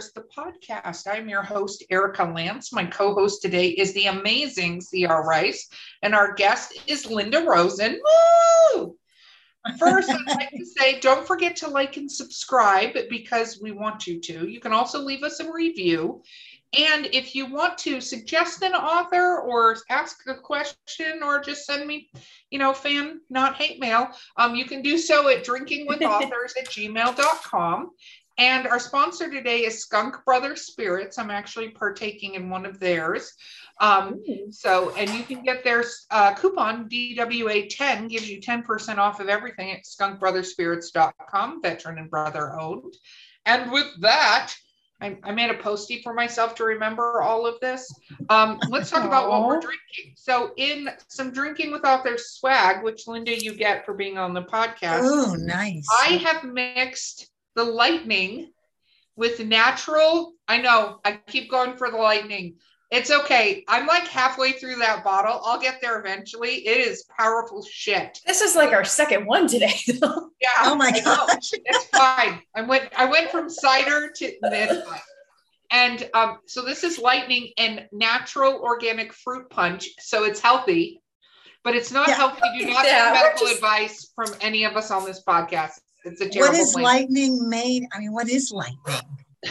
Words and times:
Authors, 0.00 0.12
the 0.12 0.24
podcast. 0.34 1.06
I'm 1.06 1.28
your 1.28 1.42
host, 1.42 1.84
Erica 1.90 2.24
Lance. 2.24 2.72
My 2.72 2.86
co 2.86 3.12
host 3.12 3.42
today 3.42 3.68
is 3.68 3.92
the 3.92 4.06
amazing 4.06 4.80
C.R. 4.80 5.26
Rice, 5.26 5.68
and 6.02 6.14
our 6.14 6.32
guest 6.32 6.72
is 6.86 7.10
Linda 7.10 7.44
Rosen. 7.44 8.00
Woo! 8.74 8.96
First, 9.78 10.08
I'd 10.08 10.26
like 10.26 10.50
to 10.52 10.64
say 10.64 11.00
don't 11.00 11.26
forget 11.26 11.54
to 11.56 11.68
like 11.68 11.98
and 11.98 12.10
subscribe 12.10 12.96
because 13.10 13.60
we 13.60 13.72
want 13.72 14.06
you 14.06 14.20
to. 14.20 14.48
You 14.48 14.58
can 14.58 14.72
also 14.72 15.00
leave 15.00 15.22
us 15.22 15.38
a 15.40 15.52
review. 15.52 16.22
And 16.78 17.06
if 17.12 17.34
you 17.34 17.46
want 17.46 17.76
to 17.78 18.00
suggest 18.00 18.62
an 18.62 18.74
author 18.74 19.40
or 19.40 19.76
ask 19.90 20.20
a 20.28 20.36
question 20.36 21.22
or 21.22 21.40
just 21.40 21.66
send 21.66 21.86
me, 21.86 22.10
you 22.50 22.60
know, 22.60 22.72
fan, 22.72 23.20
not 23.28 23.56
hate 23.56 23.80
mail, 23.80 24.08
um, 24.36 24.54
you 24.54 24.64
can 24.64 24.80
do 24.80 24.96
so 24.96 25.28
at 25.28 25.44
drinkingwithauthors 25.44 26.56
at 26.58 26.68
gmail.com. 26.68 27.90
And 28.40 28.66
our 28.66 28.78
sponsor 28.78 29.30
today 29.30 29.66
is 29.66 29.82
Skunk 29.82 30.24
Brothers 30.24 30.62
Spirits. 30.62 31.18
I'm 31.18 31.30
actually 31.30 31.68
partaking 31.68 32.36
in 32.36 32.48
one 32.48 32.64
of 32.64 32.80
theirs. 32.80 33.34
Um, 33.80 34.22
so, 34.50 34.94
and 34.96 35.10
you 35.10 35.24
can 35.24 35.42
get 35.42 35.62
their 35.62 35.84
uh, 36.10 36.32
coupon 36.32 36.88
DWA10 36.88 38.08
gives 38.08 38.30
you 38.30 38.40
10% 38.40 38.96
off 38.96 39.20
of 39.20 39.28
everything 39.28 39.72
at 39.72 39.84
skunkbrotherspirits.com, 39.84 41.60
veteran 41.60 41.98
and 41.98 42.08
brother 42.08 42.58
owned. 42.58 42.94
And 43.44 43.70
with 43.70 43.88
that, 44.00 44.54
I, 45.02 45.18
I, 45.22 45.32
made 45.32 45.50
a 45.50 45.54
postie 45.54 46.00
for 46.02 46.14
myself 46.14 46.54
to 46.56 46.64
remember 46.64 47.20
all 47.20 47.46
of 47.46 47.60
this. 47.60 47.90
Um, 48.30 48.58
let's 48.70 48.90
talk 48.90 49.04
about 49.04 49.28
what 49.28 49.46
we're 49.46 49.60
drinking. 49.60 50.14
So, 50.16 50.52
in 50.56 50.88
some 51.08 51.30
drinking 51.30 51.72
without 51.72 52.04
their 52.04 52.18
swag, 52.18 52.82
which 52.82 53.06
Linda, 53.06 53.38
you 53.38 53.54
get 53.54 53.84
for 53.84 53.92
being 53.92 54.16
on 54.16 54.32
the 54.32 54.42
podcast. 54.42 55.00
Oh, 55.02 55.36
nice. 55.38 55.86
I 55.90 56.16
have 56.16 56.44
mixed 56.44 57.30
the 57.64 57.70
lightning 57.70 58.52
with 59.16 59.44
natural. 59.44 60.32
I 60.48 60.60
know 60.60 61.00
I 61.04 61.20
keep 61.26 61.50
going 61.50 61.76
for 61.76 61.90
the 61.90 61.96
lightning 61.96 62.56
it's 62.90 63.12
okay. 63.12 63.64
I'm 63.68 63.86
like 63.86 64.08
halfway 64.08 64.52
through 64.52 64.76
that 64.76 65.04
bottle. 65.04 65.40
I'll 65.44 65.60
get 65.60 65.80
there 65.80 66.00
eventually. 66.00 66.66
It 66.66 66.78
is 66.78 67.04
powerful 67.16 67.62
shit. 67.62 68.18
This 68.26 68.40
is 68.40 68.56
like 68.56 68.72
our 68.72 68.84
second 68.84 69.26
one 69.26 69.46
today. 69.46 69.74
yeah. 69.86 70.48
Oh 70.62 70.74
my 70.74 70.90
gosh. 70.90 71.50
It's 71.52 71.84
fine. 71.86 72.42
I 72.54 72.62
went 72.62 72.90
I 72.96 73.04
went 73.04 73.30
from 73.30 73.48
cider 73.48 74.10
to 74.16 74.32
this. 74.42 74.84
And 75.70 76.10
um, 76.14 76.38
so 76.46 76.62
this 76.62 76.82
is 76.82 76.98
lightning 76.98 77.52
and 77.56 77.86
natural 77.92 78.60
organic 78.60 79.12
fruit 79.12 79.48
punch. 79.50 79.88
So 80.00 80.24
it's 80.24 80.40
healthy, 80.40 81.00
but 81.62 81.76
it's 81.76 81.92
not 81.92 82.08
yeah. 82.08 82.14
healthy. 82.14 82.40
Do 82.58 82.66
not 82.66 82.84
yeah, 82.84 83.12
take 83.12 83.22
medical 83.22 83.46
just... 83.46 83.54
advice 83.54 84.12
from 84.16 84.34
any 84.40 84.64
of 84.64 84.76
us 84.76 84.90
on 84.90 85.04
this 85.04 85.22
podcast. 85.22 85.78
It's 86.04 86.20
a 86.20 86.28
terrible. 86.28 86.52
What 86.52 86.60
is 86.60 86.72
plan. 86.72 86.84
lightning 86.84 87.48
made? 87.48 87.84
I 87.92 87.98
mean, 87.98 88.12
what 88.12 88.28
is 88.28 88.50
lightning? 88.52 89.00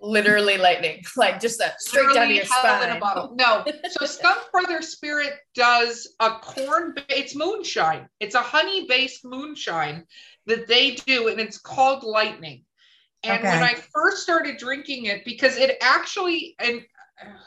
literally 0.00 0.58
lightning, 0.58 1.02
like 1.16 1.40
just 1.40 1.58
that 1.58 1.80
straight 1.80 2.06
literally 2.06 2.26
down 2.26 2.34
your 2.34 2.44
spine. 2.44 2.90
In 2.90 2.96
a 2.96 3.00
bottle. 3.00 3.34
No, 3.36 3.64
so 3.90 4.06
Skunk 4.06 4.50
Brother 4.52 4.82
Spirit 4.82 5.34
does 5.54 6.14
a 6.20 6.30
corn. 6.40 6.94
It's 7.08 7.34
moonshine. 7.34 8.08
It's 8.20 8.34
a 8.34 8.40
honey 8.40 8.86
based 8.86 9.24
moonshine 9.24 10.04
that 10.46 10.66
they 10.66 10.92
do, 10.92 11.28
and 11.28 11.40
it's 11.40 11.58
called 11.58 12.02
Lightning. 12.02 12.64
And 13.24 13.40
okay. 13.40 13.48
when 13.48 13.62
I 13.64 13.74
first 13.92 14.22
started 14.22 14.58
drinking 14.58 15.06
it, 15.06 15.24
because 15.24 15.56
it 15.56 15.76
actually 15.80 16.54
and 16.60 16.82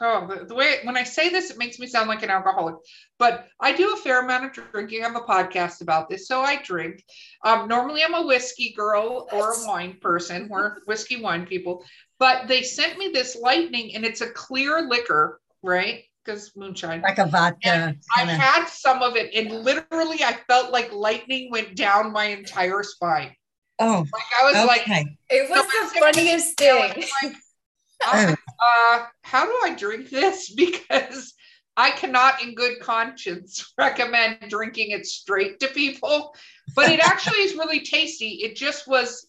oh, 0.00 0.26
the, 0.26 0.44
the 0.44 0.54
way 0.54 0.78
when 0.84 0.96
I 0.96 1.04
say 1.04 1.28
this, 1.28 1.50
it 1.50 1.58
makes 1.58 1.78
me 1.78 1.86
sound 1.86 2.08
like 2.08 2.22
an 2.22 2.30
alcoholic. 2.30 2.76
But 3.18 3.46
I 3.60 3.72
do 3.72 3.94
a 3.94 3.96
fair 3.96 4.22
amount 4.22 4.44
of 4.44 4.70
drinking. 4.72 5.02
I 5.02 5.08
have 5.08 5.16
a 5.16 5.20
podcast 5.20 5.80
about 5.80 6.08
this, 6.08 6.26
so 6.28 6.40
I 6.40 6.62
drink. 6.62 7.04
Um, 7.44 7.68
normally, 7.68 8.02
I'm 8.02 8.14
a 8.14 8.26
whiskey 8.26 8.74
girl 8.76 9.28
or 9.32 9.52
a 9.52 9.66
wine 9.66 9.98
person. 10.00 10.48
We're 10.48 10.80
whiskey 10.86 11.20
wine 11.20 11.46
people. 11.46 11.84
But 12.18 12.48
they 12.48 12.62
sent 12.62 12.98
me 12.98 13.08
this 13.08 13.36
lightning, 13.36 13.94
and 13.94 14.04
it's 14.04 14.20
a 14.20 14.30
clear 14.30 14.82
liquor, 14.82 15.40
right? 15.62 16.04
Because 16.24 16.52
moonshine, 16.54 17.00
like 17.00 17.18
a 17.18 17.26
vodka. 17.26 17.68
And 17.68 17.98
I 18.16 18.24
had 18.24 18.66
some 18.66 19.02
of 19.02 19.16
it, 19.16 19.34
and 19.34 19.64
literally, 19.64 20.22
I 20.22 20.38
felt 20.46 20.72
like 20.72 20.92
lightning 20.92 21.50
went 21.50 21.74
down 21.74 22.12
my 22.12 22.26
entire 22.26 22.82
spine. 22.82 23.34
Oh, 23.78 24.06
like 24.12 24.22
I 24.40 24.44
was 24.44 24.54
okay. 24.54 24.66
like, 24.66 25.06
it 25.30 25.50
was 25.50 25.66
the 25.92 25.98
funniest 25.98 26.56
thing. 26.56 27.04
Like, 28.06 28.28
uh, 28.30 28.36
uh, 28.64 29.06
how 29.22 29.44
do 29.44 29.58
I 29.64 29.74
drink 29.74 30.10
this? 30.10 30.54
Because 30.56 31.34
I 31.76 31.90
cannot, 31.90 32.42
in 32.42 32.54
good 32.54 32.80
conscience, 32.80 33.72
recommend 33.78 34.38
drinking 34.48 34.90
it 34.90 35.06
straight 35.06 35.60
to 35.60 35.68
people. 35.68 36.34
But 36.74 36.90
it 36.90 37.00
actually 37.00 37.38
is 37.38 37.54
really 37.54 37.80
tasty. 37.80 38.40
It 38.42 38.56
just 38.56 38.86
was 38.86 39.26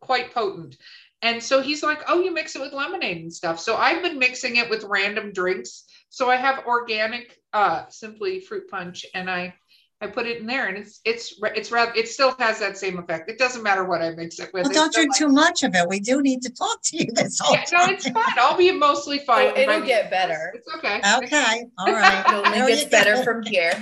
quite 0.00 0.32
potent. 0.32 0.76
And 1.22 1.42
so 1.42 1.60
he's 1.60 1.82
like, 1.82 2.02
oh, 2.08 2.22
you 2.22 2.32
mix 2.32 2.56
it 2.56 2.62
with 2.62 2.72
lemonade 2.72 3.18
and 3.18 3.32
stuff. 3.32 3.60
So 3.60 3.76
I've 3.76 4.02
been 4.02 4.18
mixing 4.18 4.56
it 4.56 4.70
with 4.70 4.84
random 4.84 5.32
drinks. 5.32 5.84
So 6.08 6.30
I 6.30 6.36
have 6.36 6.64
organic, 6.66 7.38
uh, 7.52 7.84
simply 7.88 8.40
fruit 8.40 8.68
punch, 8.70 9.04
and 9.14 9.30
I 9.30 9.54
I 10.02 10.06
put 10.06 10.26
it 10.26 10.38
in 10.38 10.46
there, 10.46 10.66
and 10.66 10.78
it's 10.78 11.00
it's 11.04 11.38
it's 11.42 11.70
rather 11.70 11.92
it 11.94 12.08
still 12.08 12.34
has 12.38 12.58
that 12.60 12.78
same 12.78 12.98
effect. 12.98 13.28
It 13.28 13.38
doesn't 13.38 13.62
matter 13.62 13.84
what 13.84 14.00
I 14.00 14.10
mix 14.10 14.38
it 14.38 14.50
with. 14.54 14.64
Well, 14.64 14.72
don't 14.72 14.94
drink 14.94 15.10
like, 15.10 15.18
too 15.18 15.28
much 15.28 15.62
of 15.62 15.74
it. 15.74 15.86
We 15.88 16.00
do 16.00 16.22
need 16.22 16.40
to 16.42 16.50
talk 16.50 16.80
to 16.84 16.96
you 16.96 17.12
this 17.12 17.38
whole 17.38 17.54
yeah, 17.54 17.64
time. 17.64 17.88
No, 17.88 17.94
it's 17.94 18.08
fine. 18.08 18.24
I'll 18.38 18.56
be 18.56 18.72
mostly 18.72 19.18
fine. 19.18 19.52
Oh, 19.54 19.60
it'll 19.60 19.82
get 19.82 20.10
better. 20.10 20.54
It's 20.54 20.66
okay. 20.76 21.00
Okay. 21.18 21.66
All 21.78 21.92
right. 21.92 22.24
it 22.26 22.46
only 22.46 22.72
gets 22.72 22.84
better 22.86 23.22
from 23.22 23.42
here. 23.42 23.72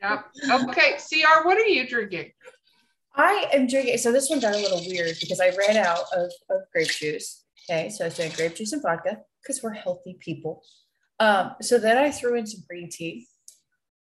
yeah. 0.00 0.22
Okay. 0.48 0.98
Cr, 0.98 1.44
what 1.44 1.58
are 1.58 1.66
you 1.66 1.88
drinking? 1.88 2.30
I 3.16 3.46
am 3.52 3.66
drinking. 3.66 3.98
So 3.98 4.12
this 4.12 4.30
one 4.30 4.38
got 4.38 4.54
a 4.54 4.58
little 4.58 4.84
weird 4.86 5.16
because 5.20 5.40
I 5.40 5.50
ran 5.56 5.76
out 5.78 6.04
of, 6.14 6.30
of 6.50 6.60
grape 6.72 6.90
juice. 6.90 7.44
Okay, 7.68 7.88
so 7.88 8.04
I 8.04 8.08
was 8.08 8.16
doing 8.16 8.30
grape 8.36 8.54
juice 8.54 8.72
and 8.72 8.82
vodka 8.82 9.18
because 9.42 9.62
we're 9.62 9.72
healthy 9.72 10.16
people. 10.20 10.62
Um, 11.18 11.52
so 11.60 11.78
then 11.78 11.96
I 11.96 12.12
threw 12.12 12.36
in 12.36 12.46
some 12.46 12.62
green 12.68 12.88
tea 12.88 13.26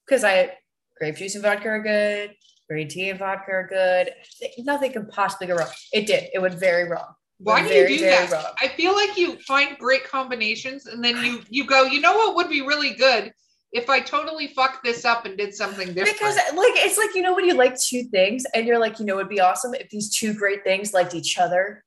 because 0.05 0.25
I 0.25 0.50
grape 0.99 1.17
juice 1.17 1.34
and 1.34 1.45
vodka 1.45 1.69
are 1.69 1.83
good, 1.83 2.34
green 2.69 2.89
tea 2.89 3.11
and 3.11 3.19
vodka 3.19 3.53
are 3.53 3.67
good. 3.67 4.12
Nothing 4.59 4.93
can 4.93 5.07
possibly 5.07 5.47
go 5.47 5.57
wrong. 5.57 5.69
It 5.93 6.07
did. 6.07 6.29
It 6.33 6.41
went 6.41 6.55
very 6.55 6.89
wrong. 6.89 7.15
Why 7.39 7.62
do 7.62 7.69
very, 7.69 7.93
you 7.93 7.99
do 7.99 8.05
that? 8.07 8.31
Wrong. 8.31 8.45
I 8.61 8.69
feel 8.69 8.95
like 8.95 9.19
you 9.19 9.39
find 9.41 9.77
great 9.79 10.09
combinations 10.09 10.87
and 10.87 11.05
then 11.05 11.23
you 11.23 11.43
you 11.51 11.67
go, 11.67 11.84
you 11.84 12.01
know 12.01 12.17
what 12.17 12.37
would 12.37 12.49
be 12.49 12.62
really 12.62 12.95
good 12.95 13.33
if 13.73 13.91
I 13.91 14.01
totally 14.01 14.49
fucked 14.49 14.83
this 14.84 15.05
up 15.05 15.27
and 15.27 15.37
did 15.37 15.55
something 15.55 15.89
different. 15.89 16.19
Because 16.19 16.37
like 16.37 16.73
it's 16.77 16.97
like 16.97 17.15
you 17.15 17.23
know 17.23 17.34
when 17.34 17.45
you 17.45 17.55
like 17.55 17.78
two 17.78 18.05
things 18.05 18.45
and 18.55 18.67
you're 18.67 18.78
like, 18.78 18.99
you 18.99 19.05
know, 19.05 19.19
it'd 19.19 19.28
be 19.28 19.41
awesome 19.41 19.75
if 19.75 19.91
these 19.91 20.17
two 20.17 20.33
great 20.33 20.65
things 20.65 20.95
liked 20.95 21.15
each 21.15 21.39
other 21.39 21.84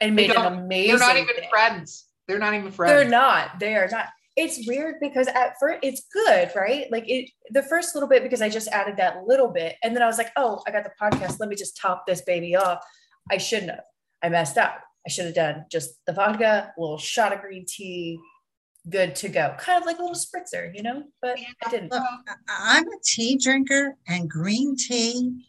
and 0.00 0.16
made 0.16 0.30
an 0.30 0.44
amazing. 0.44 0.96
They're 0.96 1.06
not 1.06 1.16
even 1.16 1.36
thing. 1.36 1.48
friends. 1.50 2.06
They're 2.26 2.38
not 2.38 2.54
even 2.54 2.72
friends. 2.72 2.92
They're 2.92 3.08
not. 3.08 3.60
They 3.60 3.76
are 3.76 3.88
not. 3.88 4.06
It's 4.40 4.66
weird 4.66 4.96
because 5.00 5.28
at 5.28 5.54
first 5.60 5.80
it's 5.82 6.02
good, 6.12 6.50
right? 6.56 6.90
Like 6.90 7.04
it 7.06 7.30
the 7.50 7.62
first 7.62 7.94
little 7.94 8.08
bit 8.08 8.22
because 8.22 8.40
I 8.40 8.48
just 8.48 8.68
added 8.68 8.96
that 8.96 9.24
little 9.26 9.48
bit. 9.48 9.76
And 9.82 9.94
then 9.94 10.02
I 10.02 10.06
was 10.06 10.18
like, 10.18 10.30
oh, 10.36 10.62
I 10.66 10.70
got 10.70 10.84
the 10.84 10.92
podcast. 11.00 11.38
Let 11.38 11.48
me 11.48 11.56
just 11.56 11.76
top 11.76 12.06
this 12.06 12.22
baby 12.22 12.56
off. 12.56 12.82
I 13.30 13.36
shouldn't 13.36 13.70
have. 13.70 13.84
I 14.22 14.28
messed 14.30 14.58
up. 14.58 14.80
I 15.06 15.10
should 15.10 15.26
have 15.26 15.34
done 15.34 15.66
just 15.70 15.94
the 16.06 16.12
vodka, 16.12 16.72
a 16.76 16.80
little 16.80 16.98
shot 16.98 17.32
of 17.32 17.40
green 17.40 17.64
tea, 17.66 18.18
good 18.88 19.14
to 19.16 19.28
go. 19.28 19.54
Kind 19.58 19.80
of 19.80 19.86
like 19.86 19.98
a 19.98 20.02
little 20.02 20.16
spritzer, 20.16 20.74
you 20.74 20.82
know, 20.82 21.04
but 21.20 21.38
I 21.64 21.70
didn't. 21.70 21.90
Look, 21.90 22.02
I'm 22.48 22.86
a 22.86 22.96
tea 23.04 23.36
drinker 23.36 23.96
and 24.08 24.28
green 24.28 24.76
tea 24.76 25.44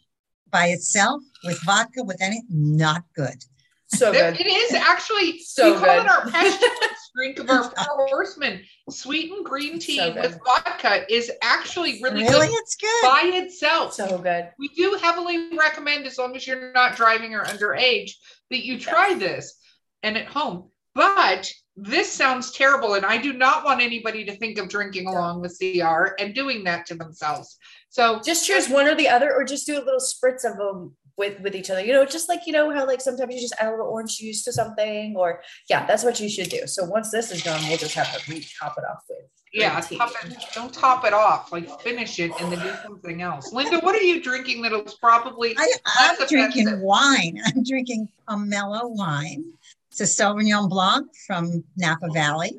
by 0.50 0.66
itself 0.66 1.22
with 1.44 1.62
vodka 1.64 2.02
with 2.02 2.20
any 2.20 2.42
not 2.50 3.04
good. 3.16 3.44
So 3.88 4.12
good. 4.12 4.40
It 4.40 4.46
is 4.46 4.74
actually 4.74 5.38
so 5.40 5.72
we 5.72 5.78
call 5.78 5.96
good. 5.96 6.06
it 6.06 6.10
our 6.10 6.30
pestilence 6.30 7.01
drink 7.14 7.38
of 7.38 7.48
our 7.50 7.64
four 7.64 8.06
horsemen. 8.08 8.62
Sweetened 8.90 9.44
green 9.44 9.78
tea 9.78 9.98
so 9.98 10.14
with 10.14 10.38
vodka 10.44 11.04
is 11.12 11.30
actually 11.42 12.00
really, 12.02 12.22
really 12.22 12.48
good, 12.48 12.56
it's 12.58 12.76
good 12.76 13.02
by 13.02 13.22
itself. 13.34 13.94
So 13.94 14.18
good. 14.18 14.50
We 14.58 14.68
do 14.68 14.98
heavily 15.00 15.56
recommend, 15.56 16.06
as 16.06 16.18
long 16.18 16.36
as 16.36 16.46
you're 16.46 16.72
not 16.72 16.96
driving 16.96 17.34
or 17.34 17.44
underage, 17.44 18.12
that 18.50 18.64
you 18.64 18.78
try 18.78 19.14
this 19.14 19.58
and 20.02 20.16
at 20.16 20.26
home. 20.26 20.70
But 20.94 21.50
this 21.74 22.12
sounds 22.12 22.52
terrible, 22.52 22.94
and 22.94 23.06
I 23.06 23.16
do 23.16 23.32
not 23.32 23.64
want 23.64 23.80
anybody 23.80 24.24
to 24.26 24.36
think 24.36 24.58
of 24.58 24.68
drinking 24.68 25.06
along 25.06 25.40
with 25.40 25.58
CR 25.58 26.14
and 26.18 26.34
doing 26.34 26.64
that 26.64 26.84
to 26.86 26.94
themselves. 26.94 27.56
So 27.88 28.20
just 28.20 28.46
choose 28.46 28.68
one 28.68 28.86
or 28.86 28.94
the 28.94 29.08
other, 29.08 29.32
or 29.34 29.44
just 29.44 29.66
do 29.66 29.76
a 29.76 29.84
little 29.84 30.00
spritz 30.00 30.44
of 30.44 30.58
them 30.58 30.94
with 31.16 31.40
with 31.40 31.54
each 31.54 31.70
other. 31.70 31.84
You 31.84 31.92
know, 31.92 32.04
just 32.04 32.28
like 32.28 32.40
you 32.46 32.52
know 32.52 32.70
how 32.72 32.86
like 32.86 33.00
sometimes 33.00 33.34
you 33.34 33.40
just 33.40 33.54
add 33.58 33.68
a 33.68 33.70
little 33.70 33.86
orange 33.86 34.18
juice 34.18 34.44
to 34.44 34.52
something, 34.52 35.14
or 35.16 35.42
yeah, 35.68 35.86
that's 35.86 36.04
what 36.04 36.20
you 36.20 36.28
should 36.28 36.48
do. 36.48 36.66
So 36.66 36.84
once 36.84 37.10
this 37.10 37.30
is 37.30 37.42
done, 37.42 37.62
we'll 37.68 37.78
just 37.78 37.94
have 37.94 38.12
to 38.12 38.30
re 38.32 38.44
top 38.60 38.74
it 38.78 38.84
off 38.90 39.02
with. 39.08 39.18
Yeah, 39.54 39.78
top 39.80 40.10
it, 40.24 40.34
don't 40.54 40.72
top 40.72 41.04
it 41.04 41.12
off. 41.12 41.52
Like 41.52 41.80
finish 41.82 42.18
it 42.18 42.32
and 42.40 42.50
then 42.50 42.60
do 42.60 42.72
something 42.82 43.20
else. 43.20 43.52
Linda, 43.52 43.80
what 43.80 43.94
are 43.94 44.00
you 44.00 44.22
drinking 44.22 44.62
that'll 44.62 44.86
probably 45.00 45.54
I, 45.58 45.72
I'm 45.98 46.16
drinking 46.26 46.68
offensive. 46.68 46.80
wine. 46.80 47.38
I'm 47.44 47.62
drinking 47.62 48.08
a 48.28 48.36
mellow 48.38 48.88
wine. 48.88 49.44
It's 49.90 50.00
a 50.00 50.04
Sauvignon 50.04 50.70
Blanc 50.70 51.06
from 51.26 51.62
Napa 51.76 52.08
Valley. 52.14 52.58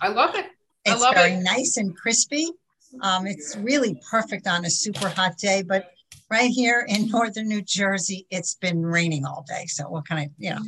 I 0.00 0.08
love 0.08 0.34
it. 0.36 0.46
I 0.86 0.92
It's 0.92 1.02
love 1.02 1.14
very 1.14 1.32
it. 1.32 1.42
nice 1.42 1.76
and 1.76 1.94
crispy. 1.94 2.48
Um, 3.02 3.26
it's 3.26 3.56
really 3.58 4.00
perfect 4.10 4.46
on 4.46 4.64
a 4.64 4.70
super 4.70 5.10
hot 5.10 5.36
day, 5.36 5.62
but 5.62 5.92
right 6.30 6.50
here 6.50 6.86
in 6.88 7.08
northern 7.08 7.48
New 7.48 7.62
Jersey, 7.62 8.26
it's 8.30 8.54
been 8.54 8.84
raining 8.84 9.24
all 9.24 9.44
day. 9.48 9.66
So 9.66 9.84
what 9.88 10.06
kind 10.08 10.26
of, 10.26 10.32
you 10.38 10.50
know, 10.50 10.60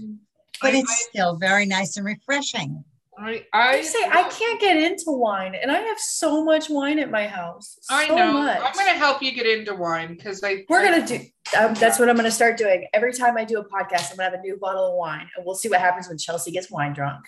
but 0.61 0.75
I- 0.75 0.79
it's 0.79 1.06
still 1.09 1.37
very 1.37 1.67
nice 1.67 1.97
and 1.97 2.06
refreshing. 2.06 2.85
I, 3.19 3.44
I 3.53 3.69
I 3.76 3.82
say 3.82 3.99
I 4.11 4.23
can't 4.31 4.59
get 4.59 4.76
into 4.79 5.05
wine, 5.09 5.55
and 5.55 5.70
I 5.70 5.79
have 5.81 5.99
so 5.99 6.43
much 6.43 6.70
wine 6.70 6.99
at 6.99 7.11
my 7.11 7.26
house. 7.26 7.79
I 7.91 8.09
know. 8.09 8.32
Much. 8.32 8.59
I'm 8.59 8.73
going 8.73 8.87
to 8.87 8.99
help 8.99 9.23
you 9.23 9.32
get 9.32 9.47
into 9.47 9.75
wine 9.75 10.17
because 10.17 10.43
I. 10.43 10.64
We're 10.67 10.82
gonna 10.82 11.06
do. 11.06 11.20
Um, 11.56 11.75
that's 11.75 11.99
what 11.99 12.08
I'm 12.08 12.17
gonna 12.17 12.31
start 12.31 12.56
doing. 12.56 12.88
Every 12.94 13.12
time 13.12 13.37
I 13.37 13.44
do 13.44 13.58
a 13.58 13.65
podcast, 13.69 14.11
I'm 14.11 14.17
gonna 14.17 14.31
have 14.31 14.32
a 14.32 14.41
new 14.41 14.56
bottle 14.56 14.87
of 14.87 14.94
wine, 14.94 15.29
and 15.37 15.44
we'll 15.44 15.55
see 15.55 15.69
what 15.69 15.79
happens 15.81 16.08
when 16.08 16.17
Chelsea 16.17 16.50
gets 16.53 16.70
wine 16.70 16.94
drunk. 16.94 17.23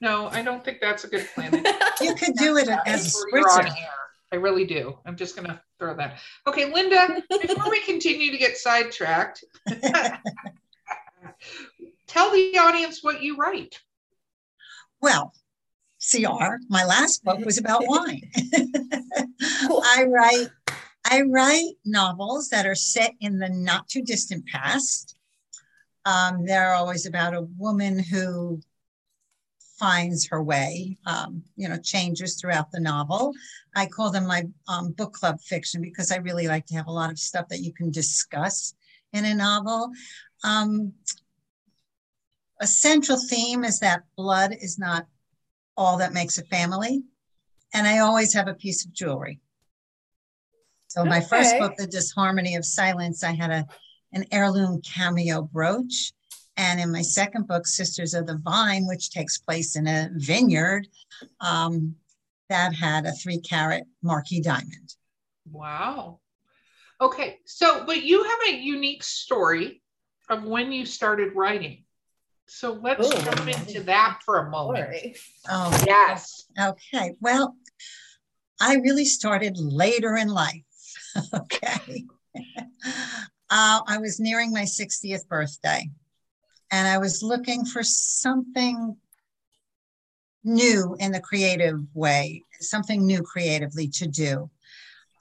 No, 0.00 0.28
I 0.28 0.40
don't 0.40 0.64
think 0.64 0.78
that's 0.80 1.04
a 1.04 1.08
good 1.08 1.26
plan. 1.34 1.52
You 2.00 2.14
could 2.14 2.34
do 2.36 2.56
it 2.56 2.68
as 2.86 3.14
a 3.14 3.26
Before 3.26 3.38
you're 3.38 3.50
on 3.50 3.64
spritzer. 3.66 3.76
I 4.32 4.36
really 4.36 4.64
do. 4.64 4.98
I'm 5.06 5.16
just 5.16 5.36
going 5.36 5.48
to 5.48 5.60
throw 5.78 5.94
that. 5.96 6.18
Okay, 6.46 6.72
Linda, 6.72 7.22
before 7.28 7.70
we 7.70 7.80
continue 7.82 8.32
to 8.32 8.38
get 8.38 8.56
sidetracked, 8.56 9.44
tell 12.06 12.32
the 12.32 12.58
audience 12.58 13.02
what 13.02 13.22
you 13.22 13.36
write. 13.36 13.78
Well, 15.00 15.32
CR, 16.10 16.56
my 16.68 16.84
last 16.84 17.24
book 17.24 17.44
was 17.44 17.58
about 17.58 17.82
wine. 17.86 18.30
I 19.40 20.04
write 20.08 20.48
I 21.08 21.22
write 21.22 21.74
novels 21.84 22.48
that 22.48 22.66
are 22.66 22.74
set 22.74 23.14
in 23.20 23.38
the 23.38 23.48
not 23.48 23.88
too 23.88 24.02
distant 24.02 24.44
past. 24.46 25.16
Um, 26.04 26.44
they're 26.44 26.74
always 26.74 27.06
about 27.06 27.34
a 27.34 27.42
woman 27.42 27.98
who 28.00 28.60
finds 29.78 30.26
her 30.28 30.42
way, 30.42 30.96
um, 31.06 31.42
you 31.56 31.68
know, 31.68 31.78
changes 31.78 32.36
throughout 32.36 32.70
the 32.70 32.80
novel. 32.80 33.32
I 33.74 33.86
call 33.86 34.10
them 34.10 34.26
my 34.26 34.44
um, 34.68 34.92
book 34.92 35.12
club 35.12 35.40
fiction 35.40 35.82
because 35.82 36.10
I 36.10 36.16
really 36.16 36.48
like 36.48 36.66
to 36.66 36.74
have 36.74 36.86
a 36.86 36.92
lot 36.92 37.10
of 37.10 37.18
stuff 37.18 37.48
that 37.48 37.60
you 37.60 37.72
can 37.72 37.90
discuss 37.90 38.74
in 39.12 39.24
a 39.24 39.34
novel. 39.34 39.90
Um, 40.44 40.92
a 42.60 42.66
central 42.66 43.18
theme 43.18 43.64
is 43.64 43.80
that 43.80 44.04
blood 44.16 44.54
is 44.60 44.78
not 44.78 45.06
all 45.76 45.98
that 45.98 46.14
makes 46.14 46.38
a 46.38 46.44
family. 46.44 47.02
And 47.74 47.86
I 47.86 47.98
always 47.98 48.32
have 48.34 48.48
a 48.48 48.54
piece 48.54 48.84
of 48.86 48.92
jewelry. 48.92 49.40
So 50.88 51.04
my 51.04 51.20
first 51.20 51.58
book, 51.58 51.76
The 51.76 51.86
Disharmony 51.86 52.54
of 52.54 52.64
Silence, 52.64 53.22
I 53.22 53.32
had 53.32 53.50
a 53.50 53.66
an 54.12 54.24
heirloom 54.32 54.80
cameo 54.80 55.42
brooch. 55.42 56.12
And 56.56 56.80
in 56.80 56.90
my 56.90 57.02
second 57.02 57.46
book, 57.46 57.66
Sisters 57.66 58.14
of 58.14 58.26
the 58.26 58.38
Vine, 58.38 58.86
which 58.86 59.10
takes 59.10 59.38
place 59.38 59.76
in 59.76 59.86
a 59.86 60.10
vineyard, 60.14 60.88
um, 61.40 61.94
that 62.48 62.74
had 62.74 63.06
a 63.06 63.12
three 63.12 63.38
carat 63.38 63.84
marquee 64.02 64.40
diamond. 64.40 64.94
Wow. 65.50 66.20
Okay, 67.00 67.38
so, 67.44 67.84
but 67.84 68.02
you 68.02 68.22
have 68.24 68.38
a 68.48 68.56
unique 68.56 69.02
story 69.02 69.82
of 70.30 70.44
when 70.44 70.72
you 70.72 70.86
started 70.86 71.34
writing. 71.34 71.84
So 72.46 72.78
let's 72.80 73.06
Ooh. 73.06 73.22
jump 73.22 73.48
into 73.48 73.82
that 73.84 74.20
for 74.24 74.38
a 74.38 74.50
moment. 74.50 74.86
Sorry. 74.86 75.16
Oh, 75.50 75.84
Yes. 75.86 76.44
Okay. 76.58 77.14
Well, 77.20 77.56
I 78.60 78.76
really 78.76 79.04
started 79.04 79.58
later 79.58 80.16
in 80.16 80.28
life. 80.28 80.62
okay. 81.34 82.04
Uh, 83.48 83.80
I 83.86 83.98
was 83.98 84.18
nearing 84.18 84.52
my 84.52 84.62
60th 84.62 85.28
birthday 85.28 85.88
and 86.70 86.88
I 86.88 86.98
was 86.98 87.22
looking 87.22 87.64
for 87.64 87.82
something 87.82 88.96
new 90.44 90.96
in 90.98 91.12
the 91.12 91.20
creative 91.20 91.80
way, 91.94 92.42
something 92.60 93.04
new 93.04 93.22
creatively 93.22 93.88
to 93.88 94.06
do. 94.06 94.50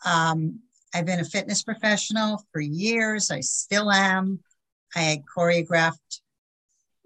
Um, 0.05 0.59
I've 0.93 1.05
been 1.05 1.19
a 1.19 1.25
fitness 1.25 1.63
professional 1.63 2.45
for 2.51 2.61
years. 2.61 3.31
I 3.31 3.41
still 3.41 3.91
am. 3.91 4.39
I 4.95 5.21
choreographed, 5.35 6.21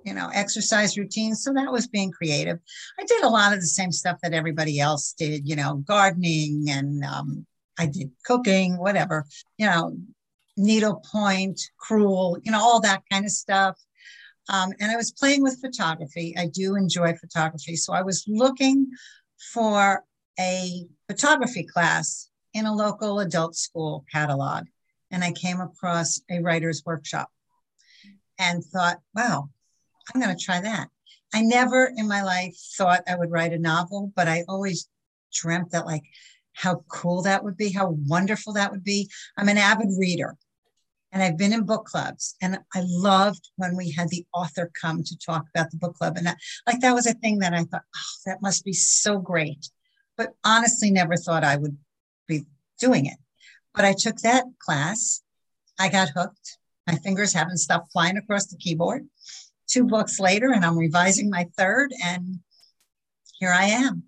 you 0.06 0.14
know, 0.14 0.30
exercise 0.34 0.98
routines. 0.98 1.44
So 1.44 1.54
that 1.54 1.72
was 1.72 1.88
being 1.88 2.12
creative. 2.12 2.60
I 3.00 3.06
did 3.06 3.24
a 3.24 3.30
lot 3.30 3.54
of 3.54 3.62
the 3.62 3.68
same 3.68 3.92
stuff 3.92 4.20
that 4.22 4.34
everybody 4.34 4.80
else 4.80 5.14
did, 5.18 5.48
you 5.48 5.56
know, 5.56 5.78
gardening 5.78 6.66
and 6.70 7.04
um, 7.04 7.48
I 7.80 7.88
did 7.88 8.12
cooking, 8.26 8.78
whatever, 8.78 9.26
you 9.58 9.66
know, 9.66 9.98
needlepoint, 10.56 11.60
crewel, 11.78 12.38
you 12.44 12.52
know, 12.52 12.62
all 12.62 12.82
that 12.82 13.02
kind 13.12 13.26
of 13.26 13.32
stuff. 13.32 13.80
Um, 14.50 14.74
and 14.80 14.92
I 14.92 14.96
was 14.96 15.12
playing 15.12 15.44
with 15.44 15.62
photography. 15.62 16.36
I 16.38 16.48
do 16.48 16.76
enjoy 16.76 17.16
photography. 17.16 17.76
So 17.76 17.94
I 17.94 18.02
was 18.02 18.26
looking 18.28 18.88
for 19.54 20.04
a 20.40 20.88
photography 21.08 21.64
class 21.64 22.30
in 22.54 22.66
a 22.66 22.76
local 22.76 23.20
adult 23.20 23.56
school 23.56 24.06
catalog. 24.12 24.66
And 25.12 25.24
I 25.24 25.32
came 25.32 25.62
across 25.62 26.20
a 26.30 26.40
writer's 26.40 26.84
workshop 26.86 27.30
and 28.40 28.64
thought, 28.64 29.00
wow, 29.16 29.50
I'm 30.14 30.22
going 30.22 30.36
to 30.36 30.44
try 30.44 30.62
that. 30.62 30.90
I 31.34 31.42
never 31.42 31.92
in 31.96 32.08
my 32.08 32.24
life 32.24 32.56
thought 32.76 33.04
I 33.08 33.16
would 33.16 33.32
write 33.32 33.54
a 33.54 33.60
novel, 33.60 34.12
but 34.16 34.28
I 34.28 34.46
always 34.48 34.88
dreamt 35.32 35.72
that 35.72 35.86
like 35.86 36.04
how 36.54 36.84
cool 36.90 37.22
that 37.22 37.44
would 37.44 37.56
be, 37.56 37.72
how 37.72 37.96
wonderful 38.08 38.54
that 38.54 38.72
would 38.72 38.84
be. 38.84 39.10
I'm 39.38 39.50
an 39.50 39.60
avid 39.60 39.90
reader 40.00 40.38
and 41.12 41.24
I've 41.24 41.38
been 41.38 41.54
in 41.54 41.66
book 41.66 41.86
clubs 41.86 42.36
and 42.42 42.60
I 42.76 42.84
loved 42.86 43.50
when 43.56 43.76
we 43.76 43.92
had 43.92 44.10
the 44.10 44.26
author 44.34 44.72
come 44.80 45.04
to 45.04 45.18
talk 45.18 45.46
about 45.54 45.72
the 45.72 45.78
book 45.78 45.96
club. 45.96 46.18
And 46.18 46.28
that, 46.28 46.38
like 46.68 46.82
that 46.82 46.94
was 46.94 47.08
a 47.08 47.14
thing 47.14 47.40
that 47.40 47.54
I 47.54 47.64
thought, 47.64 47.82
oh, 47.96 48.14
that 48.26 48.42
must 48.42 48.64
be 48.64 48.74
so 48.74 49.18
great. 49.18 49.70
But 50.18 50.34
honestly, 50.44 50.92
never 50.92 51.16
thought 51.16 51.44
I 51.44 51.56
would 51.58 51.78
be 52.28 52.46
doing 52.80 53.06
it. 53.06 53.18
But 53.74 53.86
I 53.86 53.94
took 53.98 54.18
that 54.18 54.46
class. 54.60 55.22
I 55.80 55.90
got 55.90 56.10
hooked. 56.10 56.58
My 56.86 56.96
fingers 56.96 57.34
haven't 57.34 57.58
stopped 57.58 57.92
flying 57.92 58.18
across 58.18 58.48
the 58.48 58.58
keyboard 58.58 59.08
two 59.70 59.84
books 59.86 60.20
later 60.20 60.52
and 60.52 60.66
I'm 60.66 60.78
revising 60.78 61.30
my 61.30 61.48
third 61.58 61.94
and 62.04 62.40
here 63.40 63.52
I 63.52 63.66
am. 63.66 64.04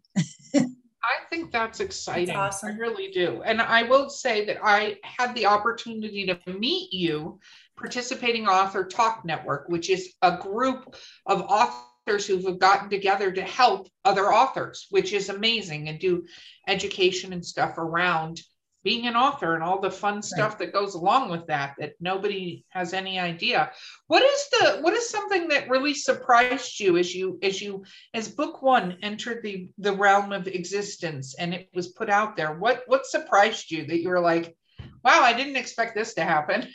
I 1.04 1.26
think 1.30 1.52
that's 1.52 1.80
exciting. 1.80 2.36
awesome. 2.36 2.70
I 2.70 2.78
really 2.78 3.12
do. 3.12 3.42
And 3.44 3.62
I 3.62 3.84
will 3.84 4.10
say 4.10 4.46
that 4.46 4.58
I 4.64 4.98
had 5.04 5.34
the 5.34 5.48
opportunity 5.48 6.26
to 6.28 6.40
meet 6.48 6.94
you 6.94 7.40
participating 7.76 8.48
author 8.48 8.86
talk 8.86 9.26
network, 9.26 9.68
which 9.68 9.90
is 9.90 10.14
a 10.22 10.38
group 10.38 10.96
of 11.26 11.42
authors 11.42 12.28
who've 12.28 12.60
gotten 12.60 12.90
together 12.90 13.32
to 13.32 13.42
help 13.42 13.88
other 14.06 14.32
authors, 14.32 14.88
which 14.92 15.14
is 15.14 15.30
amazing 15.30 15.90
and 15.90 16.00
do 16.00 16.24
education 16.68 17.34
and 17.34 17.46
stuff 17.46 17.78
around 17.78 18.42
being 18.84 19.08
an 19.08 19.16
author 19.16 19.54
and 19.56 19.64
all 19.64 19.80
the 19.80 19.92
fun 19.92 20.22
stuff 20.22 20.58
that 20.58 20.74
goes 20.74 20.96
along 20.96 21.30
with 21.30 21.48
that 21.48 21.76
that 21.78 21.94
nobody 22.00 22.66
has 22.70 22.94
any 22.94 23.20
idea. 23.20 23.72
What 24.08 24.24
is 24.24 24.50
the 24.50 24.80
what 24.82 24.94
is 24.94 25.10
something 25.10 25.48
that 25.50 25.70
really 25.70 25.94
surprised 25.94 26.80
you 26.80 26.98
as 26.98 27.14
you 27.14 27.38
as 27.44 27.62
you 27.62 27.84
as 28.14 28.30
book 28.30 28.62
one 28.62 28.98
entered 29.02 29.44
the 29.44 29.70
the 29.78 29.94
realm 29.94 30.32
of 30.32 30.48
existence 30.48 31.36
and 31.38 31.54
it 31.54 31.70
was 31.74 31.90
put 31.90 32.10
out 32.10 32.36
there 32.36 32.54
what 32.54 32.84
what 32.88 33.06
surprised 33.06 33.72
you 33.72 33.86
that 33.86 34.02
you 34.02 34.10
were 34.10 34.20
like 34.20 34.56
wow 35.04 35.22
i 35.22 35.34
didn't 35.34 35.56
expect 35.56 35.96
this 35.96 36.14
to 36.16 36.24
happen 36.24 36.68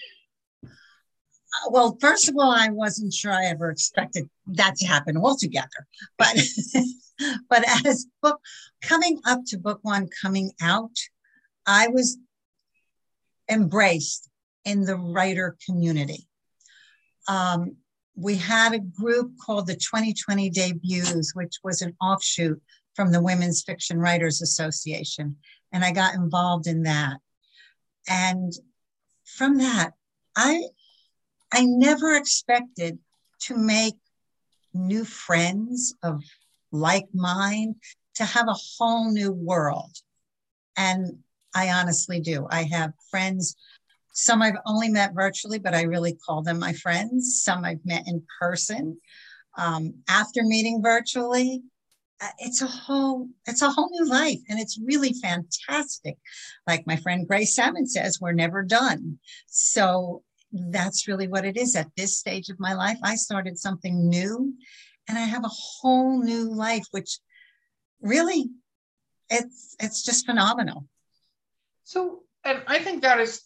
Uh, 0.66 1.70
Well, 1.70 1.96
first 2.00 2.28
of 2.28 2.34
all, 2.38 2.50
I 2.50 2.68
wasn't 2.70 3.12
sure 3.14 3.32
I 3.32 3.46
ever 3.46 3.70
expected 3.70 4.28
that 4.48 4.74
to 4.76 4.86
happen 4.86 5.16
altogether. 5.16 5.86
But 6.18 6.36
but 7.48 7.64
as 7.86 8.06
book 8.22 8.40
coming 8.82 9.20
up 9.24 9.40
to 9.46 9.58
book 9.58 9.80
one 9.82 10.08
coming 10.22 10.52
out, 10.60 10.96
I 11.66 11.88
was 11.88 12.18
embraced 13.50 14.28
in 14.64 14.84
the 14.84 14.96
writer 14.96 15.56
community. 15.64 16.26
Um, 17.28 17.76
we 18.14 18.36
had 18.36 18.72
a 18.72 18.78
group 18.78 19.32
called 19.44 19.66
the 19.66 19.74
2020 19.74 20.50
Debuts, 20.50 21.34
which 21.34 21.56
was 21.62 21.82
an 21.82 21.94
offshoot 22.00 22.60
from 22.94 23.12
the 23.12 23.22
Women's 23.22 23.62
Fiction 23.62 23.98
Writers 23.98 24.40
Association. 24.40 25.36
And 25.72 25.84
I 25.84 25.92
got 25.92 26.14
involved 26.14 26.66
in 26.66 26.84
that. 26.84 27.18
And 28.08 28.52
from 29.24 29.58
that, 29.58 29.92
I 30.36 30.62
I 31.52 31.64
never 31.64 32.14
expected 32.16 32.98
to 33.42 33.56
make 33.56 33.94
new 34.72 35.04
friends 35.04 35.94
of 36.02 36.22
like 36.72 37.06
mind, 37.14 37.76
to 38.14 38.24
have 38.24 38.48
a 38.48 38.56
whole 38.78 39.12
new 39.12 39.32
world. 39.32 39.92
And 40.76 41.18
I 41.56 41.70
honestly 41.70 42.20
do. 42.20 42.46
I 42.50 42.64
have 42.64 42.92
friends 43.10 43.56
Some 44.12 44.42
I've 44.42 44.58
only 44.66 44.88
met 44.88 45.14
virtually, 45.14 45.58
but 45.58 45.74
I 45.74 45.82
really 45.82 46.14
call 46.24 46.42
them 46.42 46.58
my 46.58 46.74
friends. 46.74 47.42
Some 47.42 47.64
I've 47.64 47.84
met 47.84 48.04
in 48.06 48.22
person. 48.40 48.98
Um, 49.58 49.94
after 50.08 50.42
meeting 50.42 50.82
virtually, 50.82 51.62
uh, 52.20 52.28
it's 52.38 52.62
a 52.62 52.66
whole 52.66 53.28
it's 53.46 53.62
a 53.62 53.70
whole 53.70 53.90
new 53.90 54.06
life 54.08 54.40
and 54.48 54.58
it's 54.58 54.78
really 54.82 55.12
fantastic 55.12 56.16
like 56.66 56.86
my 56.86 56.96
friend 56.96 57.28
grace 57.28 57.54
Sammon 57.54 57.86
says 57.86 58.18
we're 58.18 58.32
never 58.32 58.62
done 58.62 59.18
so 59.46 60.22
that's 60.50 61.06
really 61.06 61.28
what 61.28 61.44
it 61.44 61.58
is 61.58 61.76
at 61.76 61.90
this 61.94 62.16
stage 62.16 62.48
of 62.48 62.58
my 62.58 62.72
life 62.72 62.96
i 63.02 63.16
started 63.16 63.58
something 63.58 64.08
new 64.08 64.54
and 65.08 65.18
i 65.18 65.26
have 65.34 65.44
a 65.44 65.58
whole 65.60 66.22
new 66.22 66.44
life 66.54 66.86
which 66.92 67.18
really 68.00 68.48
it's 69.28 69.76
it's 69.78 70.02
just 70.02 70.24
phenomenal 70.24 70.86
so 71.86 72.20
and 72.44 72.62
i 72.66 72.78
think 72.78 73.02
that 73.02 73.20
is 73.20 73.42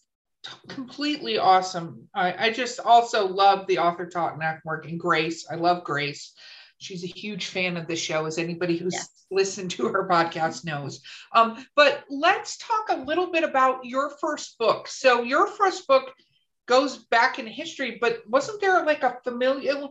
completely 0.68 1.38
awesome 1.38 2.08
i, 2.14 2.46
I 2.46 2.50
just 2.50 2.80
also 2.80 3.28
love 3.28 3.66
the 3.66 3.78
author 3.78 4.06
talk 4.06 4.38
network 4.38 4.86
and 4.86 4.98
grace 4.98 5.46
i 5.50 5.54
love 5.54 5.84
grace 5.84 6.34
She's 6.80 7.04
a 7.04 7.08
huge 7.08 7.46
fan 7.46 7.76
of 7.76 7.86
the 7.86 7.94
show, 7.94 8.24
as 8.24 8.38
anybody 8.38 8.78
who's 8.78 8.94
yes. 8.94 9.26
listened 9.30 9.70
to 9.72 9.88
her 9.88 10.08
podcast 10.08 10.64
knows. 10.64 11.02
Um, 11.34 11.64
but 11.76 12.04
let's 12.08 12.56
talk 12.56 12.86
a 12.88 13.04
little 13.04 13.30
bit 13.30 13.44
about 13.44 13.84
your 13.84 14.10
first 14.18 14.56
book. 14.58 14.88
So, 14.88 15.22
your 15.22 15.46
first 15.46 15.86
book 15.86 16.10
goes 16.64 16.96
back 16.96 17.38
in 17.38 17.46
history, 17.46 17.98
but 18.00 18.22
wasn't 18.26 18.62
there 18.62 18.82
like 18.86 19.02
a 19.02 19.18
familiar? 19.22 19.88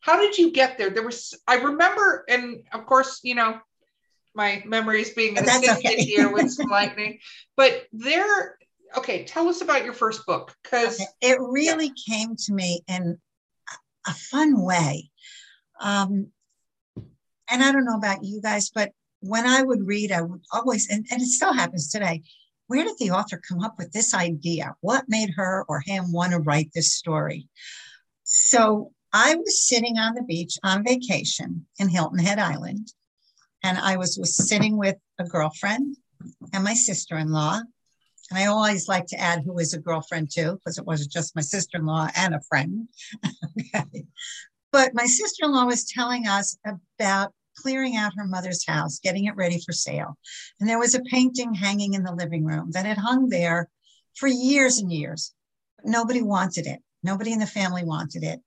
How 0.00 0.20
did 0.20 0.38
you 0.38 0.52
get 0.52 0.78
there? 0.78 0.90
There 0.90 1.02
was, 1.02 1.34
I 1.48 1.56
remember, 1.56 2.24
and 2.28 2.62
of 2.72 2.86
course, 2.86 3.18
you 3.24 3.34
know, 3.34 3.58
my 4.34 4.62
memories 4.66 5.10
being 5.10 5.38
assisted 5.38 5.78
okay. 5.78 6.02
here 6.02 6.32
with 6.32 6.50
some 6.50 6.66
lightning, 6.70 7.18
but 7.56 7.86
there, 7.92 8.58
okay, 8.96 9.24
tell 9.24 9.48
us 9.48 9.60
about 9.60 9.84
your 9.84 9.92
first 9.92 10.26
book 10.26 10.54
because 10.62 11.00
okay. 11.00 11.32
it 11.32 11.38
really 11.40 11.92
yeah. 12.06 12.16
came 12.16 12.36
to 12.36 12.52
me 12.52 12.82
in 12.88 13.18
a 14.06 14.14
fun 14.14 14.60
way. 14.60 15.10
Um, 15.80 16.28
and 17.50 17.62
I 17.62 17.72
don't 17.72 17.84
know 17.84 17.96
about 17.96 18.24
you 18.24 18.40
guys, 18.40 18.70
but 18.74 18.92
when 19.20 19.46
I 19.46 19.62
would 19.62 19.86
read, 19.86 20.12
I 20.12 20.22
would 20.22 20.42
always, 20.52 20.88
and, 20.90 21.06
and 21.10 21.22
it 21.22 21.28
still 21.28 21.52
happens 21.52 21.90
today, 21.90 22.22
where 22.66 22.84
did 22.84 22.98
the 22.98 23.10
author 23.10 23.40
come 23.46 23.62
up 23.62 23.78
with 23.78 23.92
this 23.92 24.14
idea? 24.14 24.74
What 24.80 25.04
made 25.08 25.30
her 25.36 25.64
or 25.68 25.80
him 25.80 26.12
want 26.12 26.32
to 26.32 26.38
write 26.38 26.70
this 26.74 26.92
story? 26.92 27.48
So 28.24 28.92
I 29.12 29.34
was 29.34 29.66
sitting 29.66 29.96
on 29.96 30.14
the 30.14 30.22
beach 30.22 30.58
on 30.62 30.84
vacation 30.84 31.66
in 31.78 31.88
Hilton 31.88 32.18
Head 32.18 32.38
Island, 32.38 32.92
and 33.62 33.78
I 33.78 33.96
was, 33.96 34.18
was 34.18 34.36
sitting 34.36 34.76
with 34.76 34.96
a 35.18 35.24
girlfriend 35.24 35.96
and 36.52 36.64
my 36.64 36.74
sister 36.74 37.16
in 37.16 37.30
law. 37.30 37.60
And 38.30 38.38
I 38.38 38.46
always 38.46 38.88
like 38.88 39.06
to 39.06 39.20
add 39.20 39.42
who 39.44 39.58
is 39.58 39.72
a 39.72 39.78
girlfriend 39.78 40.30
too, 40.30 40.54
because 40.54 40.78
it 40.78 40.84
wasn't 40.84 41.12
just 41.12 41.34
my 41.34 41.42
sister 41.42 41.78
in 41.78 41.86
law 41.86 42.08
and 42.14 42.34
a 42.34 42.40
friend. 42.48 42.88
okay. 43.58 44.04
But 44.70 44.92
my 44.94 45.06
sister 45.06 45.46
in 45.46 45.52
law 45.52 45.64
was 45.64 45.86
telling 45.86 46.26
us 46.26 46.58
about 46.64 47.32
clearing 47.56 47.96
out 47.96 48.12
her 48.16 48.26
mother's 48.26 48.66
house, 48.66 49.00
getting 49.00 49.24
it 49.24 49.36
ready 49.36 49.60
for 49.64 49.72
sale. 49.72 50.16
And 50.60 50.68
there 50.68 50.78
was 50.78 50.94
a 50.94 51.00
painting 51.00 51.54
hanging 51.54 51.94
in 51.94 52.02
the 52.02 52.14
living 52.14 52.44
room 52.44 52.70
that 52.72 52.86
had 52.86 52.98
hung 52.98 53.28
there 53.28 53.68
for 54.14 54.28
years 54.28 54.78
and 54.78 54.92
years. 54.92 55.32
Nobody 55.84 56.22
wanted 56.22 56.66
it. 56.66 56.80
Nobody 57.02 57.32
in 57.32 57.38
the 57.38 57.46
family 57.46 57.84
wanted 57.84 58.24
it. 58.24 58.40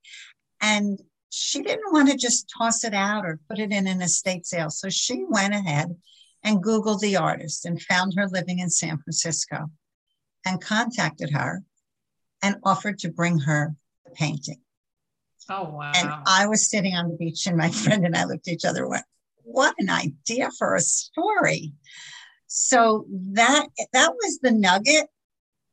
And 0.60 1.00
she 1.34 1.62
didn't 1.62 1.92
want 1.92 2.10
to 2.10 2.16
just 2.16 2.52
toss 2.54 2.84
it 2.84 2.92
out 2.92 3.24
or 3.24 3.40
put 3.48 3.58
it 3.58 3.72
in 3.72 3.86
an 3.86 4.02
estate 4.02 4.46
sale. 4.46 4.68
So 4.68 4.90
she 4.90 5.24
went 5.26 5.54
ahead 5.54 5.96
and 6.44 6.62
Googled 6.62 7.00
the 7.00 7.16
artist 7.16 7.64
and 7.64 7.80
found 7.80 8.12
her 8.16 8.28
living 8.28 8.58
in 8.58 8.68
San 8.68 8.98
Francisco 8.98 9.70
and 10.44 10.60
contacted 10.60 11.30
her 11.30 11.62
and 12.42 12.56
offered 12.64 12.98
to 12.98 13.10
bring 13.10 13.38
her 13.38 13.74
the 14.04 14.10
painting. 14.10 14.60
Oh, 15.48 15.70
wow. 15.70 15.92
And 15.94 16.12
I 16.26 16.46
was 16.46 16.68
sitting 16.68 16.94
on 16.94 17.08
the 17.08 17.16
beach, 17.16 17.46
and 17.46 17.56
my 17.56 17.70
friend 17.82 18.04
and 18.04 18.14
I 18.14 18.24
looked 18.24 18.46
at 18.46 18.54
each 18.54 18.66
other 18.66 18.82
and 18.82 18.90
went, 18.90 19.04
What 19.42 19.74
an 19.78 19.88
idea 19.88 20.50
for 20.58 20.74
a 20.74 20.80
story. 20.80 21.72
So 22.46 23.06
that 23.32 23.68
that 23.94 24.12
was 24.12 24.38
the 24.42 24.52
nugget 24.52 25.06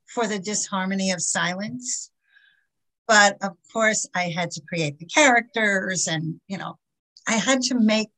for 0.05 0.25
the 0.25 0.39
disharmony 0.39 1.11
of 1.11 1.21
silence. 1.21 2.11
But 3.09 3.37
of 3.41 3.57
course, 3.73 4.07
I 4.13 4.29
had 4.29 4.51
to 4.51 4.61
create 4.69 4.99
the 4.99 5.07
characters 5.07 6.05
and, 6.05 6.39
you 6.47 6.59
know, 6.59 6.77
I 7.27 7.37
had 7.37 7.63
to 7.63 7.79
make 7.79 8.09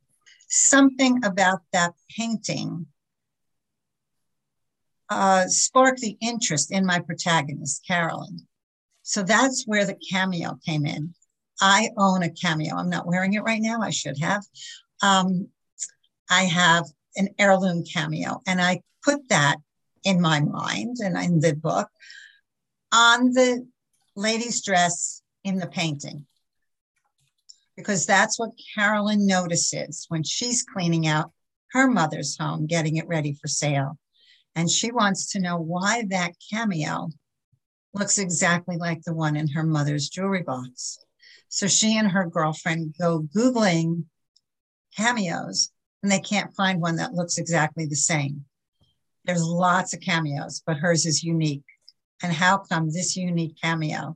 something 0.50 1.24
about 1.24 1.62
that 1.72 1.94
painting 2.16 2.88
uh, 5.10 5.48
spark 5.48 5.96
the 5.98 6.18
interest 6.22 6.74
in 6.74 6.86
my 6.86 7.00
protagonist, 7.00 7.88
Carolyn. 7.88 8.46
So 9.04 9.24
that's 9.24 9.64
where 9.66 9.86
the 9.86 9.98
cameo 10.12 10.60
came 10.66 10.86
in. 10.86 11.14
I 11.62 11.92
own 11.98 12.24
a 12.24 12.30
cameo. 12.30 12.76
I'm 12.76 12.90
not 12.90 13.08
wearing 13.08 13.34
it 13.34 13.44
right 13.44 13.62
now. 13.62 13.82
I 13.82 13.92
should 13.92 14.20
have. 14.20 14.44
Um, 15.02 15.48
I 16.30 16.44
have 16.44 16.86
an 17.16 17.30
heirloom 17.40 17.86
cameo, 17.86 18.42
and 18.46 18.62
I 18.62 18.82
put 19.06 19.30
that 19.30 19.56
in 20.04 20.20
my 20.20 20.42
mind 20.42 20.98
and 21.00 21.18
in 21.18 21.40
the 21.40 21.56
book 21.56 21.90
on 22.92 23.32
the 23.32 23.66
lady's 24.16 24.64
dress 24.64 25.22
in 25.44 25.58
the 25.58 25.68
painting 25.68 26.26
because 27.76 28.06
that's 28.06 28.38
what 28.38 28.52
Carolyn 28.76 29.26
notices 29.26 30.06
when 30.10 30.24
she's 30.24 30.64
cleaning 30.64 31.08
out 31.08 31.32
her 31.72 31.88
mother's 31.88 32.38
home, 32.38 32.68
getting 32.68 32.98
it 32.98 33.08
ready 33.08 33.34
for 33.34 33.48
sale. 33.48 33.98
And 34.56 34.70
she 34.70 34.92
wants 34.92 35.32
to 35.32 35.40
know 35.40 35.58
why 35.58 36.04
that 36.10 36.34
cameo 36.52 37.10
looks 37.94 38.18
exactly 38.18 38.78
like 38.78 39.02
the 39.04 39.14
one 39.14 39.36
in 39.36 39.48
her 39.50 39.64
mother's 39.64 40.10
jewelry 40.10 40.44
box. 40.44 41.00
So 41.50 41.68
she 41.68 41.98
and 41.98 42.12
her 42.12 42.28
girlfriend 42.28 42.96
go 43.00 43.28
Googling 43.36 44.06
cameos 44.96 45.72
and 46.04 46.12
they 46.12 46.20
can't 46.20 46.56
find 46.56 46.82
one 46.82 46.98
that 46.98 47.14
looks 47.14 47.38
exactly 47.38 47.86
the 47.86 47.96
same. 47.96 48.46
There's 49.26 49.44
lots 49.44 49.94
of 49.94 50.02
cameos, 50.02 50.62
but 50.66 50.78
hers 50.78 51.06
is 51.06 51.24
unique. 51.24 51.64
And 52.24 52.32
how 52.34 52.58
come 52.58 52.92
this 52.92 53.16
unique 53.16 53.56
cameo 53.62 54.16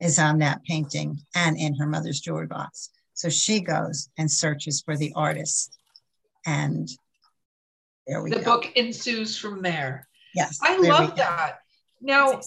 is 0.00 0.18
on 0.18 0.38
that 0.38 0.62
painting 0.64 1.18
and 1.34 1.56
in 1.56 1.74
her 1.76 1.86
mother's 1.86 2.20
jewelry 2.20 2.46
box? 2.46 2.90
So 3.14 3.28
she 3.28 3.60
goes 3.60 4.10
and 4.18 4.30
searches 4.30 4.82
for 4.84 4.96
the 4.96 5.12
artist. 5.16 5.78
And 6.44 6.88
there 8.06 8.22
we 8.22 8.30
the 8.30 8.36
go. 8.36 8.40
The 8.40 8.44
book 8.44 8.72
ensues 8.76 9.36
from 9.38 9.62
there. 9.62 10.06
Yes. 10.34 10.58
I 10.62 10.76
love 10.76 11.16
that. 11.16 11.60
Now, 12.02 12.40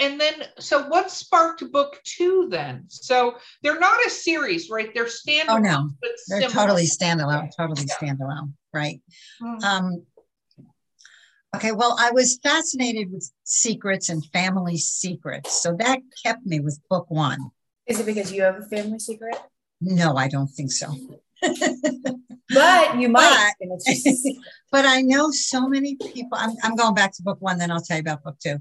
and 0.00 0.18
then 0.18 0.34
so 0.58 0.88
what 0.88 1.10
sparked 1.10 1.70
book 1.70 2.00
two 2.04 2.48
then 2.50 2.84
so 2.88 3.36
they're 3.62 3.78
not 3.78 4.04
a 4.06 4.10
series 4.10 4.70
right 4.70 4.92
they're 4.94 5.04
standalone 5.04 5.48
oh 5.48 5.58
no 5.58 5.90
they're 6.28 6.40
similar. 6.40 6.50
totally 6.50 6.86
standalone 6.86 7.50
totally 7.56 7.86
yeah. 7.86 7.94
standalone 7.94 8.52
right 8.72 9.00
mm-hmm. 9.42 9.62
um 9.64 10.02
okay 11.54 11.72
well 11.72 11.96
i 11.98 12.10
was 12.10 12.38
fascinated 12.42 13.10
with 13.12 13.30
secrets 13.44 14.08
and 14.08 14.24
family 14.26 14.76
secrets 14.76 15.62
so 15.62 15.74
that 15.78 16.00
kept 16.24 16.44
me 16.46 16.60
with 16.60 16.80
book 16.88 17.06
one. 17.10 17.38
Is 17.86 17.98
it 17.98 18.06
because 18.06 18.32
you 18.32 18.42
have 18.42 18.56
a 18.56 18.62
family 18.62 18.98
secret? 18.98 19.36
No 19.80 20.16
i 20.16 20.28
don't 20.28 20.48
think 20.48 20.72
so. 20.72 20.94
But 22.52 22.98
you 22.98 23.08
might. 23.08 23.54
But, 23.60 23.78
but 24.72 24.84
i 24.84 25.02
know 25.02 25.30
so 25.30 25.68
many 25.68 25.94
people 25.94 26.36
I'm, 26.36 26.50
I'm 26.64 26.74
going 26.74 26.94
back 26.94 27.12
to 27.14 27.22
book 27.22 27.38
one 27.40 27.58
then 27.58 27.70
i'll 27.70 27.80
tell 27.80 27.96
you 27.96 28.02
about 28.02 28.24
book 28.24 28.38
two. 28.40 28.58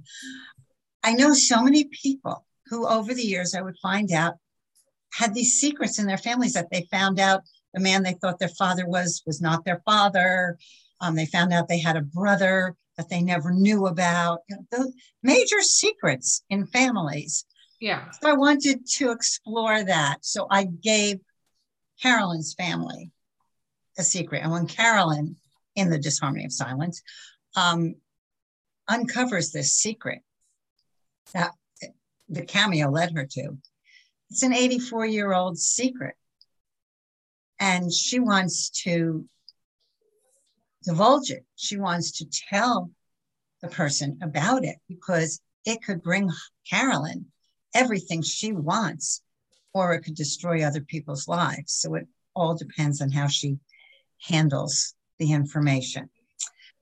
I 1.03 1.13
know 1.13 1.33
so 1.33 1.63
many 1.63 1.85
people 1.85 2.45
who, 2.69 2.87
over 2.87 3.13
the 3.13 3.23
years, 3.23 3.55
I 3.55 3.61
would 3.61 3.77
find 3.81 4.11
out 4.11 4.35
had 5.13 5.33
these 5.33 5.53
secrets 5.59 5.97
in 5.97 6.05
their 6.05 6.17
families 6.17 6.53
that 6.53 6.69
they 6.71 6.87
found 6.91 7.19
out 7.19 7.41
the 7.73 7.79
man 7.79 8.03
they 8.03 8.13
thought 8.13 8.39
their 8.39 8.47
father 8.49 8.87
was 8.87 9.23
was 9.25 9.41
not 9.41 9.65
their 9.65 9.81
father. 9.85 10.57
Um, 11.01 11.15
they 11.15 11.25
found 11.25 11.53
out 11.53 11.67
they 11.67 11.79
had 11.79 11.97
a 11.97 12.01
brother 12.01 12.75
that 12.97 13.09
they 13.09 13.21
never 13.21 13.51
knew 13.51 13.87
about. 13.87 14.39
You 14.49 14.57
know, 14.57 14.65
those 14.71 14.93
major 15.23 15.61
secrets 15.61 16.43
in 16.49 16.65
families. 16.67 17.45
Yeah. 17.79 18.11
So 18.11 18.29
I 18.29 18.33
wanted 18.33 18.85
to 18.85 19.11
explore 19.11 19.83
that. 19.83 20.17
So 20.25 20.47
I 20.49 20.65
gave 20.65 21.19
Carolyn's 22.01 22.53
family 22.53 23.11
a 23.97 24.03
secret. 24.03 24.43
And 24.43 24.51
when 24.51 24.67
Carolyn, 24.67 25.37
in 25.75 25.89
the 25.89 25.97
disharmony 25.97 26.45
of 26.45 26.51
silence, 26.51 27.01
um, 27.55 27.95
uncovers 28.87 29.51
this 29.51 29.73
secret, 29.73 30.21
that 31.33 31.51
the 32.27 32.43
cameo 32.43 32.89
led 32.89 33.11
her 33.13 33.25
to. 33.25 33.57
It's 34.29 34.43
an 34.43 34.53
84 34.53 35.05
year 35.05 35.33
old 35.33 35.57
secret. 35.57 36.15
And 37.59 37.91
she 37.93 38.19
wants 38.19 38.69
to 38.83 39.25
divulge 40.83 41.31
it. 41.31 41.45
She 41.55 41.77
wants 41.77 42.11
to 42.19 42.25
tell 42.49 42.91
the 43.61 43.67
person 43.67 44.19
about 44.21 44.63
it 44.63 44.77
because 44.87 45.41
it 45.65 45.83
could 45.83 46.01
bring 46.01 46.29
Carolyn 46.69 47.25
everything 47.75 48.21
she 48.21 48.51
wants, 48.51 49.21
or 49.73 49.93
it 49.93 50.01
could 50.01 50.15
destroy 50.15 50.63
other 50.63 50.81
people's 50.81 51.27
lives. 51.27 51.73
So 51.73 51.95
it 51.95 52.07
all 52.35 52.55
depends 52.55 53.01
on 53.01 53.11
how 53.11 53.27
she 53.27 53.57
handles 54.27 54.93
the 55.19 55.33
information. 55.33 56.09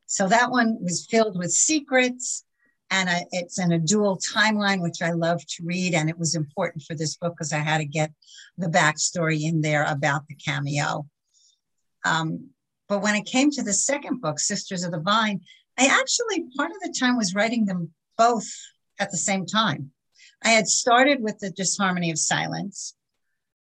So 0.06 0.28
that 0.28 0.52
one 0.52 0.78
was 0.82 1.08
filled 1.10 1.38
with 1.38 1.52
secrets 1.52 2.46
and 2.90 3.10
it's 3.32 3.60
in 3.60 3.74
a 3.74 3.80
dual 3.80 4.18
timeline, 4.18 4.82
which 4.82 5.02
I 5.02 5.12
love 5.12 5.46
to 5.46 5.64
read. 5.66 5.94
And 5.94 6.10
it 6.10 6.18
was 6.18 6.36
important 6.36 6.84
for 6.84 6.96
this 6.96 7.18
book 7.18 7.34
because 7.34 7.52
I 7.52 7.58
had 7.58 7.80
to 7.80 7.86
get 7.86 8.12
the 8.58 8.68
backstory 8.68 9.42
in 9.42 9.60
there 9.60 9.84
about 9.84 10.28
the 10.28 10.36
cameo. 10.36 11.06
Um, 12.06 12.52
but 12.88 13.02
when 13.02 13.16
it 13.16 13.26
came 13.26 13.52
to 13.52 13.64
the 13.64 13.74
second 13.74 14.22
book, 14.22 14.40
Sisters 14.40 14.84
of 14.84 14.92
the 14.92 15.00
Vine, 15.00 15.42
I 15.78 15.88
actually 15.88 16.46
part 16.56 16.72
of 16.72 16.78
the 16.82 16.96
time 16.98 17.18
was 17.18 17.36
writing 17.36 17.66
them 17.66 17.92
both 18.18 18.48
at 19.00 19.12
the 19.12 19.18
same 19.18 19.46
time. 19.46 19.92
I 20.44 20.50
had 20.50 20.68
started 20.68 21.22
with 21.22 21.40
the 21.40 21.52
disharmony 21.52 22.12
of 22.12 22.18
silence, 22.18 22.96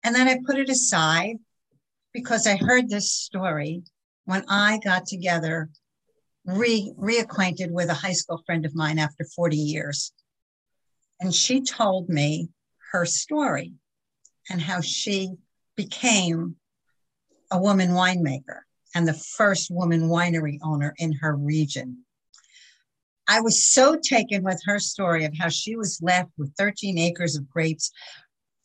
and 0.03 0.15
then 0.15 0.27
I 0.27 0.39
put 0.45 0.57
it 0.57 0.69
aside 0.69 1.37
because 2.13 2.47
I 2.47 2.55
heard 2.55 2.89
this 2.89 3.11
story 3.11 3.83
when 4.25 4.43
I 4.49 4.79
got 4.83 5.05
together, 5.05 5.69
re, 6.45 6.93
reacquainted 6.97 7.71
with 7.71 7.89
a 7.89 7.93
high 7.93 8.13
school 8.13 8.41
friend 8.45 8.65
of 8.65 8.75
mine 8.75 8.99
after 8.99 9.23
40 9.35 9.57
years. 9.57 10.11
And 11.19 11.33
she 11.33 11.61
told 11.61 12.09
me 12.09 12.49
her 12.91 13.05
story 13.05 13.73
and 14.49 14.61
how 14.61 14.81
she 14.81 15.35
became 15.75 16.55
a 17.51 17.59
woman 17.59 17.89
winemaker 17.89 18.61
and 18.95 19.07
the 19.07 19.13
first 19.13 19.71
woman 19.71 20.09
winery 20.09 20.59
owner 20.63 20.93
in 20.97 21.13
her 21.13 21.35
region. 21.35 22.03
I 23.27 23.41
was 23.41 23.65
so 23.65 23.95
taken 23.95 24.43
with 24.43 24.61
her 24.65 24.79
story 24.79 25.25
of 25.25 25.33
how 25.37 25.49
she 25.49 25.75
was 25.75 26.01
left 26.01 26.31
with 26.37 26.53
13 26.57 26.97
acres 26.97 27.35
of 27.35 27.49
grapes 27.49 27.91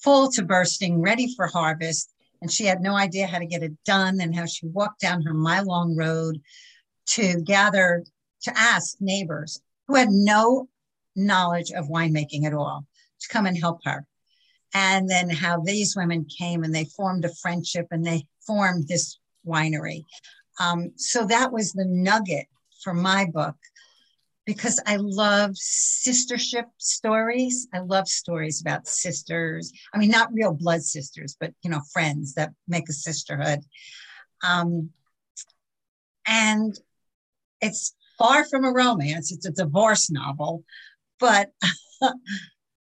full 0.03 0.31
to 0.33 0.43
bursting, 0.43 1.01
ready 1.01 1.33
for 1.35 1.47
harvest. 1.47 2.13
And 2.43 2.51
she 2.51 2.65
had 2.65 2.81
no 2.81 2.95
idea 2.95 3.27
how 3.27 3.39
to 3.39 3.47
get 3.47 3.63
it 3.63 3.73
done, 3.85 4.21
and 4.21 4.35
how 4.35 4.47
she 4.47 4.67
walked 4.67 5.01
down 5.01 5.23
her 5.23 5.35
mile 5.35 5.65
long 5.65 5.97
road 5.97 6.41
to 7.11 7.41
gather, 7.43 8.05
to 8.43 8.59
ask 8.59 8.97
neighbors 9.01 9.61
who 9.89 9.95
had 9.95 10.11
no 10.11 10.69
knowledge 11.15 11.71
of 11.73 11.89
winemaking 11.89 12.45
at 12.45 12.53
all 12.53 12.87
to 13.21 13.29
come 13.29 13.47
and 13.47 13.57
help 13.57 13.81
her. 13.85 14.07
And 14.75 15.09
then 15.09 15.31
how 15.31 15.61
these 15.61 15.97
women 15.97 16.27
came 16.27 16.63
and 16.63 16.75
they 16.75 16.85
formed 16.85 17.25
a 17.25 17.35
friendship 17.35 17.87
and 17.91 18.05
they 18.05 18.27
formed 18.47 18.89
this 18.89 19.19
winery. 19.47 20.05
Um, 20.61 20.93
so 20.97 21.27
that 21.27 21.53
was 21.53 21.73
the 21.73 21.85
nugget 21.87 22.47
for 22.83 22.95
my 22.95 23.27
book 23.27 23.57
because 24.47 24.81
I 24.87 24.97
love 24.97 25.51
sistership 25.53 26.67
stories. 26.79 27.67
I 27.75 27.81
love 27.81 28.09
stories 28.09 28.61
about 28.61 28.87
sisters. 28.87 29.73
I 29.93 29.99
mean, 29.99 30.11
not 30.11 30.33
real 30.33 30.55
blood 30.55 30.83
sisters, 30.83 31.37
but 31.39 31.53
you 31.63 31.71
know, 31.71 31.81
friends 31.93 32.35
that 32.35 32.53
make 32.69 32.89
a 32.89 32.93
sisterhood. 32.93 33.61
Um, 34.47 34.91
and 36.27 36.79
it's 37.61 37.95
far 38.19 38.45
from 38.45 38.65
a 38.65 38.73
romance. 38.73 39.33
It's 39.33 39.47
a 39.47 39.53
divorce 39.53 40.11
novel, 40.11 40.65
but 41.19 41.51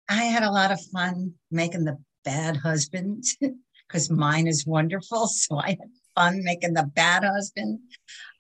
I 0.09 0.23
had 0.23 0.43
a 0.43 0.51
lot 0.51 0.71
of 0.71 0.79
fun 0.93 1.33
making 1.51 1.83
the 1.83 1.97
bad 2.23 2.57
husband 2.57 3.23
because 3.87 4.09
mine 4.09 4.47
is 4.47 4.65
wonderful. 4.65 5.27
So 5.47 5.57
I 5.57 5.69
had 5.69 5.89
fun 6.17 6.43
making 6.43 6.74
the 6.74 6.89
bad 6.95 7.24
husband. 7.24 7.79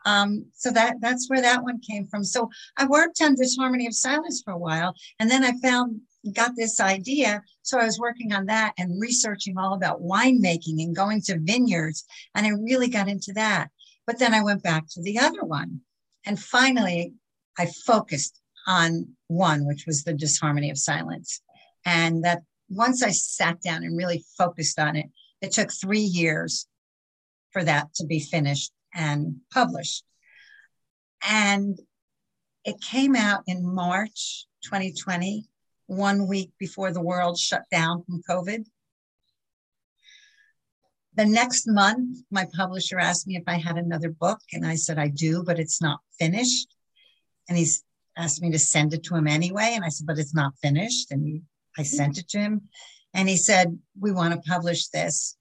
Um, 0.05 0.45
so 0.53 0.71
that 0.71 0.95
that's 1.01 1.29
where 1.29 1.41
that 1.41 1.63
one 1.63 1.79
came 1.79 2.07
from. 2.07 2.23
So 2.23 2.49
I 2.77 2.85
worked 2.85 3.21
on 3.21 3.35
Disharmony 3.35 3.87
of 3.87 3.93
Silence 3.93 4.41
for 4.43 4.53
a 4.53 4.57
while, 4.57 4.95
and 5.19 5.29
then 5.29 5.43
I 5.43 5.51
found 5.61 6.01
got 6.33 6.51
this 6.55 6.79
idea. 6.79 7.41
So 7.61 7.79
I 7.79 7.85
was 7.85 7.99
working 7.99 8.33
on 8.33 8.45
that 8.47 8.73
and 8.77 9.01
researching 9.01 9.57
all 9.57 9.73
about 9.73 10.01
winemaking 10.01 10.81
and 10.81 10.95
going 10.95 11.21
to 11.23 11.39
vineyards, 11.39 12.05
and 12.35 12.45
I 12.45 12.49
really 12.49 12.89
got 12.89 13.09
into 13.09 13.33
that. 13.33 13.69
But 14.05 14.19
then 14.19 14.33
I 14.33 14.43
went 14.43 14.63
back 14.63 14.85
to 14.91 15.01
the 15.01 15.19
other 15.19 15.43
one, 15.43 15.81
and 16.25 16.39
finally 16.39 17.13
I 17.57 17.67
focused 17.85 18.39
on 18.65 19.07
one, 19.27 19.65
which 19.65 19.85
was 19.85 20.03
the 20.03 20.13
Disharmony 20.13 20.69
of 20.69 20.77
Silence, 20.77 21.41
and 21.85 22.23
that 22.23 22.43
once 22.69 23.03
I 23.03 23.11
sat 23.11 23.61
down 23.61 23.83
and 23.83 23.97
really 23.97 24.23
focused 24.37 24.79
on 24.79 24.95
it, 24.95 25.07
it 25.41 25.51
took 25.51 25.71
three 25.71 25.99
years 25.99 26.67
for 27.57 27.63
that 27.63 27.91
to 27.95 28.05
be 28.05 28.19
finished 28.19 28.71
and 28.93 29.37
published. 29.51 30.03
And 31.27 31.79
it 32.63 32.79
came 32.81 33.15
out 33.15 33.41
in 33.47 33.65
March 33.65 34.45
2020, 34.65 35.45
one 35.87 36.27
week 36.27 36.51
before 36.59 36.91
the 36.91 37.01
world 37.01 37.39
shut 37.39 37.63
down 37.71 38.03
from 38.03 38.21
COVID. 38.29 38.65
The 41.15 41.25
next 41.25 41.65
month, 41.65 42.19
my 42.29 42.45
publisher 42.55 42.99
asked 42.99 43.25
me 43.25 43.37
if 43.37 43.43
I 43.47 43.55
had 43.55 43.77
another 43.77 44.09
book, 44.09 44.39
and 44.53 44.63
I 44.63 44.75
said, 44.75 44.99
I 44.99 45.07
do, 45.07 45.43
but 45.43 45.57
it's 45.57 45.81
not 45.81 45.99
finished. 46.19 46.75
And 47.49 47.57
he's 47.57 47.83
asked 48.15 48.39
me 48.39 48.51
to 48.51 48.59
send 48.59 48.93
it 48.93 49.03
to 49.05 49.15
him 49.15 49.27
anyway. 49.27 49.71
And 49.73 49.83
I 49.83 49.89
said, 49.89 50.05
but 50.05 50.19
it's 50.19 50.35
not 50.35 50.53
finished. 50.61 51.11
And 51.11 51.41
I 51.75 51.81
sent 51.81 52.19
it 52.19 52.29
to 52.29 52.37
him. 52.37 52.69
And 53.15 53.27
he 53.27 53.37
said, 53.37 53.79
We 53.99 54.11
want 54.11 54.35
to 54.35 54.49
publish 54.49 54.89
this 54.89 55.36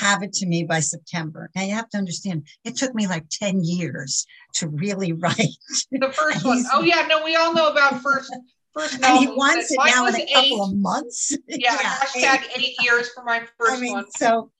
have 0.00 0.22
it 0.22 0.32
to 0.32 0.46
me 0.46 0.64
by 0.64 0.80
September. 0.80 1.50
Now 1.54 1.62
you 1.62 1.74
have 1.74 1.88
to 1.90 1.98
understand, 1.98 2.46
it 2.64 2.76
took 2.76 2.94
me 2.94 3.06
like 3.06 3.24
10 3.30 3.62
years 3.62 4.26
to 4.54 4.68
really 4.68 5.12
write. 5.12 5.56
The 5.90 6.12
first 6.12 6.44
one. 6.44 6.64
Oh 6.72 6.82
yeah, 6.82 7.06
no, 7.08 7.24
we 7.24 7.36
all 7.36 7.52
know 7.54 7.70
about 7.70 8.00
first 8.00 8.34
first 8.72 8.94
And 9.02 9.18
he 9.18 9.26
wants 9.26 9.70
it 9.70 9.78
now 9.84 10.06
in 10.06 10.16
a 10.16 10.32
couple 10.32 10.64
of 10.64 10.74
months. 10.76 11.36
Yeah, 11.46 11.76
yeah 11.80 11.96
hashtag 11.96 12.44
eight. 12.56 12.64
eight 12.64 12.76
years 12.82 13.10
for 13.10 13.24
my 13.24 13.40
first 13.58 13.78
I 13.78 13.80
mean, 13.80 13.92
one. 13.92 14.10
So, 14.16 14.50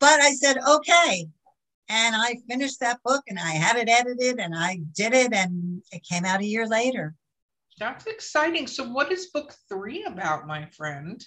but 0.00 0.20
I 0.20 0.32
said, 0.32 0.58
okay. 0.58 1.28
And 1.88 2.16
I 2.16 2.36
finished 2.48 2.80
that 2.80 3.02
book 3.04 3.22
and 3.28 3.38
I 3.38 3.52
had 3.52 3.76
it 3.76 3.88
edited 3.88 4.40
and 4.40 4.54
I 4.56 4.80
did 4.96 5.12
it 5.12 5.32
and 5.32 5.82
it 5.92 6.02
came 6.02 6.24
out 6.24 6.40
a 6.40 6.46
year 6.46 6.66
later. 6.66 7.14
That's 7.78 8.06
exciting. 8.06 8.66
So, 8.66 8.84
what 8.88 9.12
is 9.12 9.26
book 9.26 9.54
three 9.68 10.04
about, 10.04 10.46
my 10.46 10.66
friend? 10.66 11.24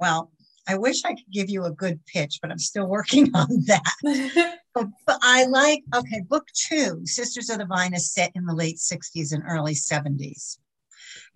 Well, 0.00 0.32
I 0.68 0.76
wish 0.76 1.04
I 1.04 1.14
could 1.14 1.30
give 1.32 1.50
you 1.50 1.64
a 1.64 1.72
good 1.72 2.00
pitch, 2.06 2.38
but 2.40 2.50
I'm 2.50 2.58
still 2.58 2.86
working 2.86 3.30
on 3.34 3.48
that. 3.66 4.58
but, 4.74 4.86
but, 5.06 5.18
I 5.22 5.44
like, 5.46 5.82
okay, 5.94 6.20
book 6.28 6.46
two, 6.54 7.00
Sisters 7.04 7.50
of 7.50 7.58
the 7.58 7.66
Vine 7.66 7.94
is 7.94 8.12
set 8.12 8.32
in 8.34 8.44
the 8.44 8.54
late 8.54 8.76
60s 8.76 9.32
and 9.32 9.42
early 9.46 9.74
70s. 9.74 10.58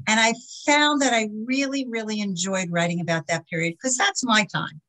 And 0.07 0.21
I 0.21 0.35
found 0.65 1.03
that 1.03 1.13
I 1.13 1.29
really, 1.45 1.87
really 1.89 2.21
enjoyed 2.21 2.71
writing 2.71 3.01
about 3.01 3.27
that 3.27 3.47
period 3.49 3.75
because 3.75 3.97
that's 3.97 4.25
my 4.25 4.47
time. 4.53 4.81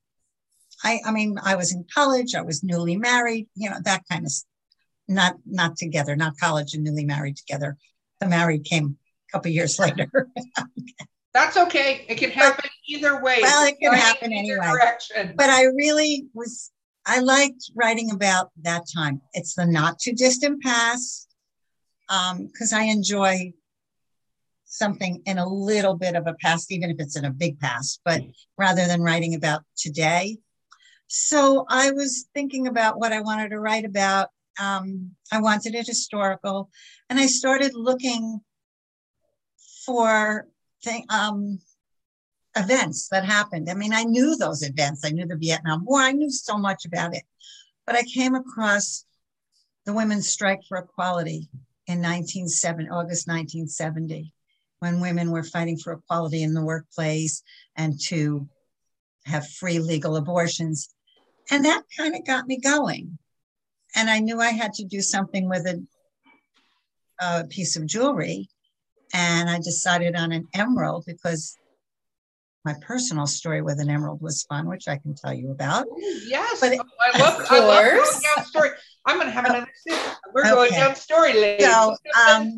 I, 0.84 1.00
I 1.06 1.12
mean, 1.12 1.38
I 1.44 1.56
was 1.56 1.74
in 1.74 1.86
college, 1.94 2.36
I 2.36 2.42
was 2.42 2.64
newly 2.64 2.98
married, 2.98 3.48
you 3.56 3.70
know, 3.70 3.78
that 3.84 4.04
kind 4.10 4.26
of 4.26 4.32
not 5.08 5.36
not 5.46 5.78
together, 5.78 6.16
not 6.16 6.38
college 6.38 6.74
and 6.74 6.84
newly 6.84 7.06
married 7.06 7.38
together. 7.38 7.78
The 8.20 8.28
married 8.28 8.66
came 8.66 8.98
a 9.30 9.32
couple 9.32 9.52
years 9.52 9.80
later. 9.80 10.10
That's 11.38 11.56
okay. 11.56 12.04
It 12.10 12.16
can 12.16 12.32
happen 12.32 12.64
but, 12.64 12.72
either 12.88 13.22
way. 13.22 13.38
Well, 13.44 13.68
it 13.68 13.78
can 13.80 13.94
happen 13.94 14.34
anyway. 14.34 14.58
Direction. 14.72 15.36
But 15.38 15.52
I 15.52 15.66
really 15.66 16.26
was, 16.34 16.72
I 17.06 17.20
liked 17.20 17.70
writing 17.76 18.10
about 18.10 18.50
that 18.64 18.86
time. 18.92 19.22
It's 19.34 19.54
the 19.54 19.68
not 19.68 20.00
too 20.00 20.14
distant 20.14 20.64
past 20.64 21.28
because 22.08 22.74
um, 22.74 22.80
I 22.80 22.86
enjoy 22.86 23.54
something 24.66 25.22
in 25.28 25.38
a 25.38 25.48
little 25.48 25.94
bit 25.94 26.16
of 26.16 26.26
a 26.26 26.34
past, 26.42 26.72
even 26.72 26.90
if 26.90 26.96
it's 26.98 27.16
in 27.16 27.26
a 27.26 27.30
big 27.30 27.60
past, 27.60 28.02
but 28.04 28.24
rather 28.58 28.88
than 28.88 29.04
writing 29.04 29.36
about 29.36 29.62
today. 29.78 30.40
So 31.06 31.68
I 31.70 31.92
was 31.92 32.26
thinking 32.34 32.66
about 32.66 32.98
what 32.98 33.14
I 33.14 33.22
wanted 33.22 33.50
to 33.50 33.60
write 33.60 33.86
about. 33.86 34.30
Um, 34.60 35.12
I 35.32 35.40
wanted 35.40 35.76
it 35.76 35.86
historical, 35.86 36.72
and 37.12 37.20
I 37.20 37.28
started 37.28 37.76
looking 37.76 38.42
for 39.86 40.48
thing, 40.88 41.06
um, 41.10 41.60
events 42.56 43.10
that 43.10 43.26
happened. 43.26 43.70
I 43.70 43.74
mean, 43.74 43.94
I 43.94 44.04
knew 44.04 44.36
those 44.36 44.64
events. 44.64 45.06
I 45.06 45.10
knew 45.10 45.26
the 45.26 45.36
Vietnam 45.36 45.86
War. 45.86 46.00
I 46.00 46.12
knew 46.12 46.30
so 46.30 46.58
much 46.58 46.86
about 46.86 47.16
it. 47.16 47.24
But 47.86 47.96
I 47.96 48.04
came 48.04 48.36
across 48.36 49.06
the 49.86 49.94
women's 49.94 50.30
strike 50.30 50.62
for 50.68 50.78
equality 50.78 51.50
in 51.88 52.00
1970, 52.00 52.90
August 52.90 53.28
1970, 53.28 54.34
when 54.80 55.00
women 55.00 55.32
were 55.32 55.44
fighting 55.44 55.78
for 55.78 55.94
equality 55.94 56.44
in 56.44 56.54
the 56.54 56.66
workplace 56.66 57.44
and 57.76 58.00
to 58.02 58.48
have 59.26 59.48
free 59.48 59.80
legal 59.80 60.16
abortions. 60.16 60.90
And 61.52 61.64
that 61.66 61.84
kind 61.96 62.16
of 62.16 62.26
got 62.26 62.48
me 62.48 62.60
going. 62.60 63.18
And 63.96 64.10
I 64.10 64.20
knew 64.20 64.42
I 64.42 64.52
had 64.52 64.74
to 64.74 64.86
do 64.86 65.02
something 65.02 65.48
with 65.48 65.66
a, 65.66 65.82
a 67.22 67.46
piece 67.46 67.78
of 67.78 67.86
jewelry 67.86 68.50
and 69.14 69.50
I 69.50 69.58
decided 69.58 70.16
on 70.16 70.32
an 70.32 70.48
emerald 70.54 71.06
because 71.06 71.58
my 72.66 72.76
personal 72.82 73.28
story 73.28 73.62
with 73.62 73.80
an 73.80 73.90
emerald 73.90 74.22
was 74.22 74.44
fun, 74.44 74.68
which 74.68 74.88
I 74.88 74.98
can 74.98 75.16
tell 75.16 75.34
you 75.34 75.52
about. 75.52 75.86
Ooh, 75.88 76.22
yes, 76.28 76.60
but 76.60 76.74
oh, 76.74 76.84
I 77.00 77.20
love. 77.20 77.46
I 77.50 77.60
love 77.60 78.22
down 78.22 78.46
story. 78.46 78.70
I'm 79.06 79.16
going 79.16 79.28
to 79.28 79.32
have 79.32 79.46
another 79.46 79.72
sip. 79.88 80.00
We're 80.34 80.42
okay. 80.42 80.52
going 80.52 80.72
down 80.72 80.96
story, 80.96 81.34
ladies. 81.34 81.66
So, 81.66 81.96
um, 82.30 82.58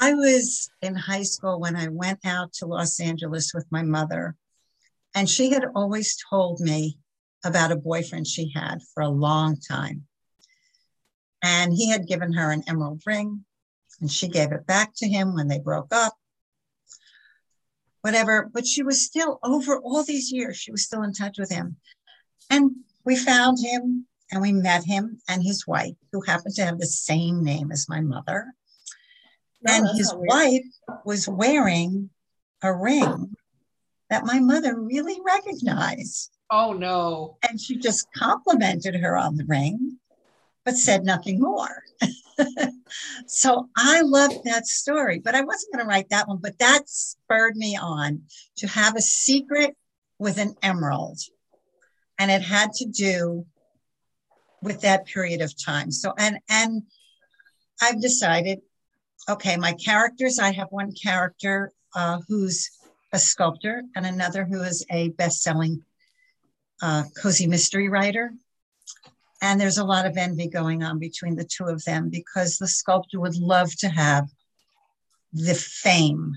I 0.00 0.14
was 0.14 0.70
in 0.80 0.94
high 0.94 1.24
school 1.24 1.60
when 1.60 1.76
I 1.76 1.88
went 1.88 2.20
out 2.24 2.54
to 2.54 2.66
Los 2.66 3.00
Angeles 3.00 3.52
with 3.52 3.66
my 3.70 3.82
mother, 3.82 4.34
and 5.14 5.28
she 5.28 5.50
had 5.50 5.66
always 5.74 6.16
told 6.30 6.60
me 6.60 6.96
about 7.44 7.72
a 7.72 7.76
boyfriend 7.76 8.26
she 8.26 8.50
had 8.54 8.78
for 8.94 9.02
a 9.02 9.08
long 9.08 9.58
time. 9.58 10.06
And 11.42 11.72
he 11.72 11.90
had 11.90 12.06
given 12.06 12.32
her 12.32 12.50
an 12.50 12.64
emerald 12.66 13.02
ring 13.06 13.44
And 14.00 14.10
she 14.10 14.28
gave 14.28 14.52
it 14.52 14.66
back 14.66 14.92
to 14.96 15.08
him 15.08 15.34
when 15.34 15.48
they 15.48 15.58
broke 15.58 15.92
up. 15.92 16.14
Whatever, 18.02 18.48
but 18.52 18.66
she 18.66 18.82
was 18.82 19.04
still 19.04 19.38
over 19.42 19.78
all 19.78 20.02
these 20.02 20.32
years, 20.32 20.56
she 20.56 20.72
was 20.72 20.84
still 20.84 21.02
in 21.02 21.12
touch 21.12 21.38
with 21.38 21.50
him. 21.50 21.76
And 22.48 22.76
we 23.04 23.14
found 23.14 23.58
him 23.60 24.06
and 24.32 24.40
we 24.40 24.52
met 24.52 24.84
him 24.84 25.20
and 25.28 25.42
his 25.42 25.66
wife, 25.66 25.94
who 26.12 26.22
happened 26.22 26.54
to 26.54 26.64
have 26.64 26.78
the 26.78 26.86
same 26.86 27.44
name 27.44 27.70
as 27.70 27.88
my 27.88 28.00
mother. 28.00 28.54
No, 29.62 29.74
and 29.74 29.98
his 29.98 30.14
wife 30.16 30.64
was 31.04 31.28
wearing 31.28 32.08
a 32.62 32.74
ring 32.74 33.36
that 34.08 34.24
my 34.24 34.40
mother 34.40 34.78
really 34.78 35.18
recognized. 35.24 36.30
Oh 36.50 36.72
no. 36.72 37.36
And 37.48 37.60
she 37.60 37.76
just 37.76 38.06
complimented 38.16 38.96
her 38.96 39.16
on 39.16 39.36
the 39.36 39.44
ring, 39.44 39.98
but 40.64 40.76
said 40.76 41.04
nothing 41.04 41.40
more. 41.40 41.84
so 43.26 43.68
I 43.76 44.02
loved 44.02 44.44
that 44.44 44.66
story, 44.66 45.18
but 45.18 45.34
I 45.34 45.42
wasn't 45.42 45.72
going 45.72 45.84
to 45.84 45.88
write 45.88 46.10
that 46.10 46.28
one. 46.28 46.38
But 46.42 46.58
that 46.58 46.88
spurred 46.88 47.56
me 47.56 47.76
on 47.76 48.22
to 48.56 48.66
have 48.66 48.96
a 48.96 49.02
secret 49.02 49.76
with 50.18 50.38
an 50.38 50.54
emerald. 50.62 51.18
And 52.18 52.30
it 52.30 52.42
had 52.42 52.72
to 52.74 52.86
do 52.86 53.46
with 54.62 54.82
that 54.82 55.06
period 55.06 55.40
of 55.40 55.54
time. 55.62 55.90
So, 55.90 56.12
and, 56.18 56.38
and 56.48 56.82
I've 57.80 58.00
decided, 58.00 58.60
okay, 59.28 59.56
my 59.56 59.72
characters, 59.72 60.38
I 60.38 60.52
have 60.52 60.68
one 60.70 60.92
character 60.92 61.72
uh, 61.94 62.18
who's 62.28 62.70
a 63.12 63.18
sculptor 63.18 63.82
and 63.96 64.06
another 64.06 64.44
who 64.44 64.62
is 64.62 64.84
a 64.90 65.08
best-selling 65.10 65.82
uh, 66.82 67.04
cozy 67.20 67.46
mystery 67.46 67.88
writer. 67.88 68.32
And 69.40 69.60
there's 69.60 69.78
a 69.78 69.84
lot 69.84 70.06
of 70.06 70.16
envy 70.16 70.48
going 70.48 70.82
on 70.82 70.98
between 70.98 71.36
the 71.36 71.44
two 71.44 71.64
of 71.64 71.84
them 71.84 72.10
because 72.10 72.58
the 72.58 72.68
sculptor 72.68 73.20
would 73.20 73.36
love 73.36 73.74
to 73.76 73.88
have 73.88 74.28
the 75.32 75.54
fame 75.54 76.34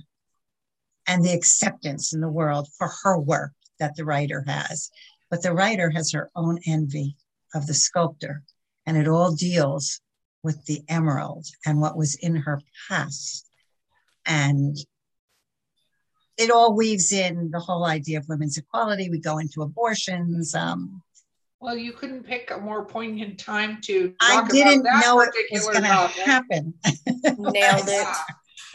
and 1.08 1.24
the 1.24 1.34
acceptance 1.34 2.13
in 2.13 2.22
the 2.22 2.30
world 2.30 2.68
for 2.78 2.89
her 3.04 3.20
work 3.20 3.52
that 3.80 3.96
the 3.96 4.06
writer 4.06 4.44
has. 4.48 4.89
But 5.30 5.42
the 5.42 5.54
writer 5.54 5.89
has 5.89 6.12
her 6.12 6.30
own 6.36 6.60
envy 6.66 7.18
of 7.54 7.68
the 7.68 7.74
sculptor, 7.74 8.44
and 8.86 8.98
it 8.98 9.08
all 9.08 9.34
deals 9.34 10.00
with 10.44 10.66
the 10.66 10.82
emerald 10.88 11.46
and 11.66 11.82
what 11.82 11.98
was 11.98 12.16
in 12.16 12.36
her 12.36 12.62
past. 12.88 13.50
And 14.26 14.78
it 16.38 16.52
all 16.52 16.76
weaves 16.76 17.12
in 17.12 17.52
the 17.52 17.60
whole 17.60 17.86
idea 17.86 18.20
of 18.20 18.28
women's 18.28 18.58
equality. 18.58 19.10
We 19.10 19.20
go 19.20 19.38
into 19.39 19.62
abortions. 19.62 20.56
Um, 20.56 21.02
Well, 21.63 21.78
you 21.78 21.93
couldn't 21.93 22.23
pick 22.23 22.52
a 22.52 22.58
more 22.58 22.84
poignant 22.84 23.39
time 23.39 23.80
to 23.84 24.13
I 24.19 24.41
talk 24.41 24.49
didn't 24.49 24.82
about 24.82 25.02
that 25.02 25.06
know 25.06 25.21
it 25.21 25.34
was 25.49 25.65
particular 25.65 25.71
going 25.71 25.84
to 25.84 25.89
topic. 25.89 26.23
happen. 26.23 26.73
Nailed 27.54 27.88
it. 27.88 28.08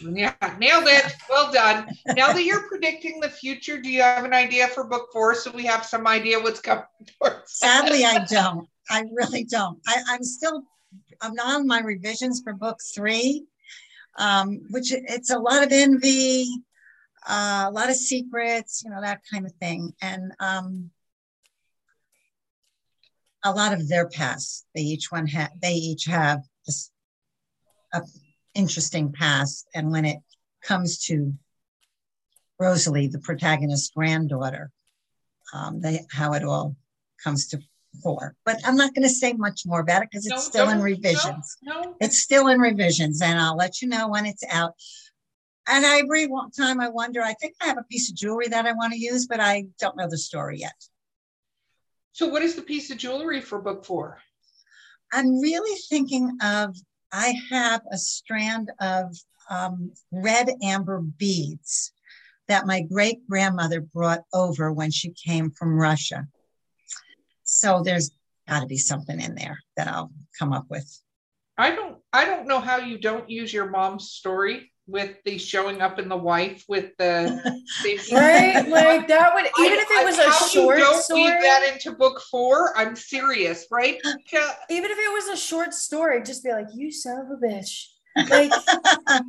Yeah, 0.01 0.57
nailed 0.59 0.85
it. 0.87 1.13
Well 1.29 1.53
done. 1.53 1.87
Now 2.07 2.33
that 2.33 2.45
you're 2.45 2.67
predicting 2.67 3.21
the 3.21 3.29
future, 3.29 3.79
do 3.79 3.91
you 3.91 4.01
have 4.01 4.25
an 4.25 4.33
idea 4.33 4.69
for 4.69 4.85
book 4.85 5.09
four 5.13 5.35
so 5.35 5.51
we 5.51 5.67
have 5.67 5.85
some 5.85 6.07
idea 6.07 6.41
what's 6.41 6.61
coming 6.61 6.85
towards? 7.21 7.59
Sadly, 7.59 8.07
I 8.07 8.25
don't. 8.25 8.67
I 8.89 9.05
really 9.13 9.45
don't. 9.45 9.79
I, 9.87 9.97
I'm 10.09 10.25
still, 10.25 10.63
I'm 11.21 11.35
not 11.35 11.57
on 11.57 11.67
my 11.67 11.81
revisions 11.81 12.41
for 12.43 12.55
book 12.55 12.79
three, 12.95 13.45
um, 14.17 14.63
which 14.71 14.93
it's 14.93 15.31
a 15.31 15.39
lot 15.39 15.63
of 15.63 15.73
envy, 15.73 16.47
uh, 17.29 17.67
a 17.69 17.71
lot 17.71 17.91
of 17.91 17.97
secrets, 17.97 18.83
you 18.83 18.91
know, 18.91 19.03
that 19.03 19.21
kind 19.31 19.45
of 19.45 19.53
thing. 19.61 19.93
And 20.01 20.33
um, 20.41 20.91
a 23.45 23.53
lot 23.53 23.73
of 23.73 23.89
their 23.89 24.09
past. 24.09 24.67
They 24.75 24.83
each 24.83 25.11
one 25.11 25.27
have, 25.29 25.51
they 25.61 25.75
each 25.75 26.05
have 26.07 26.43
this 26.67 26.91
a 27.93 28.03
interesting 28.55 29.13
past. 29.13 29.69
And 29.75 29.91
when 29.91 30.05
it 30.05 30.19
comes 30.63 30.99
to 31.07 31.33
Rosalie, 32.59 33.09
the 33.09 33.21
protagonist's 33.21 33.91
granddaughter, 33.95 34.71
um, 35.55 35.81
they, 35.81 36.05
how 36.11 36.33
it 36.35 36.45
all 36.45 36.77
comes 37.23 37.49
to 37.49 37.61
fore. 38.03 38.35
But 38.45 38.61
I'm 38.67 38.77
not 38.77 38.95
going 38.95 39.07
to 39.07 39.15
say 39.15 39.33
much 39.33 39.63
more 39.65 39.81
about 39.81 40.03
it 40.03 40.09
because 40.11 40.27
it's 40.27 40.35
No, 40.35 40.41
still 40.41 40.69
in 40.69 40.83
revisions. 40.83 41.57
No. 41.63 41.97
It's 42.01 42.19
still 42.19 42.49
in 42.49 42.61
revisions, 42.61 43.23
and 43.23 43.39
I'll 43.39 43.57
let 43.57 43.81
you 43.81 43.89
know 43.89 44.09
when 44.09 44.27
it's 44.27 44.45
out. 44.51 44.75
And 45.67 45.85
I 45.87 45.99
agree. 45.99 46.29
Time, 46.57 46.81
I 46.81 46.89
wonder. 46.89 47.23
I 47.23 47.35
think 47.35 47.55
I 47.61 47.67
have 47.67 47.79
a 47.79 47.85
piece 47.85 48.11
of 48.11 48.17
jewelry 48.17 48.49
that 48.49 48.67
I 48.67 48.73
want 48.73 48.93
to 48.93 48.99
use, 48.99 49.27
but 49.27 49.41
I 49.41 49.67
don't 49.79 49.97
know 49.97 50.09
the 50.09 50.19
story 50.19 50.59
yet. 50.61 50.75
So, 52.19 52.27
what 52.27 52.43
is 52.43 52.57
the 52.57 52.63
piece 52.63 52.91
of 52.91 52.99
jewelry 52.99 53.41
for 53.41 53.61
book 53.61 53.85
four? 53.85 54.19
I'm 55.13 55.39
really 55.39 55.79
thinking 55.89 56.37
of. 56.43 56.75
I 57.13 57.33
have 57.49 57.81
a 57.93 57.97
strand 57.97 58.73
of 58.81 59.17
um, 59.49 59.93
red 60.11 60.51
amber 60.61 61.01
beads 61.01 61.93
that 62.49 62.67
my 62.67 62.81
great 62.81 63.25
grandmother 63.29 63.81
brought 63.81 64.23
over 64.35 64.73
when 64.73 64.91
she 64.91 65.11
came 65.11 65.53
from 65.53 65.79
Russia. 65.79 66.27
So 67.45 67.85
there's 67.85 68.11
got 68.49 68.63
to 68.63 68.67
be 68.67 68.79
something 68.79 69.21
in 69.21 69.37
there 69.37 69.61
that 69.77 69.87
I'll 69.87 70.11
come 70.37 70.53
up 70.53 70.67
with. 70.69 71.01
I 71.57 71.71
don't. 71.71 71.99
I 72.13 72.25
don't 72.25 72.49
know 72.49 72.59
how 72.59 72.79
you 72.79 72.99
don't 72.99 73.31
use 73.31 73.53
your 73.53 73.71
mom's 73.71 74.11
story 74.11 74.73
with 74.89 75.17
the 75.25 75.39
showing 75.39 75.81
up 75.83 75.99
in 75.99 76.09
the 76.09 76.17
wife 76.17 76.65
with 76.67 76.97
the 76.99 77.63
safety. 77.83 78.15
Right? 78.17 78.67
Like 78.69 79.07
that 79.09 79.35
would 79.35 79.45
even 79.65 79.79
I- 79.79 79.83
if 79.83 79.91
it 79.91 80.05
was 80.05 80.19
I- 80.19 80.25
a 80.25 80.31
how 80.31 80.47
short 80.49 80.79
you 80.79 80.85
don't 80.85 81.03
story. 81.03 81.23
weave 81.23 81.43
that 81.43 81.71
into 81.73 81.93
book 81.93 82.21
four. 82.31 82.77
I'm 82.77 82.97
serious, 82.97 83.67
right? 83.71 84.01
Yeah. 84.33 84.53
even 84.71 84.91
if 84.91 84.99
it 84.99 85.13
was 85.13 85.29
a 85.29 85.37
short 85.37 85.75
story, 85.75 86.23
just 86.23 86.43
be 86.43 86.51
like, 86.51 86.67
you 86.75 86.91
son 86.91 87.21
of 87.21 87.31
a 87.31 87.37
bitch. 87.47 87.85
Like 88.29 88.51
well, 89.07 89.23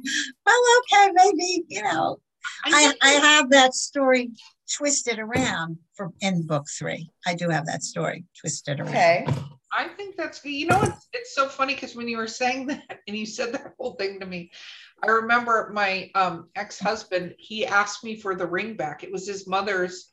okay, 0.80 1.12
maybe 1.14 1.64
you 1.68 1.84
know. 1.84 2.18
I, 2.66 2.72
think 2.72 2.96
I 3.04 3.10
have 3.10 3.50
that 3.52 3.74
story 3.76 4.32
twisted 4.74 5.20
around 5.20 5.78
for 5.94 6.12
in 6.22 6.48
book 6.48 6.66
three. 6.78 7.10
I 7.28 7.36
do 7.36 7.50
have 7.50 7.66
that 7.68 7.84
story 7.84 8.24
twisted 8.40 8.80
around. 8.80 8.90
okay. 8.90 9.28
I 9.72 9.88
think 9.90 10.16
that's 10.16 10.44
you 10.44 10.66
know 10.68 10.82
it's, 10.82 11.08
it's 11.14 11.36
so 11.36 11.48
funny 11.48 11.76
because 11.76 11.96
when 11.96 12.08
you 12.08 12.18
were 12.18 12.28
saying 12.28 12.68
that 12.68 13.00
and 13.08 13.16
you 13.16 13.26
said 13.28 13.52
that 13.54 13.74
whole 13.80 13.94
thing 13.94 14.20
to 14.20 14.26
me, 14.26 14.52
I 15.04 15.08
remember 15.08 15.72
my 15.74 16.10
um, 16.16 16.50
ex-husband. 16.56 17.36
He 17.38 17.66
asked 17.66 18.04
me 18.04 18.16
for 18.16 18.36
the 18.36 18.46
ring 18.46 18.76
back. 18.76 19.04
It 19.04 19.12
was 19.12 19.28
his 19.28 19.48
mother's 19.48 20.12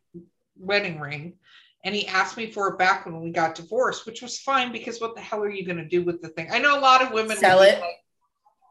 wedding 0.58 1.00
ring, 1.00 1.34
and 1.84 1.94
he 1.94 2.06
asked 2.08 2.36
me 2.36 2.50
for 2.50 2.68
it 2.68 2.78
back 2.78 3.04
when 3.06 3.20
we 3.20 3.30
got 3.30 3.54
divorced, 3.54 4.06
which 4.06 4.22
was 4.22 4.38
fine 4.38 4.72
because 4.72 5.00
what 5.00 5.14
the 5.14 5.20
hell 5.20 5.42
are 5.42 5.50
you 5.50 5.64
going 5.64 5.78
to 5.78 5.88
do 5.88 6.02
with 6.02 6.22
the 6.22 6.28
thing? 6.28 6.48
I 6.52 6.58
know 6.58 6.78
a 6.78 6.80
lot 6.80 7.02
of 7.02 7.12
women 7.12 7.36
Sell 7.36 7.62
it. 7.62 7.80
like, 7.80 7.90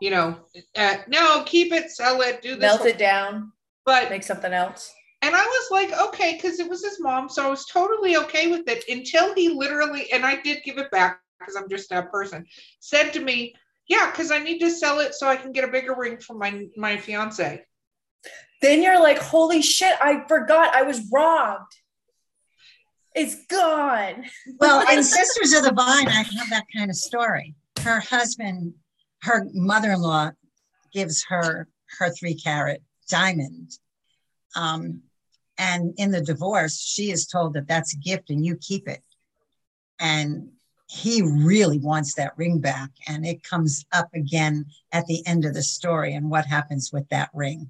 you 0.01 0.09
know, 0.09 0.37
uh, 0.75 0.97
no, 1.07 1.43
keep 1.45 1.71
it, 1.71 1.91
sell 1.91 2.21
it, 2.21 2.41
do 2.41 2.51
this. 2.55 2.59
Melt 2.61 2.85
it 2.85 2.97
down, 2.97 3.51
But 3.85 4.09
make 4.09 4.23
something 4.23 4.51
else. 4.53 4.93
and 5.21 5.35
I 5.35 5.43
was 5.45 5.71
like, 5.71 5.91
okay, 6.07 6.35
because 6.35 6.59
it 6.59 6.69
was 6.69 6.83
his 6.83 6.99
mom. 6.99 7.29
So 7.29 7.45
I 7.45 7.49
was 7.49 7.65
totally 7.65 8.17
okay 8.17 8.47
with 8.51 8.67
it 8.67 8.83
until 8.89 9.33
he 9.35 9.49
literally, 9.49 10.11
and 10.11 10.25
I 10.25 10.41
did 10.41 10.63
give 10.63 10.77
it 10.77 10.91
back 10.91 11.19
because 11.39 11.55
I'm 11.55 11.69
just 11.69 11.89
that 11.89 12.11
person, 12.11 12.45
said 12.79 13.11
to 13.13 13.19
me, 13.21 13.53
yeah, 13.87 14.09
because 14.09 14.31
I 14.31 14.39
need 14.39 14.59
to 14.59 14.71
sell 14.71 14.99
it 14.99 15.13
so 15.13 15.27
I 15.27 15.35
can 15.35 15.51
get 15.51 15.63
a 15.63 15.71
bigger 15.71 15.95
ring 15.95 16.17
for 16.17 16.35
my 16.35 16.67
my 16.75 16.97
fiance. 16.97 17.63
Then 18.61 18.81
you're 18.81 19.01
like, 19.01 19.19
holy 19.19 19.61
shit, 19.61 19.95
I 20.01 20.23
forgot 20.27 20.75
I 20.75 20.83
was 20.83 21.01
robbed. 21.11 21.75
It's 23.13 23.45
gone. 23.45 24.25
Well, 24.59 24.85
in 24.91 25.03
Sisters 25.17 25.53
of 25.53 25.63
the 25.63 25.73
Vine, 25.73 26.07
I 26.07 26.23
have 26.23 26.49
that 26.49 26.65
kind 26.75 26.89
of 26.89 26.95
story. 26.95 27.55
Her 27.81 27.99
husband, 27.99 28.73
her 29.21 29.47
mother-in-law, 29.53 30.31
gives 30.93 31.23
her 31.29 31.67
her 31.99 32.09
three 32.09 32.35
carat 32.35 32.81
diamond, 33.09 33.71
um, 34.55 35.01
and 35.57 35.93
in 35.97 36.11
the 36.11 36.21
divorce, 36.21 36.79
she 36.79 37.11
is 37.11 37.27
told 37.27 37.53
that 37.53 37.67
that's 37.67 37.93
a 37.93 37.97
gift 37.97 38.29
and 38.29 38.43
you 38.45 38.57
keep 38.57 38.87
it. 38.87 39.01
And 39.99 40.49
he 40.87 41.21
really 41.21 41.79
wants 41.79 42.13
that 42.15 42.37
ring 42.37 42.59
back, 42.59 42.91
and 43.07 43.25
it 43.25 43.43
comes 43.43 43.85
up 43.91 44.09
again 44.13 44.65
at 44.91 45.05
the 45.07 45.25
end 45.25 45.45
of 45.45 45.53
the 45.53 45.63
story 45.63 46.13
and 46.13 46.29
what 46.29 46.45
happens 46.45 46.91
with 46.93 47.07
that 47.09 47.29
ring. 47.33 47.69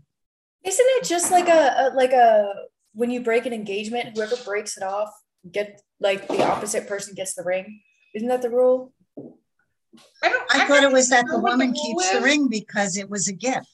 Isn't 0.64 0.86
it 0.90 1.06
just 1.06 1.32
like 1.32 1.48
a, 1.48 1.76
a 1.78 1.96
like 1.96 2.12
a 2.12 2.54
when 2.94 3.12
you 3.12 3.22
break 3.22 3.46
an 3.46 3.54
engagement, 3.54 4.16
whoever 4.16 4.36
breaks 4.44 4.78
it 4.78 4.84
off, 4.84 5.12
get 5.50 5.82
like 6.00 6.28
the 6.28 6.44
opposite 6.44 6.88
person 6.88 7.14
gets 7.16 7.36
the 7.36 7.44
ring? 7.44 7.82
Isn't 8.14 8.28
that 8.30 8.42
the 8.42 8.50
rule? 8.50 8.94
I 10.24 10.30
don't. 10.30 10.44
I 10.54 10.62
I'm 10.62 10.68
thought 10.68 10.84
it 10.84 10.92
was 10.92 11.10
that 11.10 11.26
the 11.28 11.40
woman 11.40 11.72
rule 11.72 11.82
keeps 11.82 12.12
the 12.12 12.22
ring 12.22 12.50
because 12.50 12.98
it 12.98 13.10
was 13.10 13.28
a 13.28 13.34
gift. 13.34 13.68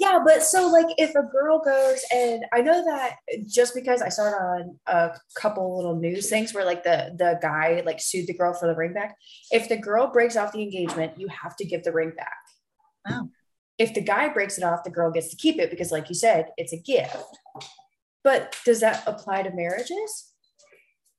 Yeah, 0.00 0.20
but 0.24 0.42
so 0.42 0.66
like 0.68 0.86
if 0.98 1.14
a 1.14 1.22
girl 1.22 1.60
goes 1.64 2.02
and 2.12 2.44
I 2.52 2.60
know 2.62 2.84
that 2.84 3.16
just 3.46 3.74
because 3.74 4.02
I 4.02 4.08
saw 4.08 4.28
it 4.28 4.34
on 4.34 4.78
a 4.86 5.10
couple 5.36 5.76
little 5.76 5.96
news 5.96 6.28
things 6.28 6.52
where 6.54 6.64
like 6.64 6.82
the 6.82 7.14
the 7.16 7.38
guy 7.40 7.82
like 7.84 8.00
sued 8.00 8.26
the 8.26 8.34
girl 8.34 8.54
for 8.54 8.66
the 8.66 8.74
ring 8.74 8.92
back. 8.92 9.16
If 9.50 9.68
the 9.68 9.76
girl 9.76 10.08
breaks 10.08 10.36
off 10.36 10.52
the 10.52 10.62
engagement, 10.62 11.18
you 11.18 11.28
have 11.28 11.56
to 11.56 11.64
give 11.64 11.84
the 11.84 11.92
ring 11.92 12.12
back. 12.16 12.36
Wow. 13.08 13.28
If 13.78 13.94
the 13.94 14.00
guy 14.00 14.28
breaks 14.28 14.58
it 14.58 14.64
off, 14.64 14.84
the 14.84 14.90
girl 14.90 15.10
gets 15.10 15.28
to 15.30 15.36
keep 15.36 15.58
it 15.58 15.70
because 15.70 15.92
like 15.92 16.08
you 16.08 16.14
said, 16.14 16.46
it's 16.56 16.72
a 16.72 16.78
gift. 16.78 17.16
But 18.22 18.56
does 18.64 18.80
that 18.80 19.02
apply 19.06 19.42
to 19.42 19.50
marriages? 19.50 20.32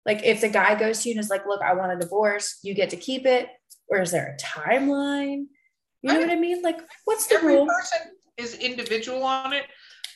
Like 0.06 0.24
if 0.24 0.42
the 0.42 0.50
guy 0.50 0.78
goes 0.78 1.02
to 1.04 1.10
you 1.10 1.14
and 1.14 1.20
is 1.20 1.30
like, 1.30 1.46
look, 1.46 1.62
I 1.62 1.74
want 1.74 1.94
a 1.94 1.98
divorce, 2.00 2.60
you 2.64 2.74
get 2.74 2.90
to 2.92 2.98
keep 2.98 3.26
it, 3.26 3.50
or 3.88 4.02
is 4.02 4.12
there 4.12 4.36
a 4.36 4.44
timeline? 4.44 5.46
You 6.02 6.14
know 6.14 6.20
what 6.20 6.30
I 6.30 6.36
mean? 6.36 6.62
Like, 6.62 6.80
what's 7.06 7.26
the 7.28 7.36
Every 7.36 7.56
rule? 7.56 7.66
person 7.66 8.12
is 8.38 8.56
individual 8.56 9.24
on 9.24 9.54
it. 9.54 9.66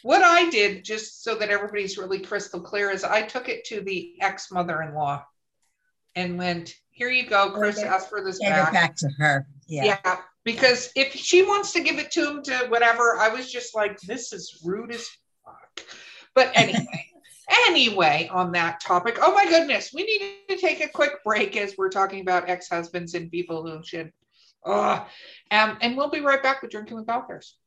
What 0.04 0.24
I 0.24 0.50
did, 0.50 0.86
just 0.86 1.24
so 1.24 1.36
that 1.36 1.50
everybody's 1.50 1.98
really 1.98 2.20
crystal 2.20 2.62
clear, 2.62 2.90
is 2.90 3.04
I 3.04 3.22
took 3.22 3.50
it 3.50 3.66
to 3.66 3.82
the 3.82 4.14
ex 4.22 4.52
mother 4.52 4.82
in 4.82 4.94
law 4.94 5.24
and 6.16 6.38
went, 6.38 6.74
Here 6.92 7.10
you 7.10 7.28
go. 7.28 7.52
Chris 7.52 7.80
Okay. 7.80 7.88
asked 7.88 8.10
for 8.10 8.24
this 8.24 8.40
back. 8.40 8.74
back 8.74 8.96
to 8.98 9.10
her. 9.18 9.46
Yeah. 9.68 9.98
Yeah. 10.06 10.18
Because 10.46 10.90
if 10.96 11.14
she 11.14 11.44
wants 11.44 11.74
to 11.74 11.82
give 11.82 12.00
it 12.00 12.12
to 12.12 12.30
him 12.30 12.44
to 12.44 12.68
whatever, 12.70 13.18
I 13.20 13.30
was 13.30 13.52
just 13.52 13.76
like, 13.76 14.00
This 14.02 14.32
is 14.32 14.62
rude 14.64 14.94
as 14.94 15.08
fuck. 15.46 15.86
But 16.34 16.52
anyway. 16.56 17.06
Anyway, 17.68 18.30
on 18.32 18.52
that 18.52 18.80
topic, 18.80 19.18
oh 19.20 19.34
my 19.34 19.44
goodness, 19.46 19.92
we 19.92 20.04
need 20.04 20.22
to 20.50 20.56
take 20.58 20.82
a 20.82 20.88
quick 20.88 21.24
break 21.26 21.58
as 21.58 21.74
we're 21.80 21.90
talking 21.90 22.22
about 22.22 22.48
ex-husbands 22.48 23.16
and 23.16 23.32
people 23.32 23.66
who 23.66 23.84
should. 23.84 24.12
Uh, 24.64 25.04
um, 25.50 25.76
and 25.82 25.98
we'll 25.98 26.12
be 26.12 26.20
right 26.20 26.44
back 26.44 26.62
with 26.62 26.70
Drinking 26.70 26.98
with 26.98 27.10
Authors. 27.10 27.58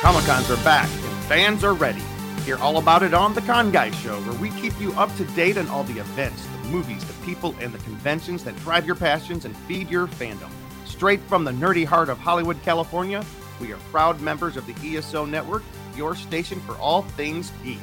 Comic 0.00 0.24
Cons 0.24 0.50
are 0.50 0.56
back 0.64 0.88
and 0.90 1.24
fans 1.24 1.62
are 1.62 1.74
ready. 1.74 2.02
Hear 2.44 2.58
all 2.58 2.78
about 2.78 3.02
it 3.02 3.14
on 3.14 3.34
The 3.34 3.40
Con 3.42 3.70
Guy 3.70 3.90
Show, 3.92 4.20
where 4.22 4.38
we 4.40 4.50
keep 4.60 4.78
you 4.80 4.92
up 4.94 5.14
to 5.16 5.24
date 5.26 5.56
on 5.56 5.68
all 5.68 5.84
the 5.84 6.00
events, 6.00 6.44
the 6.46 6.68
movies, 6.68 7.04
the 7.04 7.12
people, 7.24 7.54
and 7.60 7.72
the 7.72 7.78
conventions 7.78 8.44
that 8.44 8.56
drive 8.60 8.84
your 8.84 8.96
passions 8.96 9.44
and 9.44 9.56
feed 9.56 9.88
your 9.88 10.06
fandom. 10.06 10.50
Straight 10.84 11.20
from 11.22 11.44
the 11.44 11.52
nerdy 11.52 11.84
heart 11.84 12.08
of 12.08 12.18
Hollywood, 12.18 12.60
California, 12.62 13.24
we 13.60 13.72
are 13.72 13.78
proud 13.90 14.20
members 14.20 14.56
of 14.56 14.66
the 14.66 14.74
ESO 14.96 15.24
Network, 15.24 15.62
your 15.96 16.14
station 16.16 16.60
for 16.60 16.74
all 16.76 17.02
things 17.02 17.52
geek. 17.62 17.78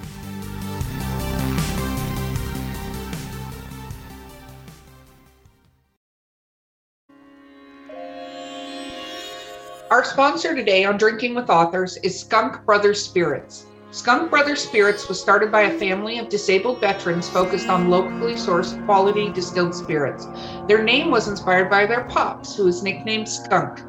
Our 9.95 10.03
sponsor 10.03 10.53
today 10.53 10.84
on 10.84 10.97
Drinking 10.97 11.36
with 11.36 11.49
Authors 11.49 11.95
is 12.03 12.19
Skunk 12.19 12.65
Brothers 12.65 13.01
Spirits. 13.01 13.67
Skunk 13.91 14.29
Brothers 14.29 14.62
Spirits 14.62 15.08
was 15.08 15.21
started 15.21 15.53
by 15.53 15.62
a 15.62 15.79
family 15.79 16.19
of 16.19 16.27
disabled 16.27 16.81
veterans 16.81 17.29
focused 17.29 17.69
on 17.69 17.89
locally 17.89 18.34
sourced 18.34 18.86
quality 18.86 19.29
distilled 19.29 19.73
spirits. 19.73 20.27
Their 20.67 20.84
name 20.84 21.12
was 21.12 21.29
inspired 21.29 21.69
by 21.69 21.86
their 21.86 22.03
pops, 22.10 22.58
who 22.58 22.65
was 22.65 22.84
nicknamed 22.84 23.29
Skunk. 23.29 23.79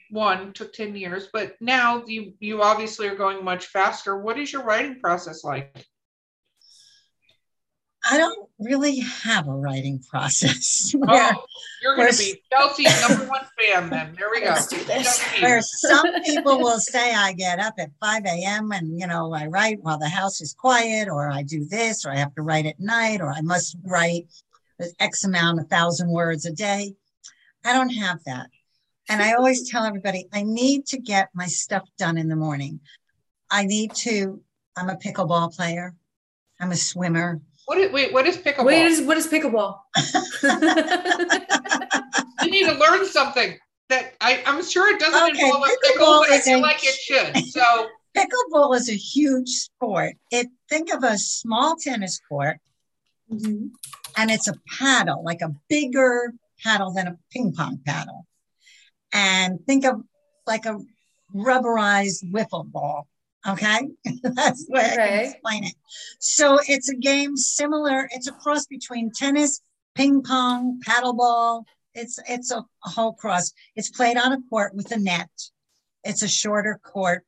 one 0.10 0.54
took 0.54 0.74
10 0.74 0.96
years, 0.96 1.28
but 1.32 1.56
now 1.62 2.04
you 2.06 2.34
you 2.40 2.62
obviously 2.62 3.08
are 3.08 3.16
going 3.16 3.44
much 3.44 3.68
faster. 3.68 4.18
What 4.18 4.40
is 4.40 4.52
your 4.52 4.64
writing 4.64 5.00
process 5.00 5.44
like? 5.44 5.86
I 8.10 8.18
don't 8.18 8.50
really 8.60 9.00
have 9.00 9.48
a 9.48 9.54
writing 9.54 10.02
process. 10.10 10.94
where, 10.96 11.34
Oh, 11.36 11.46
you're 11.82 11.96
going 11.96 12.12
to 12.12 12.18
be 12.18 12.42
Chelsea's 12.52 13.08
number 13.08 13.26
one 13.26 13.42
fan 13.60 13.90
then. 13.90 14.16
There 14.18 14.30
we 14.32 14.40
go. 14.40 14.48
Let's 14.48 14.68
do 14.68 14.84
this. 14.86 15.22
Where 15.42 15.62
some 15.62 16.06
people 16.24 16.60
will 16.60 16.80
say 16.80 17.14
I 17.14 17.34
get 17.34 17.60
up 17.60 17.74
at 17.78 17.92
5 18.00 18.26
a.m. 18.26 18.72
and, 18.72 19.00
you 19.00 19.06
know, 19.06 19.34
I 19.34 19.48
write 19.48 19.80
while 19.82 20.00
the 20.00 20.10
house 20.10 20.40
is 20.42 20.54
quiet, 20.54 21.10
or 21.10 21.30
I 21.30 21.44
do 21.44 21.66
this, 21.66 22.06
or 22.06 22.12
I 22.12 22.16
have 22.18 22.34
to 22.36 22.42
write 22.42 22.66
at 22.66 22.80
night, 22.80 23.22
or 23.22 23.32
I 23.32 23.42
must 23.42 23.76
write 23.84 24.28
X 25.00 25.26
amount, 25.26 25.60
a 25.60 25.64
thousand 25.64 26.10
words 26.10 26.46
a 26.46 26.52
day. 26.52 26.96
I 27.66 27.74
don't 27.74 27.90
have 27.90 28.24
that. 28.24 28.48
And 29.10 29.22
I 29.24 29.34
always 29.34 29.70
tell 29.70 29.84
everybody 29.86 30.28
I 30.32 30.44
need 30.44 30.86
to 30.88 31.00
get 31.00 31.30
my 31.34 31.48
stuff 31.48 31.84
done 31.98 32.18
in 32.18 32.28
the 32.30 32.36
morning. 32.36 32.80
I 33.50 33.66
need 33.66 33.94
to, 33.96 34.40
I'm 34.78 34.90
a 34.90 34.96
pickleball 34.96 35.56
player, 35.56 35.96
I'm 36.62 36.72
a 36.72 36.76
swimmer. 36.76 37.42
What 37.66 37.80
is, 37.80 37.92
wait, 37.92 38.14
what 38.14 38.28
is 38.28 38.38
pickleball? 38.38 38.66
Wait, 38.66 38.86
is, 38.86 39.02
what 39.02 39.18
is 39.18 39.28
pickleball? 39.28 39.80
you 42.44 42.52
need 42.52 42.66
to 42.66 42.74
learn 42.74 43.06
something 43.08 43.58
that 43.90 44.14
I, 44.22 44.44
I'm 44.46 44.64
sure 44.64 44.94
it 44.94 45.00
doesn't 45.00 45.32
Okay, 45.36 45.42
involve 45.46 45.64
a 45.64 45.88
pickle, 45.88 46.06
pickleball 46.06 46.20
but 46.22 46.30
I 46.32 46.36
is 46.36 46.44
feel 46.44 46.60
a- 46.60 46.62
like 46.62 46.84
it 46.84 46.96
should. 46.96 47.38
So 47.52 47.88
Pickleball 48.18 48.76
is 48.76 48.90
a 48.90 48.96
huge 48.96 49.50
sport. 49.50 50.16
It 50.32 50.48
think 50.68 50.92
of 50.94 51.04
a 51.04 51.18
small 51.18 51.76
tennis 51.76 52.20
court 52.28 52.58
Mhm. 53.32 53.70
and 54.18 54.32
it's 54.32 54.48
a 54.48 54.54
paddle, 54.80 55.24
like 55.24 55.42
a 55.42 55.50
bigger 55.70 56.34
paddle 56.64 56.92
than 56.92 57.08
a 57.08 57.18
ping 57.32 57.54
pong 57.54 57.80
paddle. 57.86 58.26
And 59.14 59.60
think 59.66 59.86
of 59.86 60.02
like 60.46 60.66
a 60.66 60.80
rubberized 61.36 62.30
wiffle 62.32 62.70
ball. 62.72 63.08
Okay. 63.48 63.80
That's 64.24 64.66
the 64.66 64.72
way 64.74 64.82
I 64.82 64.90
can 64.90 65.00
Okay. 65.00 65.30
explain 65.30 65.64
it. 65.66 65.76
So 66.20 66.60
it's 66.68 66.90
a 66.90 66.96
game 66.96 67.38
similar, 67.38 68.10
it's 68.12 68.28
a 68.28 68.32
cross 68.34 68.66
between 68.66 69.12
tennis, 69.12 69.62
ping 69.96 70.22
pong, 70.22 70.82
paddleball. 70.86 71.64
It's 71.94 72.20
it's 72.28 72.52
a, 72.52 72.60
a 72.60 72.90
whole 72.90 73.14
cross. 73.14 73.52
It's 73.76 73.90
played 73.90 74.18
on 74.18 74.32
a 74.32 74.42
court 74.50 74.76
with 74.76 74.92
a 74.92 74.98
net. 74.98 75.30
It's 76.04 76.22
a 76.22 76.28
shorter 76.28 76.80
court. 76.84 77.26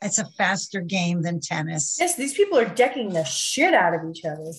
It's 0.00 0.18
a 0.18 0.24
faster 0.24 0.80
game 0.80 1.22
than 1.22 1.40
tennis. 1.40 1.96
Yes, 2.00 2.16
these 2.16 2.34
people 2.34 2.58
are 2.58 2.64
decking 2.68 3.10
the 3.10 3.24
shit 3.24 3.74
out 3.74 3.94
of 3.94 4.00
each 4.10 4.24
other. 4.24 4.52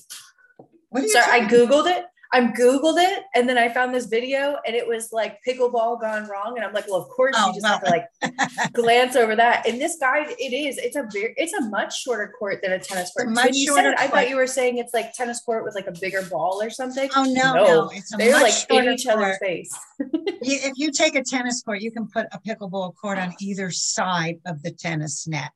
What 0.90 1.02
are 1.04 1.06
you 1.06 1.10
Sorry, 1.10 1.42
I 1.42 1.48
Googled 1.48 1.88
it. 1.88 2.06
I 2.34 2.42
Googled 2.42 2.96
it 2.98 3.26
and 3.36 3.48
then 3.48 3.60
I 3.60 3.70
found 3.70 3.94
this 3.94 4.08
video 4.08 4.58
and 4.66 4.76
it 4.76 4.88
was 4.88 5.10
like 5.12 5.38
pickleball 5.48 6.02
gone 6.02 6.28
wrong. 6.28 6.54
And 6.56 6.66
I'm 6.66 6.74
like, 6.74 6.88
well, 6.88 7.00
of 7.00 7.08
course 7.10 7.36
Oh, 7.38 7.50
you 7.50 7.54
just 7.54 7.66
have 7.68 7.84
to 7.84 7.90
like 7.92 8.74
glance 8.74 9.16
over 9.16 9.36
that. 9.36 9.68
And 9.68 9.80
this 9.80 9.98
guy, 10.00 10.26
it 10.28 10.52
is, 10.52 10.80
it's 10.80 10.96
a 10.96 11.08
very, 11.14 11.36
it's 11.38 11.54
a 11.54 11.62
much 11.70 12.02
shorter 12.02 12.34
court 12.38 12.62
than 12.64 12.72
a 12.72 12.80
tennis 12.80 13.14
court. 13.14 13.30
much 13.30 13.46
when 13.46 13.54
you 13.54 13.68
said 13.68 13.84
shorter 13.84 13.92
it, 13.92 14.00
I 14.00 14.08
thought 14.08 14.30
you 14.30 14.36
were 14.36 14.48
saying 14.48 14.80
it's 14.80 14.96
like 14.96 15.14
tennis 15.14 15.42
court 15.42 15.64
with 15.64 15.76
like 15.76 15.86
a 15.86 15.94
bigger 16.02 16.24
ball 16.24 16.60
or 16.60 16.72
something. 16.72 17.08
Oh 17.16 17.24
no, 17.24 17.54
No, 17.54 17.66
no, 17.66 17.90
it's 17.94 18.12
a 18.14 18.18
They're 18.18 18.32
much 18.32 18.42
like 18.42 18.54
in 18.72 18.76
shorter 18.78 18.92
each 18.92 19.08
other's 19.08 19.38
face. 19.38 19.78
If 20.46 20.74
you 20.76 20.92
take 20.92 21.16
a 21.16 21.24
tennis 21.24 21.62
court, 21.62 21.82
you 21.82 21.92
can 21.92 22.08
put 22.08 22.28
a 22.34 22.40
pickleball 22.40 22.96
court 22.96 23.18
on 23.18 23.34
either 23.40 23.72
side 23.72 24.40
of 24.46 24.62
the 24.62 24.72
tennis 24.72 25.26
net. 25.26 25.52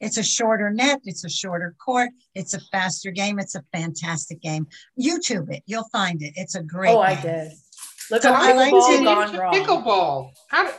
It's 0.00 0.16
a 0.18 0.22
shorter 0.22 0.70
net, 0.70 1.00
it's 1.04 1.24
a 1.24 1.28
shorter 1.28 1.74
court, 1.84 2.10
it's 2.34 2.54
a 2.54 2.60
faster 2.72 3.10
game, 3.10 3.38
it's 3.38 3.54
a 3.54 3.62
fantastic 3.72 4.40
game. 4.40 4.66
YouTube 5.00 5.52
it, 5.52 5.62
you'll 5.66 5.88
find 5.90 6.22
it. 6.22 6.32
It's 6.36 6.54
a 6.54 6.62
great 6.62 6.94
Oh, 6.94 7.00
I 7.00 7.20
did. 7.20 7.52
Look 8.10 8.22
So 8.22 8.30
up 8.32 8.40
I 8.40 8.52
like 8.54 8.72
pickleball 8.72 8.98
to- 8.98 9.04
gone 9.04 9.36
wrong. 9.36 9.54
pickleball. 9.54 10.30
How, 10.48 10.64
do- 10.64 10.72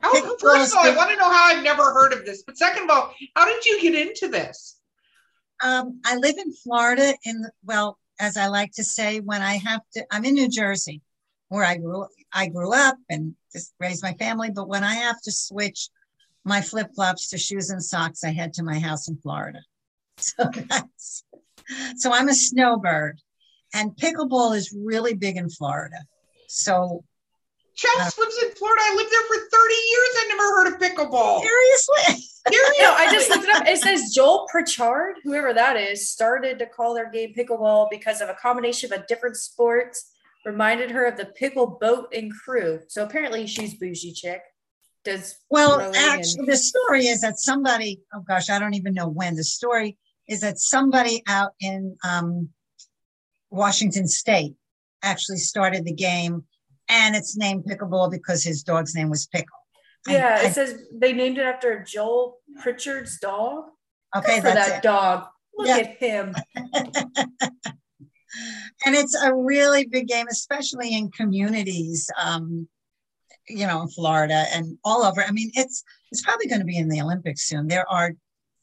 how 0.00 0.12
Pickleball 0.12 0.40
first 0.40 0.72
of 0.72 0.78
all, 0.78 0.86
I 0.86 0.96
want 0.96 1.10
to 1.10 1.16
know 1.16 1.30
how 1.30 1.44
I've 1.46 1.62
never 1.64 1.84
heard 1.92 2.12
of 2.12 2.24
this. 2.26 2.42
But 2.46 2.58
second 2.58 2.84
of 2.84 2.90
all, 2.90 3.14
how 3.34 3.44
did 3.46 3.64
you 3.64 3.80
get 3.82 3.94
into 4.08 4.28
this? 4.28 4.76
Um, 5.62 6.00
I 6.04 6.16
live 6.16 6.36
in 6.36 6.52
Florida 6.52 7.14
in 7.24 7.40
the, 7.42 7.50
well, 7.64 7.98
as 8.20 8.36
I 8.36 8.48
like 8.48 8.72
to 8.72 8.84
say, 8.84 9.20
when 9.20 9.42
I 9.42 9.56
have 9.56 9.80
to, 9.94 10.04
I'm 10.10 10.24
in 10.24 10.34
New 10.34 10.48
Jersey, 10.48 11.00
where 11.48 11.64
I 11.64 11.76
grew 11.76 12.06
I 12.32 12.48
grew 12.48 12.74
up 12.74 12.96
and 13.08 13.34
just 13.52 13.72
raised 13.80 14.02
my 14.02 14.12
family. 14.14 14.50
But 14.54 14.68
when 14.68 14.84
I 14.84 14.94
have 14.94 15.20
to 15.22 15.32
switch 15.32 15.88
my 16.46 16.62
flip 16.62 16.94
flops 16.94 17.28
to 17.28 17.38
shoes 17.38 17.70
and 17.70 17.82
socks, 17.82 18.24
I 18.24 18.30
head 18.30 18.54
to 18.54 18.62
my 18.62 18.78
house 18.78 19.08
in 19.08 19.18
Florida. 19.18 19.60
So 20.18 20.44
that's 20.70 21.24
so 21.96 22.10
I'm 22.10 22.30
a 22.30 22.34
snowbird. 22.34 23.20
And 23.74 23.90
pickleball 23.90 24.56
is 24.56 24.74
really 24.74 25.12
big 25.12 25.36
in 25.36 25.50
Florida. 25.50 25.96
So 26.48 27.04
Chess 27.74 28.18
uh, 28.18 28.22
lives 28.22 28.38
in 28.42 28.50
Florida. 28.52 28.82
I 28.82 28.94
lived 28.96 29.10
there 29.12 29.26
for 29.26 29.34
30 29.34 29.74
years. 29.74 30.08
I 30.16 30.26
never 30.28 30.42
heard 30.42 30.72
of 30.72 30.80
pickleball. 30.80 31.42
seriously, 31.42 32.24
Seriously. 32.48 32.76
No, 32.80 32.94
I 32.94 33.12
just 33.12 33.28
looked 33.28 33.44
it 33.44 33.54
up. 33.54 33.66
It 33.66 33.76
says 33.76 34.14
Joel 34.14 34.46
Pritchard, 34.50 35.16
whoever 35.22 35.52
that 35.52 35.76
is, 35.76 36.08
started 36.08 36.58
to 36.60 36.66
call 36.66 36.94
their 36.94 37.10
game 37.10 37.34
pickleball 37.36 37.88
because 37.90 38.22
of 38.22 38.30
a 38.30 38.34
combination 38.34 38.90
of 38.90 39.00
a 39.00 39.06
different 39.06 39.36
sports 39.36 40.12
reminded 40.46 40.90
her 40.92 41.04
of 41.04 41.18
the 41.18 41.26
pickle 41.26 41.76
boat 41.78 42.14
and 42.14 42.32
crew. 42.32 42.80
So 42.88 43.04
apparently 43.04 43.46
she's 43.46 43.74
bougie 43.74 44.12
chick. 44.12 44.40
Does 45.06 45.38
well, 45.50 45.80
actually, 45.94 46.40
and- 46.40 46.48
the 46.48 46.56
story 46.56 47.06
is 47.06 47.20
that 47.20 47.38
somebody, 47.38 48.00
oh 48.12 48.20
gosh, 48.28 48.50
I 48.50 48.58
don't 48.58 48.74
even 48.74 48.92
know 48.92 49.08
when. 49.08 49.36
The 49.36 49.44
story 49.44 49.96
is 50.28 50.40
that 50.40 50.58
somebody 50.58 51.22
out 51.28 51.52
in 51.60 51.96
um, 52.04 52.48
Washington 53.50 54.08
State 54.08 54.54
actually 55.04 55.38
started 55.38 55.84
the 55.84 55.92
game, 55.94 56.44
and 56.88 57.14
it's 57.14 57.36
named 57.36 57.64
pickleball 57.64 58.10
because 58.10 58.42
his 58.42 58.62
dog's 58.64 58.94
name 58.96 59.08
was 59.08 59.26
Pickle. 59.28 59.56
Yeah, 60.08 60.38
I- 60.42 60.46
it 60.48 60.54
says 60.54 60.82
they 60.92 61.12
named 61.12 61.38
it 61.38 61.44
after 61.46 61.82
Joel 61.84 62.38
Pritchard's 62.60 63.18
dog. 63.20 63.66
okay, 64.16 64.40
Good 64.40 64.48
for 64.48 64.54
that 64.54 64.78
it. 64.78 64.82
dog. 64.82 65.26
Look 65.56 65.68
Yeah. 65.68 65.76
at 65.76 65.96
him. 65.98 66.34
and 68.84 68.94
it's 68.94 69.14
a 69.14 69.32
really 69.34 69.86
big 69.86 70.06
game, 70.08 70.26
especially 70.30 70.94
in 70.94 71.10
communities, 71.10 72.10
um, 72.20 72.68
you 73.48 73.66
know, 73.66 73.82
in 73.82 73.88
Florida 73.88 74.44
and 74.52 74.78
all 74.84 75.04
over. 75.04 75.22
I 75.22 75.30
mean, 75.30 75.50
it's 75.54 75.84
it's 76.10 76.22
probably 76.22 76.46
going 76.46 76.60
to 76.60 76.66
be 76.66 76.78
in 76.78 76.88
the 76.88 77.00
Olympics 77.00 77.42
soon. 77.42 77.68
There 77.68 77.88
are, 77.90 78.12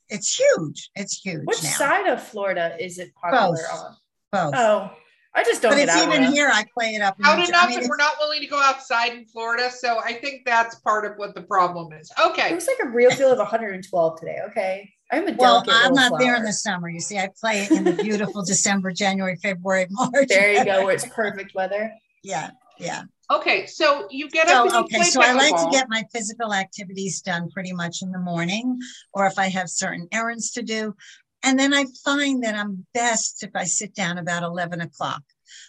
it's 0.09 0.37
huge. 0.37 0.89
It's 0.95 1.19
huge 1.19 1.45
Which 1.45 1.63
now. 1.63 1.69
side 1.69 2.07
of 2.07 2.23
Florida 2.23 2.75
is 2.79 2.99
it 2.99 3.13
popular 3.15 3.57
Both. 3.57 3.71
on? 3.71 3.95
Both. 4.31 4.53
Oh, 4.55 4.91
I 5.35 5.43
just 5.43 5.61
don't 5.61 5.71
but 5.71 5.79
it's 5.79 5.95
even 5.97 6.31
here. 6.31 6.49
I 6.53 6.63
play 6.73 6.93
it 6.93 7.01
up. 7.01 7.19
in 7.19 7.25
Out 7.25 7.37
New 7.37 7.45
enough, 7.45 7.63
I 7.63 7.67
mean, 7.67 7.79
and 7.79 7.89
we're 7.89 7.97
not 7.97 8.13
willing 8.19 8.41
to 8.41 8.47
go 8.47 8.61
outside 8.61 9.13
in 9.13 9.25
Florida. 9.25 9.71
So 9.71 9.99
I 9.99 10.13
think 10.13 10.45
that's 10.45 10.75
part 10.75 11.05
of 11.05 11.17
what 11.17 11.33
the 11.33 11.41
problem 11.41 11.91
is. 11.93 12.11
Okay. 12.23 12.51
It 12.51 12.55
was 12.55 12.67
like 12.67 12.87
a 12.87 12.89
real 12.89 13.09
feel 13.11 13.31
of 13.31 13.39
112 13.39 14.19
today. 14.19 14.37
Okay, 14.49 14.93
I'm 15.11 15.27
a 15.27 15.33
well, 15.33 15.63
I'm 15.67 15.93
little 15.93 16.09
not 16.11 16.19
there 16.19 16.35
in 16.35 16.43
the 16.43 16.53
summer. 16.53 16.87
You 16.87 16.99
see, 16.99 17.17
I 17.17 17.29
play 17.39 17.63
it 17.63 17.71
in 17.71 17.83
the 17.83 17.93
beautiful 17.93 18.43
December, 18.45 18.91
January, 18.91 19.35
February, 19.37 19.87
March. 19.89 20.27
There 20.27 20.53
you 20.53 20.65
go, 20.65 20.85
where 20.85 20.93
it's 20.93 21.05
perfect 21.15 21.55
weather. 21.55 21.91
Yeah, 22.23 22.51
yeah. 22.77 23.03
Okay. 23.31 23.65
So 23.65 24.07
you 24.11 24.29
get 24.29 24.47
up 24.47 24.65
So 24.67 24.77
and 24.77 24.91
you 24.91 24.97
okay, 24.97 25.09
so 25.09 25.21
I 25.21 25.33
like 25.33 25.55
to 25.55 25.69
get 25.71 25.87
my 25.89 26.03
physical 26.11 26.53
activities 26.53 27.21
done 27.21 27.49
pretty 27.49 27.73
much 27.73 28.01
in 28.01 28.11
the 28.11 28.19
morning, 28.19 28.79
or 29.13 29.25
if 29.27 29.39
I 29.39 29.47
have 29.49 29.69
certain 29.69 30.07
errands 30.11 30.51
to 30.51 30.61
do. 30.61 30.95
And 31.43 31.59
then 31.59 31.73
I 31.73 31.85
find 32.05 32.43
that 32.43 32.55
I'm 32.55 32.85
best 32.93 33.43
if 33.43 33.51
I 33.53 33.65
sit 33.65 33.93
down 33.93 34.17
about 34.17 34.43
11 34.43 34.79
o'clock. 34.79 35.21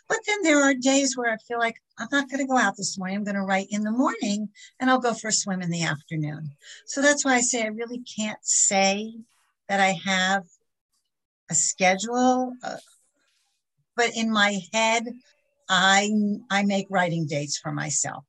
But 0.08 0.18
then 0.26 0.42
there 0.42 0.62
are 0.62 0.74
days 0.74 1.16
where 1.16 1.32
I 1.32 1.36
feel 1.48 1.58
like 1.58 1.76
I'm 1.98 2.08
not 2.12 2.30
going 2.30 2.40
to 2.40 2.46
go 2.46 2.56
out 2.56 2.76
this 2.76 2.96
morning. 2.96 3.16
I'm 3.16 3.24
going 3.24 3.34
to 3.34 3.42
write 3.42 3.66
in 3.70 3.82
the 3.82 3.90
morning 3.90 4.48
and 4.78 4.88
I'll 4.88 5.00
go 5.00 5.14
for 5.14 5.28
a 5.28 5.32
swim 5.32 5.62
in 5.62 5.70
the 5.70 5.82
afternoon. 5.82 6.52
So 6.86 7.02
that's 7.02 7.24
why 7.24 7.34
I 7.34 7.40
say 7.40 7.64
I 7.64 7.68
really 7.68 8.02
can't 8.16 8.38
say 8.42 9.14
that 9.68 9.80
I 9.80 9.98
have 10.04 10.44
a 11.50 11.54
schedule. 11.54 12.52
Uh, 12.62 12.76
but 13.96 14.16
in 14.16 14.30
my 14.30 14.60
head, 14.72 15.06
I 15.68 16.10
I 16.50 16.62
make 16.64 16.86
writing 16.90 17.26
dates 17.26 17.58
for 17.58 17.72
myself 17.72 18.24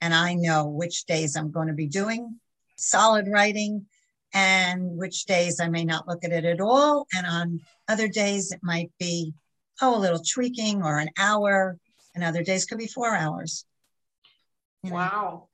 and 0.00 0.12
I 0.14 0.34
know 0.34 0.66
which 0.66 1.04
days 1.04 1.36
I'm 1.36 1.50
going 1.50 1.68
to 1.68 1.74
be 1.74 1.86
doing 1.86 2.40
solid 2.76 3.28
writing 3.28 3.86
and 4.32 4.96
which 4.96 5.24
days 5.26 5.60
I 5.60 5.68
may 5.68 5.84
not 5.84 6.08
look 6.08 6.24
at 6.24 6.32
it 6.32 6.44
at 6.44 6.60
all. 6.60 7.06
And 7.14 7.24
on 7.26 7.60
other 7.88 8.08
days, 8.08 8.50
it 8.50 8.58
might 8.64 8.90
be, 8.98 9.32
oh, 9.80 9.96
a 9.96 10.00
little 10.00 10.18
tweaking 10.18 10.82
or 10.82 10.98
an 10.98 11.10
hour, 11.16 11.78
and 12.16 12.24
other 12.24 12.42
days 12.42 12.64
could 12.64 12.78
be 12.78 12.88
four 12.88 13.14
hours. 13.14 13.64
You 14.82 14.90
know, 14.90 14.96
Wow. 14.96 15.48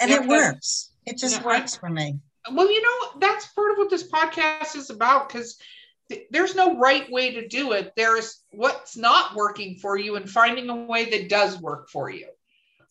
And 0.00 0.08
Yeah, 0.10 0.22
it 0.22 0.28
works. 0.28 0.90
It 1.04 1.18
just 1.18 1.40
Yeah, 1.40 1.48
I- 1.48 1.58
works 1.58 1.74
for 1.74 1.90
me. 1.90 2.20
Well, 2.52 2.70
you 2.70 2.80
know, 2.80 3.18
that's 3.18 3.46
part 3.48 3.72
of 3.72 3.78
what 3.78 3.90
this 3.90 4.08
podcast 4.08 4.76
is 4.76 4.90
about 4.90 5.28
because 5.28 5.58
th- 6.08 6.26
there's 6.30 6.54
no 6.54 6.78
right 6.78 7.10
way 7.10 7.32
to 7.34 7.48
do 7.48 7.72
it. 7.72 7.92
There's 7.96 8.42
what's 8.50 8.96
not 8.96 9.34
working 9.34 9.76
for 9.76 9.98
you 9.98 10.16
and 10.16 10.28
finding 10.28 10.68
a 10.70 10.76
way 10.76 11.10
that 11.10 11.28
does 11.28 11.60
work 11.60 11.88
for 11.88 12.10
you. 12.10 12.28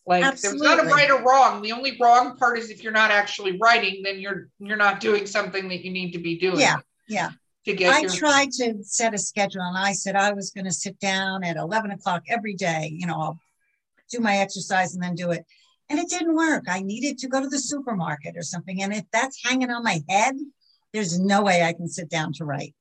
Like 0.05 0.39
there's 0.41 0.61
not 0.61 0.83
a 0.83 0.87
right 0.87 1.09
or 1.09 1.21
wrong. 1.23 1.61
The 1.61 1.71
only 1.71 1.97
wrong 1.99 2.35
part 2.35 2.59
is 2.59 2.69
if 2.69 2.83
you're 2.83 2.91
not 2.91 3.11
actually 3.11 3.57
writing, 3.57 4.03
then 4.03 4.19
you're 4.19 4.49
you're 4.59 4.77
not 4.77 4.99
doing 4.99 5.25
something 5.25 5.69
that 5.69 5.85
you 5.85 5.91
need 5.91 6.11
to 6.11 6.19
be 6.19 6.37
doing. 6.37 6.59
Yeah, 6.59 6.77
yeah. 7.07 7.31
To 7.65 7.73
get 7.73 7.93
I 7.93 7.99
your 8.01 8.11
tried 8.11 8.51
to 8.53 8.83
set 8.83 9.13
a 9.13 9.17
schedule 9.17 9.61
and 9.61 9.77
I 9.77 9.93
said 9.93 10.17
I 10.17 10.33
was 10.33 10.51
going 10.51 10.65
to 10.65 10.71
sit 10.71 10.99
down 10.99 11.45
at 11.45 11.55
11 11.55 11.91
o'clock 11.91 12.23
every 12.27 12.55
day. 12.55 12.91
You 12.93 13.07
know, 13.07 13.15
I'll 13.15 13.39
do 14.11 14.19
my 14.19 14.37
exercise 14.37 14.93
and 14.93 15.01
then 15.01 15.15
do 15.15 15.31
it. 15.31 15.45
And 15.89 15.97
it 15.97 16.09
didn't 16.09 16.35
work. 16.35 16.65
I 16.67 16.81
needed 16.81 17.17
to 17.19 17.29
go 17.29 17.39
to 17.39 17.47
the 17.47 17.59
supermarket 17.59 18.35
or 18.35 18.41
something. 18.41 18.83
And 18.83 18.93
if 18.93 19.05
that's 19.13 19.41
hanging 19.45 19.71
on 19.71 19.83
my 19.83 20.01
head, 20.09 20.35
there's 20.91 21.17
no 21.17 21.41
way 21.41 21.63
I 21.63 21.71
can 21.71 21.87
sit 21.87 22.09
down 22.09 22.33
to 22.33 22.45
write. 22.45 22.75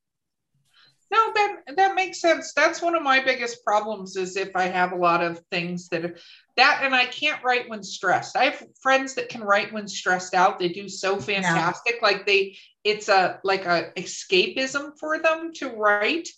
No, 1.12 1.32
that 1.34 1.56
that 1.76 1.94
makes 1.94 2.22
sense. 2.22 2.54
That's 2.54 2.80
one 2.80 2.94
of 2.94 3.02
my 3.02 3.22
biggest 3.22 3.62
problems 3.64 4.16
is 4.16 4.34
if 4.36 4.56
I 4.56 4.64
have 4.64 4.92
a 4.92 4.96
lot 4.96 5.22
of 5.22 5.42
things 5.50 5.88
that 5.88 6.16
that 6.56 6.80
and 6.82 6.94
I 6.94 7.04
can't 7.04 7.44
write 7.44 7.68
when 7.68 7.82
stressed. 7.82 8.34
I 8.34 8.44
have 8.44 8.66
friends 8.80 9.14
that 9.14 9.28
can 9.28 9.42
write 9.42 9.74
when 9.74 9.86
stressed 9.86 10.32
out. 10.32 10.58
They 10.58 10.70
do 10.70 10.88
so 10.88 11.18
fantastic. 11.18 11.96
Like 12.00 12.24
they 12.24 12.56
it's 12.82 13.10
a 13.10 13.40
like 13.44 13.66
a 13.66 13.92
escapism 13.96 14.98
for 14.98 15.18
them 15.18 15.52
to 15.56 15.68
write 15.68 16.28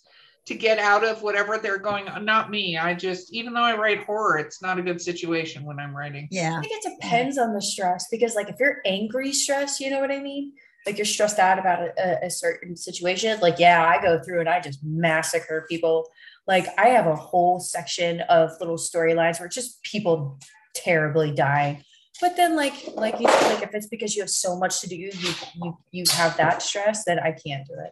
to 0.47 0.55
get 0.55 0.77
out 0.77 1.03
of 1.03 1.23
whatever 1.23 1.57
they're 1.57 1.79
going 1.79 2.07
on. 2.07 2.23
not 2.25 2.51
me. 2.51 2.77
I 2.77 2.95
just 2.95 3.33
even 3.33 3.53
though 3.53 3.63
I 3.63 3.77
write 3.77 4.03
horror, 4.03 4.37
it's 4.39 4.61
not 4.61 4.77
a 4.77 4.83
good 4.83 5.01
situation 5.01 5.63
when 5.63 5.79
I'm 5.79 5.95
writing. 5.95 6.27
Yeah. 6.31 6.57
I 6.57 6.61
think 6.61 6.85
it 6.85 6.95
depends 6.99 7.37
on 7.37 7.53
the 7.53 7.61
stress 7.61 8.07
because, 8.11 8.35
like, 8.35 8.49
if 8.49 8.57
you're 8.59 8.81
angry 8.85 9.33
stressed, 9.33 9.79
you 9.79 9.89
know 9.89 10.01
what 10.01 10.11
I 10.11 10.19
mean? 10.19 10.53
Like, 10.85 10.97
you're 10.97 11.05
stressed 11.05 11.39
out 11.39 11.59
about 11.59 11.89
a, 11.97 12.25
a 12.25 12.29
certain 12.29 12.75
situation. 12.75 13.39
Like, 13.39 13.59
yeah, 13.59 13.85
I 13.85 14.01
go 14.01 14.21
through 14.21 14.41
and 14.41 14.49
I 14.49 14.59
just 14.59 14.83
massacre 14.83 15.65
people. 15.69 16.09
Like, 16.47 16.67
I 16.77 16.89
have 16.89 17.07
a 17.07 17.15
whole 17.15 17.59
section 17.59 18.21
of 18.21 18.51
little 18.59 18.77
storylines 18.77 19.39
where 19.39 19.47
it's 19.47 19.55
just 19.55 19.81
people 19.83 20.39
terribly 20.75 21.31
dying. 21.31 21.83
But 22.21 22.37
then, 22.37 22.55
like, 22.55 22.73
like 22.95 23.19
you 23.19 23.27
said, 23.27 23.53
like 23.55 23.63
if 23.63 23.73
it's 23.73 23.87
because 23.87 24.15
you 24.15 24.21
have 24.21 24.29
so 24.29 24.57
much 24.57 24.79
to 24.81 24.87
do, 24.87 24.95
you 24.95 25.11
you 25.55 25.77
you 25.91 26.03
have 26.11 26.37
that 26.37 26.61
stress, 26.61 27.03
then 27.03 27.19
I 27.19 27.31
can't 27.31 27.67
do 27.67 27.73
it. 27.73 27.91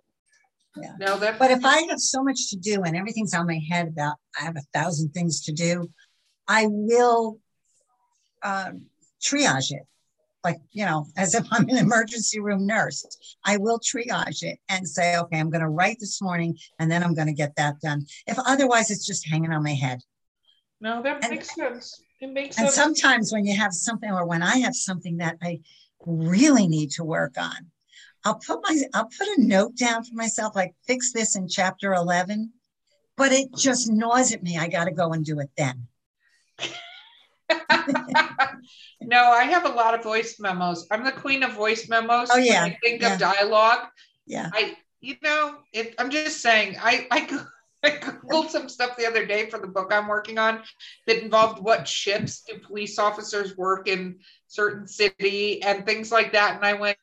Yeah. 0.77 0.93
No, 0.99 1.19
that 1.19 1.38
But 1.38 1.51
if 1.51 1.65
I 1.65 1.82
have 1.89 1.99
so 1.99 2.23
much 2.23 2.49
to 2.49 2.56
do 2.56 2.84
and 2.84 2.95
everything's 2.95 3.34
on 3.34 3.45
my 3.47 3.60
head 3.69 3.89
about 3.89 4.15
I 4.39 4.43
have 4.43 4.56
a 4.56 4.63
thousand 4.73 5.10
things 5.10 5.41
to 5.45 5.51
do, 5.51 5.89
I 6.47 6.67
will 6.67 7.39
um, 8.41 8.86
triage 9.21 9.71
it. 9.71 9.84
Like, 10.43 10.58
you 10.71 10.86
know, 10.86 11.06
as 11.15 11.36
if 11.36 11.45
I'm 11.51 11.69
an 11.69 11.77
emergency 11.77 12.39
room 12.39 12.65
nurse, 12.65 13.06
I 13.45 13.58
will 13.58 13.79
triage 13.79 14.43
it 14.43 14.60
and 14.69 14.88
say, 14.88 15.15
okay, 15.17 15.39
I'm 15.39 15.49
going 15.49 15.62
to 15.62 15.69
write 15.69 15.97
this 15.99 16.21
morning 16.21 16.58
and 16.79 16.91
then 16.91 17.01
I'm 17.03 17.13
going 17.13 17.27
to 17.27 17.34
get 17.34 17.56
that 17.56 17.79
done. 17.79 18.06
If 18.27 18.38
otherwise 18.45 18.91
it's 18.91 19.06
just 19.06 19.27
hanging 19.27 19.53
on 19.53 19.63
my 19.63 19.73
head. 19.73 19.99
no, 20.82 21.01
that 21.01 21.23
and- 21.23 21.32
makes 21.32 21.56
sense. 21.56 22.01
It 22.19 22.32
makes 22.32 22.58
And 22.58 22.67
sense. 22.67 22.75
sometimes 22.75 23.34
when 23.34 23.45
you 23.45 23.56
have 23.56 23.73
something 23.73 24.10
or 24.10 24.25
when 24.25 24.41
I 24.41 24.58
have 24.60 24.75
something 24.75 25.17
that 25.17 25.38
I 25.41 25.60
really 26.06 26.67
need 26.67 26.91
to 26.91 27.03
work 27.03 27.34
on, 27.38 27.69
I'll 28.25 28.36
put 28.36 28.60
my 28.63 28.82
I'll 28.93 29.10
put 29.17 29.27
a 29.38 29.41
note 29.43 29.75
down 29.75 30.06
for 30.06 30.13
myself 30.15 30.56
like 30.56 30.73
fix 30.88 31.12
this 31.12 31.36
in 31.36 31.49
chapter 31.49 31.93
11, 31.93 32.51
but 33.17 33.34
it 33.34 33.49
just 33.58 33.91
gnaws 33.91 34.32
at 34.34 34.41
me. 34.41 34.58
I 34.58 34.69
got 34.69 34.86
to 34.86 34.91
go 34.91 35.12
and 35.12 35.25
do 35.25 35.39
it 35.39 35.49
then. 35.58 35.88
no, 39.01 39.23
I 39.31 39.43
have 39.43 39.65
a 39.65 39.69
lot 39.69 39.93
of 39.93 40.03
voice 40.03 40.39
memos. 40.39 40.87
I'm 40.91 41.03
the 41.03 41.11
queen 41.11 41.43
of 41.43 41.53
voice 41.53 41.89
memos. 41.89 42.29
Oh, 42.31 42.37
yeah, 42.37 42.63
I 42.63 42.77
think 42.83 43.01
yeah. 43.01 43.13
of 43.13 43.19
dialogue. 43.19 43.87
Yeah. 44.25 44.49
I, 44.53 44.75
you 45.01 45.15
know, 45.21 45.57
I'm 45.97 46.09
just 46.09 46.41
saying, 46.41 46.77
I, 46.81 47.07
I, 47.11 47.45
I 47.83 47.89
googled 47.91 48.49
some 48.49 48.69
stuff 48.69 48.95
the 48.95 49.05
other 49.05 49.25
day 49.25 49.49
for 49.49 49.59
the 49.59 49.67
book 49.67 49.91
I'm 49.91 50.08
working 50.08 50.37
on 50.37 50.62
that 51.06 51.21
involved 51.21 51.62
what 51.62 51.87
shifts 51.87 52.43
do 52.47 52.58
police 52.60 52.97
officers 52.97 53.58
work 53.58 53.87
in 53.87 54.19
certain 54.47 54.87
city 54.87 55.62
and 55.62 55.85
things 55.85 56.12
like 56.12 56.31
that. 56.31 56.56
And 56.56 56.65
I 56.65 56.73
went, 56.73 56.97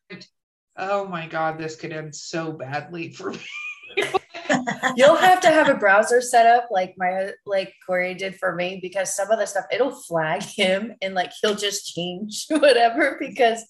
oh 0.77 1.07
my 1.07 1.27
god, 1.27 1.59
this 1.59 1.77
could 1.77 1.93
end 1.93 2.15
so 2.15 2.53
badly 2.53 3.13
for 3.13 3.33
me. 3.33 3.39
You'll 4.97 5.17
have 5.17 5.41
to 5.43 5.49
have 5.49 5.69
a 5.69 5.75
browser 5.75 6.21
set 6.21 6.47
up 6.47 6.69
like 6.71 6.95
my 6.99 7.33
like 7.47 7.73
Corey 7.87 8.15
did 8.15 8.37
for 8.37 8.55
me 8.55 8.79
because 8.83 9.15
some 9.15 9.31
of 9.31 9.39
the 9.39 9.47
stuff 9.47 9.67
it'll 9.73 9.95
flag 9.95 10.43
him 10.43 10.93
and 11.03 11.15
like 11.15 11.33
he'll 11.41 11.55
just 11.55 11.95
change 11.95 12.47
whatever 12.51 13.17
because 13.21 13.65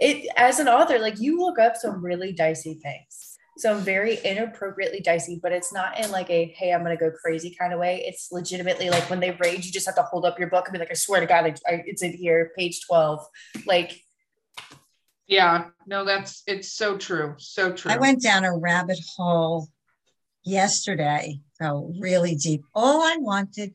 it 0.00 0.28
as 0.36 0.58
an 0.60 0.68
author 0.68 0.98
like 0.98 1.18
you 1.18 1.38
look 1.40 1.58
up 1.58 1.76
some 1.76 2.04
really 2.04 2.32
dicey 2.32 2.74
things 2.74 3.36
some 3.56 3.80
very 3.80 4.18
inappropriately 4.24 5.00
dicey 5.00 5.40
but 5.42 5.50
it's 5.50 5.72
not 5.72 5.98
in 5.98 6.10
like 6.12 6.30
a 6.30 6.54
hey 6.56 6.72
i'm 6.72 6.82
gonna 6.82 6.96
go 6.96 7.10
crazy 7.10 7.54
kind 7.58 7.72
of 7.72 7.80
way. 7.80 8.04
It's 8.06 8.28
legitimately 8.30 8.90
like 8.90 9.08
when 9.10 9.20
they 9.20 9.32
rage 9.32 9.66
you 9.66 9.72
just 9.72 9.86
have 9.86 9.96
to 9.96 10.02
hold 10.02 10.24
up 10.24 10.38
your 10.38 10.48
book 10.48 10.66
and 10.66 10.72
be 10.72 10.78
like 10.78 10.90
i 10.90 10.94
swear 10.94 11.20
to 11.20 11.26
god 11.26 11.44
I, 11.44 11.54
I, 11.66 11.82
it's 11.86 12.02
in 12.02 12.12
here 12.12 12.52
page 12.56 12.80
12 12.86 13.26
like 13.66 14.00
yeah, 15.28 15.66
no, 15.86 16.04
that's 16.04 16.42
it's 16.46 16.72
so 16.72 16.96
true, 16.96 17.34
so 17.38 17.72
true. 17.72 17.90
I 17.90 17.98
went 17.98 18.22
down 18.22 18.44
a 18.44 18.56
rabbit 18.56 18.98
hole 19.16 19.68
yesterday 20.42 21.40
go 21.58 21.92
really 21.98 22.34
deep. 22.34 22.64
All 22.74 23.02
I 23.02 23.16
wanted, 23.18 23.74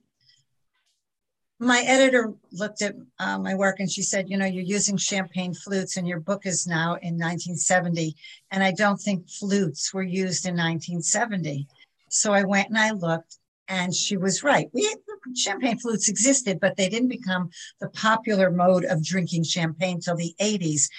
my 1.60 1.84
editor 1.86 2.34
looked 2.52 2.82
at 2.82 2.96
uh, 3.20 3.38
my 3.40 3.56
work 3.56 3.80
and 3.80 3.92
she 3.92 4.02
said, 4.02 4.30
you 4.30 4.38
know, 4.38 4.46
you're 4.46 4.64
using 4.64 4.98
champagne 4.98 5.54
flutes 5.54 5.98
and 5.98 6.08
your 6.08 6.20
book 6.20 6.46
is 6.46 6.68
now 6.68 6.94
in 6.96 7.16
1970. 7.16 8.16
And 8.52 8.64
I 8.64 8.72
don't 8.72 8.98
think 8.98 9.30
flutes 9.30 9.94
were 9.94 10.04
used 10.04 10.46
in 10.46 10.54
1970. 10.54 11.68
So 12.10 12.34
I 12.34 12.44
went 12.44 12.70
and 12.70 12.78
I 12.78 12.92
looked 12.92 13.38
and 13.68 13.94
she 13.94 14.18
was 14.18 14.44
right. 14.44 14.70
We 14.74 14.94
champagne 15.36 15.80
flutes 15.80 16.10
existed, 16.10 16.60
but 16.60 16.76
they 16.76 16.90
didn't 16.90 17.08
become 17.08 17.50
the 17.80 17.90
popular 17.90 18.52
mode 18.52 18.84
of 18.84 19.04
drinking 19.04 19.46
champagne 19.46 20.02
till 20.02 20.18
the 20.18 20.36
80s. 20.40 20.90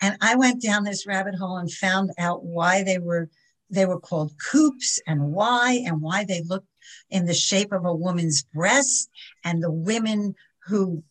And 0.00 0.16
I 0.20 0.34
went 0.36 0.62
down 0.62 0.84
this 0.84 1.06
rabbit 1.06 1.34
hole 1.34 1.56
and 1.56 1.70
found 1.70 2.10
out 2.18 2.44
why 2.44 2.82
they 2.82 2.98
were 2.98 3.28
they 3.70 3.86
were 3.86 4.00
called 4.00 4.32
coops 4.50 5.00
and 5.06 5.32
why 5.32 5.82
and 5.86 6.00
why 6.00 6.24
they 6.24 6.42
looked 6.42 6.68
in 7.10 7.26
the 7.26 7.34
shape 7.34 7.72
of 7.72 7.84
a 7.84 7.94
woman's 7.94 8.42
breast 8.42 9.08
and 9.42 9.62
the 9.62 9.70
women 9.70 10.34
who 10.66 11.02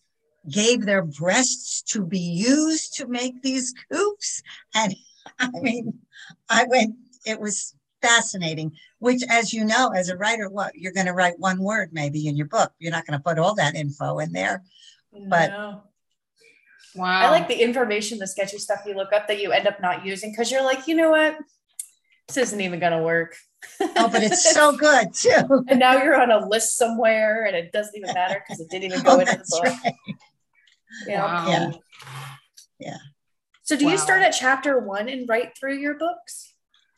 gave 0.49 0.85
their 0.85 1.03
breasts 1.03 1.81
to 1.81 2.05
be 2.05 2.19
used 2.19 2.95
to 2.95 3.07
make 3.07 3.41
these 3.41 3.73
coops. 3.91 4.41
And 4.75 4.95
i 5.39 5.49
mean 5.61 5.93
i 6.49 6.65
went 6.65 6.95
it 7.25 7.39
was 7.39 7.73
fascinating 8.01 8.73
which 8.99 9.23
as 9.29 9.53
you 9.53 9.63
know 9.63 9.89
as 9.89 10.09
a 10.09 10.17
writer 10.17 10.49
what 10.49 10.75
you're 10.75 10.91
going 10.91 11.05
to 11.07 11.13
write 11.13 11.39
one 11.39 11.61
word 11.61 11.89
maybe 11.91 12.27
in 12.27 12.37
your 12.37 12.47
book. 12.47 12.71
You're 12.79 12.91
not 12.91 13.05
going 13.05 13.17
to 13.17 13.23
put 13.23 13.39
all 13.39 13.55
that 13.55 13.75
info 13.75 14.19
in 14.19 14.31
there. 14.31 14.63
But 15.11 15.49
No. 15.49 15.83
Wow. 16.95 17.21
I 17.21 17.29
like 17.29 17.47
the 17.47 17.59
information, 17.61 18.19
the 18.19 18.27
sketchy 18.27 18.57
stuff 18.57 18.81
you 18.85 18.93
look 18.95 19.13
up 19.13 19.27
that 19.27 19.41
you 19.41 19.51
end 19.51 19.67
up 19.67 19.81
not 19.81 20.05
using 20.05 20.31
because 20.31 20.51
you're 20.51 20.63
like, 20.63 20.87
you 20.87 20.95
know 20.95 21.09
what? 21.09 21.37
This 22.27 22.37
isn't 22.37 22.61
even 22.61 22.79
gonna 22.79 23.01
work. 23.01 23.35
oh 23.81 24.09
but 24.09 24.21
it's 24.23 24.53
so 24.53 24.75
good 24.77 25.13
too 25.13 25.63
and 25.69 25.79
now 25.79 25.93
you're 25.93 26.19
on 26.21 26.29
a 26.31 26.45
list 26.49 26.77
somewhere 26.77 27.45
and 27.45 27.55
it 27.55 27.71
doesn't 27.71 27.95
even 27.95 28.13
matter 28.13 28.43
because 28.45 28.59
it 28.59 28.69
didn't 28.69 28.83
even 28.91 29.01
go 29.01 29.11
Oh, 29.11 29.19
into 29.19 29.31
the 29.31 29.37
that's 29.37 29.51
book. 29.51 29.63
right. 29.63 29.93
You 31.07 31.15
know? 31.15 31.23
Wow. 31.25 31.47
Yeah. 31.47 31.71
Yeah. 32.79 32.97
So 33.63 33.77
do 33.77 33.85
Wow. 33.85 33.91
you 33.91 33.97
start 33.97 34.21
at 34.21 34.31
chapter 34.31 34.79
one 34.79 35.07
and 35.07 35.27
write 35.29 35.57
through 35.57 35.77
your 35.77 35.95
books? 35.97 36.49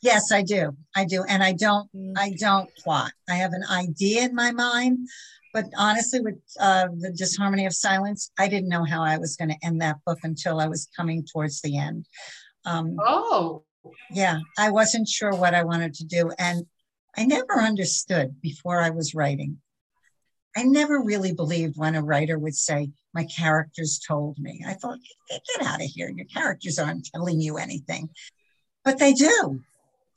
yes 0.02 0.30
i 0.30 0.42
do 0.42 0.76
i 0.94 1.04
do 1.06 1.24
and 1.24 1.42
i 1.42 1.52
don't 1.52 1.88
I 2.16 2.30
mm. 2.30 2.38
don't 2.38 2.68
plot. 2.76 3.12
I 3.30 3.34
have 3.36 3.52
an 3.52 3.64
idea 3.70 4.24
in 4.24 4.34
my 4.34 4.50
mind, 4.50 5.08
but 5.56 5.72
honestly, 5.78 6.20
with 6.20 6.38
uh, 6.60 6.88
the 6.98 7.10
disharmony 7.12 7.64
of 7.64 7.72
silence, 7.72 8.30
I 8.38 8.46
didn't 8.46 8.68
know 8.68 8.84
how 8.84 9.02
I 9.02 9.16
was 9.16 9.36
going 9.36 9.48
to 9.48 9.66
end 9.66 9.80
that 9.80 9.96
book 10.04 10.18
until 10.22 10.60
I 10.60 10.68
was 10.68 10.86
coming 10.94 11.24
towards 11.24 11.62
the 11.62 11.78
end. 11.78 12.04
Um, 12.66 12.96
Oh, 13.00 13.64
yeah, 14.10 14.40
I 14.58 14.70
wasn't 14.70 15.08
sure 15.08 15.34
what 15.34 15.54
I 15.54 15.64
wanted 15.64 15.94
to 15.94 16.04
do, 16.04 16.30
and 16.38 16.66
I 17.16 17.24
never 17.24 17.58
understood 17.58 18.38
before 18.42 18.80
I 18.82 18.90
was 18.90 19.14
writing. 19.14 19.56
I 20.54 20.64
never 20.64 21.00
really 21.00 21.32
believed 21.32 21.78
when 21.78 21.94
a 21.94 22.02
writer 22.02 22.38
would 22.38 22.54
say, 22.54 22.90
"My 23.14 23.24
characters 23.24 23.98
told 23.98 24.38
me." 24.38 24.62
I 24.66 24.74
thought, 24.74 24.98
"Get 25.30 25.40
get 25.56 25.66
out 25.66 25.82
of 25.82 25.88
here! 25.88 26.10
Your 26.14 26.26
characters 26.26 26.78
aren't 26.78 27.06
telling 27.06 27.40
you 27.40 27.56
anything," 27.56 28.10
but 28.84 28.98
they 28.98 29.14
do. 29.14 29.62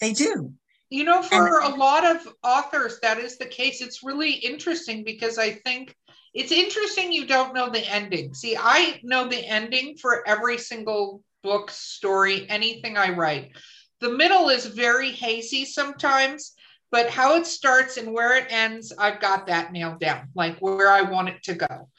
They 0.01 0.11
do. 0.11 0.53
You 0.89 1.03
know, 1.03 1.21
for 1.21 1.59
a 1.59 1.69
lot 1.69 2.03
of 2.03 2.27
authors, 2.43 2.99
that 3.01 3.19
is 3.19 3.37
the 3.37 3.45
case. 3.45 3.81
It's 3.81 4.03
really 4.03 4.31
interesting 4.31 5.03
because 5.03 5.37
I 5.37 5.51
think 5.51 5.95
it's 6.33 6.51
interesting 6.51 7.11
you 7.11 7.27
don't 7.27 7.53
know 7.53 7.69
the 7.69 7.87
ending. 7.87 8.33
See, 8.33 8.57
I 8.57 8.99
know 9.03 9.27
the 9.27 9.45
ending 9.45 9.97
for 9.97 10.27
every 10.27 10.57
single 10.57 11.23
book, 11.43 11.69
story, 11.71 12.49
anything 12.49 12.97
I 12.97 13.09
write. 13.09 13.51
The 13.99 14.11
middle 14.11 14.49
is 14.49 14.65
very 14.65 15.11
hazy 15.11 15.65
sometimes, 15.65 16.53
but 16.91 17.09
how 17.09 17.35
it 17.35 17.45
starts 17.45 17.97
and 17.97 18.13
where 18.13 18.37
it 18.37 18.47
ends, 18.49 18.93
I've 18.97 19.19
got 19.19 19.47
that 19.47 19.71
nailed 19.71 19.99
down, 19.99 20.29
like 20.35 20.57
where 20.59 20.89
I 20.89 21.03
want 21.03 21.29
it 21.29 21.43
to 21.43 21.53
go. 21.53 21.89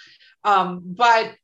Um, 0.45 0.80
but 0.84 1.34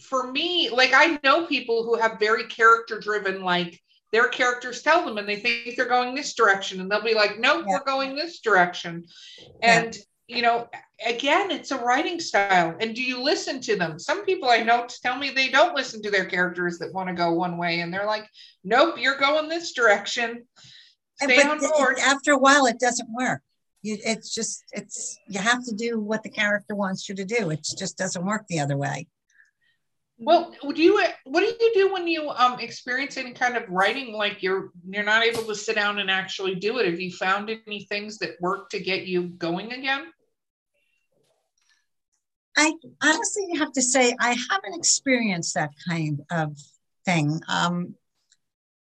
for 0.00 0.30
me, 0.30 0.70
like 0.70 0.92
I 0.94 1.18
know 1.24 1.46
people 1.46 1.84
who 1.84 1.96
have 1.96 2.18
very 2.20 2.44
character 2.44 3.00
driven, 3.00 3.42
like 3.42 3.80
their 4.12 4.28
characters 4.28 4.82
tell 4.82 5.04
them 5.04 5.18
and 5.18 5.28
they 5.28 5.36
think 5.36 5.76
they're 5.76 5.88
going 5.88 6.14
this 6.14 6.34
direction 6.34 6.80
and 6.80 6.90
they'll 6.90 7.02
be 7.02 7.14
like 7.14 7.38
nope 7.38 7.64
Yeah. 7.66 7.72
we're 7.74 7.84
going 7.84 8.14
this 8.14 8.40
direction. 8.40 9.04
Yeah. 9.38 9.82
and 9.82 9.96
you 10.28 10.42
know 10.42 10.68
again 11.06 11.50
it's 11.50 11.70
a 11.70 11.78
writing 11.78 12.18
style 12.20 12.74
and 12.80 12.94
do 12.94 13.02
you 13.02 13.22
listen 13.22 13.60
to 13.62 13.76
them? 13.76 13.98
Some 13.98 14.24
people 14.24 14.48
i 14.48 14.62
know 14.62 14.86
tell 15.02 15.16
me 15.18 15.30
they 15.30 15.48
don't 15.48 15.74
listen 15.76 16.02
to 16.02 16.10
their 16.10 16.24
characters 16.24 16.78
that 16.78 16.92
want 16.94 17.08
to 17.08 17.14
go 17.14 17.32
one 17.32 17.58
way 17.58 17.80
and 17.80 17.92
they're 17.92 18.06
like 18.06 18.26
nope 18.64 18.96
you're 18.98 19.18
going 19.18 19.48
this 19.48 19.72
direction. 19.72 20.44
And- 21.20 21.30
stay 21.30 21.42
but 21.42 21.62
on 21.64 21.70
board 21.70 21.98
after 21.98 22.32
a 22.32 22.38
while 22.38 22.66
it 22.66 22.78
doesn't 22.78 23.08
work. 23.12 23.40
You, 23.82 23.98
it's 24.04 24.34
just 24.34 24.64
it's 24.72 25.16
you 25.28 25.38
have 25.38 25.64
to 25.64 25.74
do 25.74 26.00
what 26.00 26.22
the 26.24 26.28
character 26.30 26.74
wants 26.74 27.08
you 27.08 27.14
to 27.14 27.24
do. 27.24 27.50
It 27.50 27.64
just 27.78 27.96
doesn't 27.96 28.24
work 28.24 28.44
the 28.48 28.58
other 28.58 28.76
way 28.76 29.06
well 30.18 30.54
do 30.74 30.82
you 30.82 31.02
what 31.24 31.40
do 31.40 31.46
you 31.46 31.72
do 31.74 31.92
when 31.92 32.08
you 32.08 32.30
um 32.30 32.58
experience 32.58 33.16
any 33.16 33.32
kind 33.32 33.56
of 33.56 33.68
writing 33.68 34.14
like 34.14 34.42
you're 34.42 34.70
you're 34.88 35.04
not 35.04 35.22
able 35.22 35.42
to 35.42 35.54
sit 35.54 35.74
down 35.74 35.98
and 35.98 36.10
actually 36.10 36.54
do 36.54 36.78
it? 36.78 36.86
Have 36.86 37.00
you 37.00 37.12
found 37.12 37.50
any 37.66 37.84
things 37.84 38.18
that 38.18 38.40
work 38.40 38.70
to 38.70 38.80
get 38.80 39.06
you 39.06 39.28
going 39.28 39.72
again? 39.72 40.06
I 42.56 42.72
honestly 43.02 43.48
have 43.58 43.72
to 43.72 43.82
say 43.82 44.14
i 44.18 44.36
haven't 44.50 44.74
experienced 44.74 45.54
that 45.54 45.70
kind 45.86 46.22
of 46.30 46.56
thing. 47.04 47.40
Um 47.48 47.94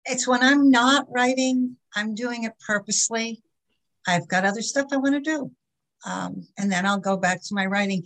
it's 0.04 0.26
when 0.26 0.42
i'm 0.42 0.70
not 0.70 1.06
writing 1.08 1.76
i'm 1.94 2.14
doing 2.16 2.44
it 2.44 2.54
purposely. 2.66 3.42
I've 4.08 4.26
got 4.26 4.44
other 4.44 4.62
stuff 4.62 4.88
i 4.90 4.96
want 4.96 5.14
to 5.14 5.20
do. 5.20 5.52
Um, 6.04 6.48
and 6.58 6.72
then 6.72 6.84
i'll 6.84 6.98
go 6.98 7.16
back 7.16 7.40
to 7.44 7.54
my 7.54 7.66
writing 7.66 8.04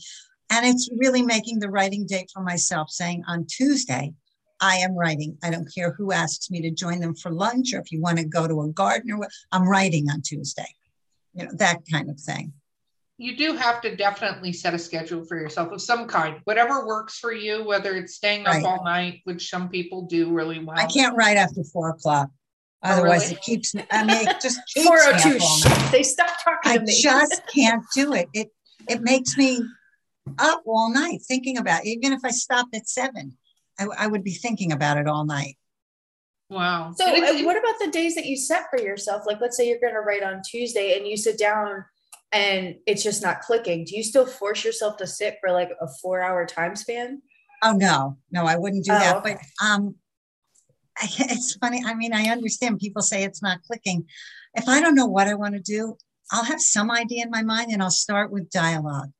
and 0.51 0.65
it's 0.67 0.89
really 0.97 1.23
making 1.23 1.59
the 1.59 1.71
writing 1.71 2.07
date 2.07 2.31
for 2.33 2.43
myself 2.43 2.91
saying 2.91 3.23
on 3.27 3.47
tuesday 3.49 4.13
I 4.59 4.77
am 4.77 4.95
writing. 4.95 5.37
I 5.45 5.51
don't 5.51 5.69
care 5.75 5.93
who 5.93 6.13
asks 6.13 6.51
me 6.51 6.63
to 6.63 6.71
join 6.71 7.01
them 7.01 7.15
for 7.15 7.31
lunch 7.31 7.75
or 7.75 7.81
if 7.81 7.93
you 7.93 8.01
want 8.01 8.17
to 8.17 8.25
go 8.25 8.49
to 8.49 8.63
a 8.63 8.69
garden 8.69 9.11
or 9.13 9.19
what, 9.19 9.29
I'm 9.53 9.69
writing 9.69 10.09
on 10.09 10.23
Tuesday. 10.23 10.75
You 11.35 11.45
know, 11.45 11.51
that 11.59 11.81
kind 11.93 12.09
of 12.09 12.19
thing. 12.19 12.55
you 13.19 13.37
do 13.37 13.55
have 13.55 13.83
to 13.83 13.95
definitely 13.97 14.55
set 14.55 14.73
a 14.73 14.79
schedule 14.79 15.27
for 15.27 15.39
yourself 15.39 15.73
of 15.73 15.83
some 15.83 16.07
kind, 16.09 16.41
whatever 16.45 16.87
works 16.87 17.19
for 17.19 17.33
you, 17.35 17.65
whether 17.65 17.95
it's 17.97 18.15
staying 18.15 18.47
up 18.47 18.55
Right. 18.55 18.65
all 18.65 18.83
night, 18.83 19.21
which 19.25 19.51
some 19.51 19.69
people 19.69 20.07
do 20.07 20.33
really 20.33 20.59
well. 20.65 20.79
I 20.79 20.87
can't 20.87 21.15
write 21.15 21.37
after 21.37 21.63
four 21.63 21.91
o'clock. 21.91 22.31
Oh, 22.83 22.93
Otherwise, 22.93 23.25
really? 23.25 23.35
it 23.35 23.43
keeps 23.43 23.75
me, 23.75 23.85
I 23.91 24.05
mean, 24.05 24.27
it 24.27 24.41
just 24.41 24.59
oh 24.79 24.81
keeps 24.81 24.85
me 24.85 24.85
Four 24.85 24.99
oh 25.01 25.11
up 25.13 25.43
all 25.43 25.61
night. 25.61 25.93
They 25.93 26.03
stopped 26.03 26.43
talking 26.43 26.73
I 26.73 26.77
to 26.79 26.83
me. 26.85 26.93
I 26.93 27.21
just 27.27 27.43
can't 27.55 27.85
do 27.95 28.15
it. 28.15 28.29
It 28.33 28.49
it 28.89 29.03
makes 29.03 29.37
me 29.37 29.61
up 30.39 30.63
all 30.67 30.93
night 30.93 31.21
thinking 31.27 31.59
about 31.59 31.85
it. 31.85 31.89
Even 31.89 32.13
if 32.13 32.21
I 32.25 32.31
stopped 32.31 32.75
at 32.75 32.89
seven, 32.89 33.37
I, 33.79 33.87
I 33.99 34.07
would 34.07 34.25
be 34.25 34.33
thinking 34.35 34.73
about 34.73 34.97
it 34.99 35.07
all 35.07 35.25
night. 35.25 35.57
Wow. 36.49 36.93
So, 36.97 37.05
uh, 37.05 37.43
what 37.43 37.57
about 37.59 37.75
the 37.81 37.91
days 37.91 38.15
that 38.15 38.27
you 38.27 38.37
set 38.37 38.67
for 38.71 38.81
yourself? 38.81 39.25
Like, 39.27 39.41
let's 39.41 39.57
say 39.57 39.69
you're 39.69 39.81
going 39.81 39.95
to 39.95 40.01
write 40.01 40.23
on 40.23 40.43
Tuesday 40.49 40.97
and 40.97 41.07
you 41.07 41.17
sit 41.17 41.39
down 41.39 41.85
and 42.33 42.77
it's 42.87 43.03
just 43.03 43.23
not 43.23 43.41
clicking. 43.41 43.85
Do 43.85 43.97
you 43.97 44.03
still 44.03 44.27
force 44.27 44.65
yourself 44.65 44.97
to 44.99 45.07
sit 45.07 45.39
for 45.41 45.53
like 45.53 45.71
a 45.81 45.89
four 46.01 46.23
hour 46.23 46.47
time 46.47 46.77
span? 46.77 47.23
Oh 47.63 47.73
no, 47.73 48.19
no, 48.31 48.45
I 48.45 48.57
wouldn't 48.57 48.85
do 48.85 48.93
Oh, 48.93 48.99
that. 48.99 49.17
okay. 49.17 49.37
But 49.61 49.67
um, 49.67 49.97
I, 50.99 51.09
it's 51.19 51.57
funny. 51.57 51.83
I 51.85 51.95
mean, 51.95 52.13
I 52.13 52.29
understand 52.29 52.79
people 52.79 53.03
say 53.03 53.25
it's 53.25 53.43
not 53.43 53.63
clicking. 53.63 54.07
If 54.55 54.69
I 54.69 54.81
don't 54.81 54.95
know 54.95 55.07
what 55.07 55.27
I 55.29 55.35
want 55.35 55.55
to 55.55 55.61
do, 55.61 55.97
I'll 56.31 56.45
have 56.45 56.61
some 56.61 56.91
idea 56.91 57.25
in 57.25 57.31
my 57.31 57.43
mind, 57.43 57.73
and 57.73 57.83
I'll 57.83 57.91
start 57.91 58.31
with 58.31 58.51
dialogue, 58.51 59.11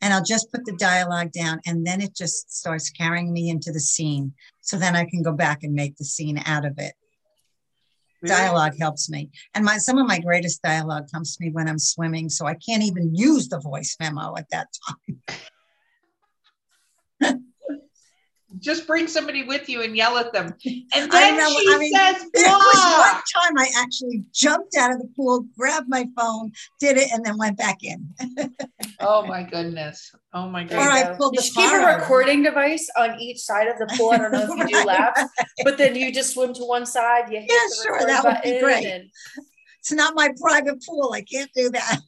and 0.00 0.14
I'll 0.14 0.24
just 0.24 0.52
put 0.52 0.64
the 0.64 0.76
dialogue 0.76 1.32
down, 1.32 1.60
and 1.66 1.86
then 1.86 2.00
it 2.00 2.14
just 2.14 2.52
starts 2.54 2.90
carrying 2.90 3.32
me 3.32 3.50
into 3.50 3.72
the 3.72 3.80
scene. 3.80 4.32
So 4.60 4.76
then 4.76 4.96
I 4.96 5.04
can 5.04 5.22
go 5.22 5.32
back 5.32 5.62
and 5.62 5.74
make 5.74 5.96
the 5.96 6.04
scene 6.04 6.40
out 6.44 6.64
of 6.64 6.78
it. 6.78 6.94
Dialogue 8.24 8.74
helps 8.80 9.08
me, 9.08 9.30
and 9.54 9.64
my 9.64 9.78
some 9.78 9.96
of 9.96 10.06
my 10.06 10.18
greatest 10.18 10.60
dialogue 10.62 11.08
comes 11.12 11.36
to 11.36 11.44
me 11.44 11.50
when 11.50 11.68
I'm 11.68 11.78
swimming, 11.78 12.28
so 12.28 12.46
I 12.46 12.54
can't 12.54 12.82
even 12.82 13.14
use 13.14 13.48
the 13.48 13.60
voice 13.60 13.96
memo 14.00 14.36
at 14.36 14.50
that 14.50 14.66
time. 14.88 15.22
Just 18.58 18.86
bring 18.86 19.06
somebody 19.06 19.44
with 19.44 19.68
you 19.68 19.82
and 19.82 19.94
yell 19.96 20.16
at 20.16 20.32
them. 20.32 20.54
And 20.94 21.10
then 21.12 21.36
know, 21.36 21.48
she 21.50 21.66
I 21.74 21.78
mean, 21.78 21.92
says, 21.92 22.24
There 22.32 22.46
was 22.48 23.12
one 23.12 23.22
time 23.44 23.58
I 23.58 23.68
actually 23.78 24.24
jumped 24.32 24.74
out 24.76 24.90
of 24.92 24.98
the 24.98 25.08
pool, 25.14 25.44
grabbed 25.56 25.88
my 25.88 26.06
phone, 26.16 26.52
did 26.80 26.96
it, 26.96 27.12
and 27.12 27.24
then 27.24 27.36
went 27.38 27.56
back 27.58 27.78
in. 27.82 28.08
Oh 29.00 29.24
my 29.24 29.44
goodness. 29.44 30.10
Oh 30.34 30.48
my 30.48 30.64
There 30.64 30.80
Or. 30.80 30.90
I 30.90 31.02
go. 31.04 31.16
pulled 31.16 31.34
you 31.34 31.40
the 31.40 31.46
should 31.46 31.54
keep 31.54 31.72
a 31.72 31.96
recording 31.98 32.42
device 32.42 32.88
on 32.96 33.20
each 33.20 33.38
side 33.38 33.68
of 33.68 33.78
the 33.78 33.86
pool. 33.96 34.10
I 34.10 34.16
don't 34.18 34.32
know 34.32 34.42
if 34.42 34.48
you 34.48 34.66
do 34.66 34.74
Right, 34.78 34.86
laps, 34.86 35.20
right. 35.20 35.46
but 35.62 35.78
then 35.78 35.94
you 35.94 36.10
just 36.12 36.34
swim 36.34 36.52
to 36.54 36.64
one 36.64 36.84
side. 36.84 37.30
You 37.30 37.38
hit 37.40 37.48
Yeah, 37.48 37.56
the 37.68 37.82
sure, 37.84 38.06
that 38.08 38.24
would 38.24 38.42
be 38.42 38.58
great. 38.60 38.84
and- 38.86 39.04
It's 39.78 39.92
not 39.92 40.14
my 40.16 40.30
private 40.40 40.82
pool. 40.84 41.12
I 41.14 41.20
can't 41.22 41.50
do 41.54 41.70
that. 41.70 41.98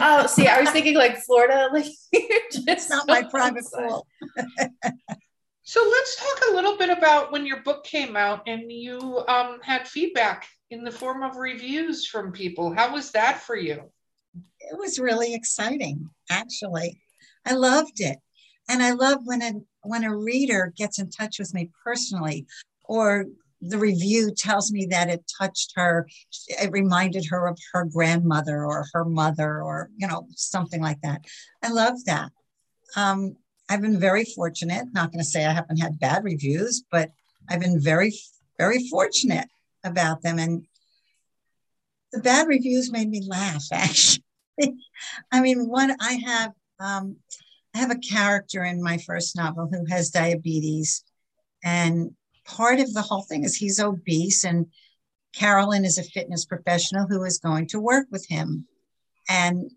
oh, 0.00 0.26
see, 0.28 0.46
I 0.46 0.60
was 0.60 0.70
thinking 0.70 0.94
like 0.94 1.18
Florida, 1.18 1.68
like 1.72 1.86
It's 2.12 2.58
it's 2.68 2.88
not 2.90 3.08
my 3.08 3.24
private 3.24 3.64
pool. 3.74 4.06
So 5.68 5.80
let's 5.84 6.16
talk 6.16 6.50
a 6.50 6.54
little 6.54 6.76
bit 6.76 6.90
about 6.90 7.32
when 7.32 7.44
your 7.44 7.62
book 7.62 7.84
came 7.84 8.16
out 8.16 8.42
and 8.46 8.70
you 8.70 9.24
um, 9.28 9.58
had 9.62 9.86
feedback 9.86 10.46
in 10.70 10.84
the 10.84 10.92
form 10.92 11.22
of 11.22 11.36
reviews 11.36 12.06
from 12.06 12.32
people. 12.32 12.72
How 12.72 12.92
was 12.92 13.10
that 13.10 13.40
for 13.40 13.56
you? 13.56 13.82
it 14.70 14.78
was 14.78 14.98
really 14.98 15.34
exciting, 15.34 16.10
actually. 16.30 17.00
I 17.44 17.54
loved 17.54 18.00
it. 18.00 18.18
And 18.68 18.82
I 18.82 18.92
love 18.92 19.20
when 19.24 19.42
a 19.42 19.52
when 19.82 20.02
a 20.02 20.16
reader 20.16 20.72
gets 20.76 20.98
in 20.98 21.10
touch 21.10 21.38
with 21.38 21.54
me 21.54 21.70
personally 21.84 22.46
or 22.84 23.26
the 23.60 23.78
review 23.78 24.34
tells 24.36 24.72
me 24.72 24.86
that 24.86 25.08
it 25.08 25.30
touched 25.38 25.72
her 25.76 26.08
it 26.48 26.70
reminded 26.72 27.24
her 27.26 27.46
of 27.46 27.56
her 27.72 27.84
grandmother 27.84 28.64
or 28.64 28.86
her 28.92 29.04
mother 29.04 29.62
or 29.62 29.88
you 29.96 30.08
know 30.08 30.26
something 30.34 30.82
like 30.82 31.00
that 31.02 31.24
i 31.62 31.68
love 31.70 31.94
that 32.06 32.32
um, 32.96 33.36
i've 33.68 33.82
been 33.82 33.98
very 33.98 34.24
fortunate 34.24 34.86
not 34.92 35.10
going 35.10 35.22
to 35.22 35.30
say 35.30 35.44
i 35.44 35.52
haven't 35.52 35.80
had 35.80 35.98
bad 35.98 36.24
reviews 36.24 36.84
but 36.90 37.10
i've 37.48 37.60
been 37.60 37.80
very 37.80 38.12
very 38.58 38.88
fortunate 38.88 39.48
about 39.84 40.22
them. 40.22 40.38
And 40.38 40.66
the 42.12 42.20
bad 42.20 42.48
reviews 42.48 42.90
made 42.90 43.08
me 43.08 43.22
laugh 43.26 43.64
actually. 43.72 44.22
I 45.30 45.40
mean 45.40 45.68
one 45.68 45.94
i 46.00 46.14
have 46.24 46.52
um, 46.80 47.16
i 47.74 47.78
have 47.78 47.90
a 47.90 47.98
character 47.98 48.64
in 48.64 48.82
my 48.82 48.98
first 48.98 49.36
novel 49.36 49.68
who 49.70 49.84
has 49.86 50.10
diabetes. 50.10 51.04
And 51.62 52.12
part 52.44 52.80
of 52.80 52.92
the 52.94 53.02
whole 53.02 53.22
thing 53.22 53.44
is 53.44 53.56
he's 53.56 53.80
obese 53.80 54.44
and 54.44 54.66
Carolyn 55.34 55.84
is 55.84 55.98
a 55.98 56.02
fitness 56.02 56.46
professional 56.46 57.06
who 57.06 57.22
is 57.24 57.38
going 57.38 57.66
to 57.68 57.80
work 57.80 58.06
with 58.10 58.26
him. 58.26 58.66
And 59.28 59.70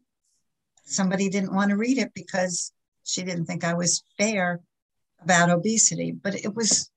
somebody 0.85 1.27
didn't 1.27 1.53
want 1.53 1.71
to 1.71 1.75
read 1.75 1.97
it 1.97 2.13
because 2.13 2.71
she 3.09 3.23
didn't 3.23 3.45
think 3.45 3.63
I 3.63 3.73
was 3.73 4.03
fair 4.17 4.61
about 5.21 5.49
obesity, 5.49 6.11
but 6.11 6.35
it 6.35 6.55
was 6.55 6.89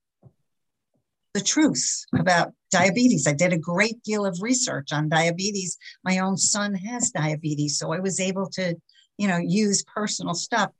the 1.35 1.41
truth 1.41 2.05
about 2.19 2.53
diabetes. 2.71 3.27
I 3.27 3.33
did 3.33 3.53
a 3.53 3.59
great 3.59 4.03
deal 4.03 4.27
of 4.27 4.43
research 4.43 4.93
on 4.93 5.09
diabetes. 5.09 5.79
My 6.05 6.19
own 6.19 6.37
son 6.37 6.75
has 6.75 7.11
diabetes, 7.11 7.79
so 7.79 7.93
I 7.93 8.01
was 8.01 8.21
able 8.21 8.49
to, 8.51 8.77
you 9.17 9.29
know, 9.29 9.39
use 9.39 9.85
personal 9.85 10.35
stuff. 10.35 10.71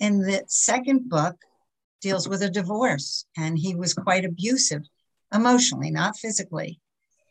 And 0.00 0.20
the 0.22 0.44
second 0.48 1.08
book, 1.08 1.36
deals 2.00 2.28
with 2.28 2.42
a 2.42 2.50
divorce 2.50 3.26
and 3.36 3.58
he 3.58 3.74
was 3.74 3.94
quite 3.94 4.24
abusive 4.24 4.82
emotionally, 5.32 5.90
not 5.90 6.16
physically. 6.16 6.80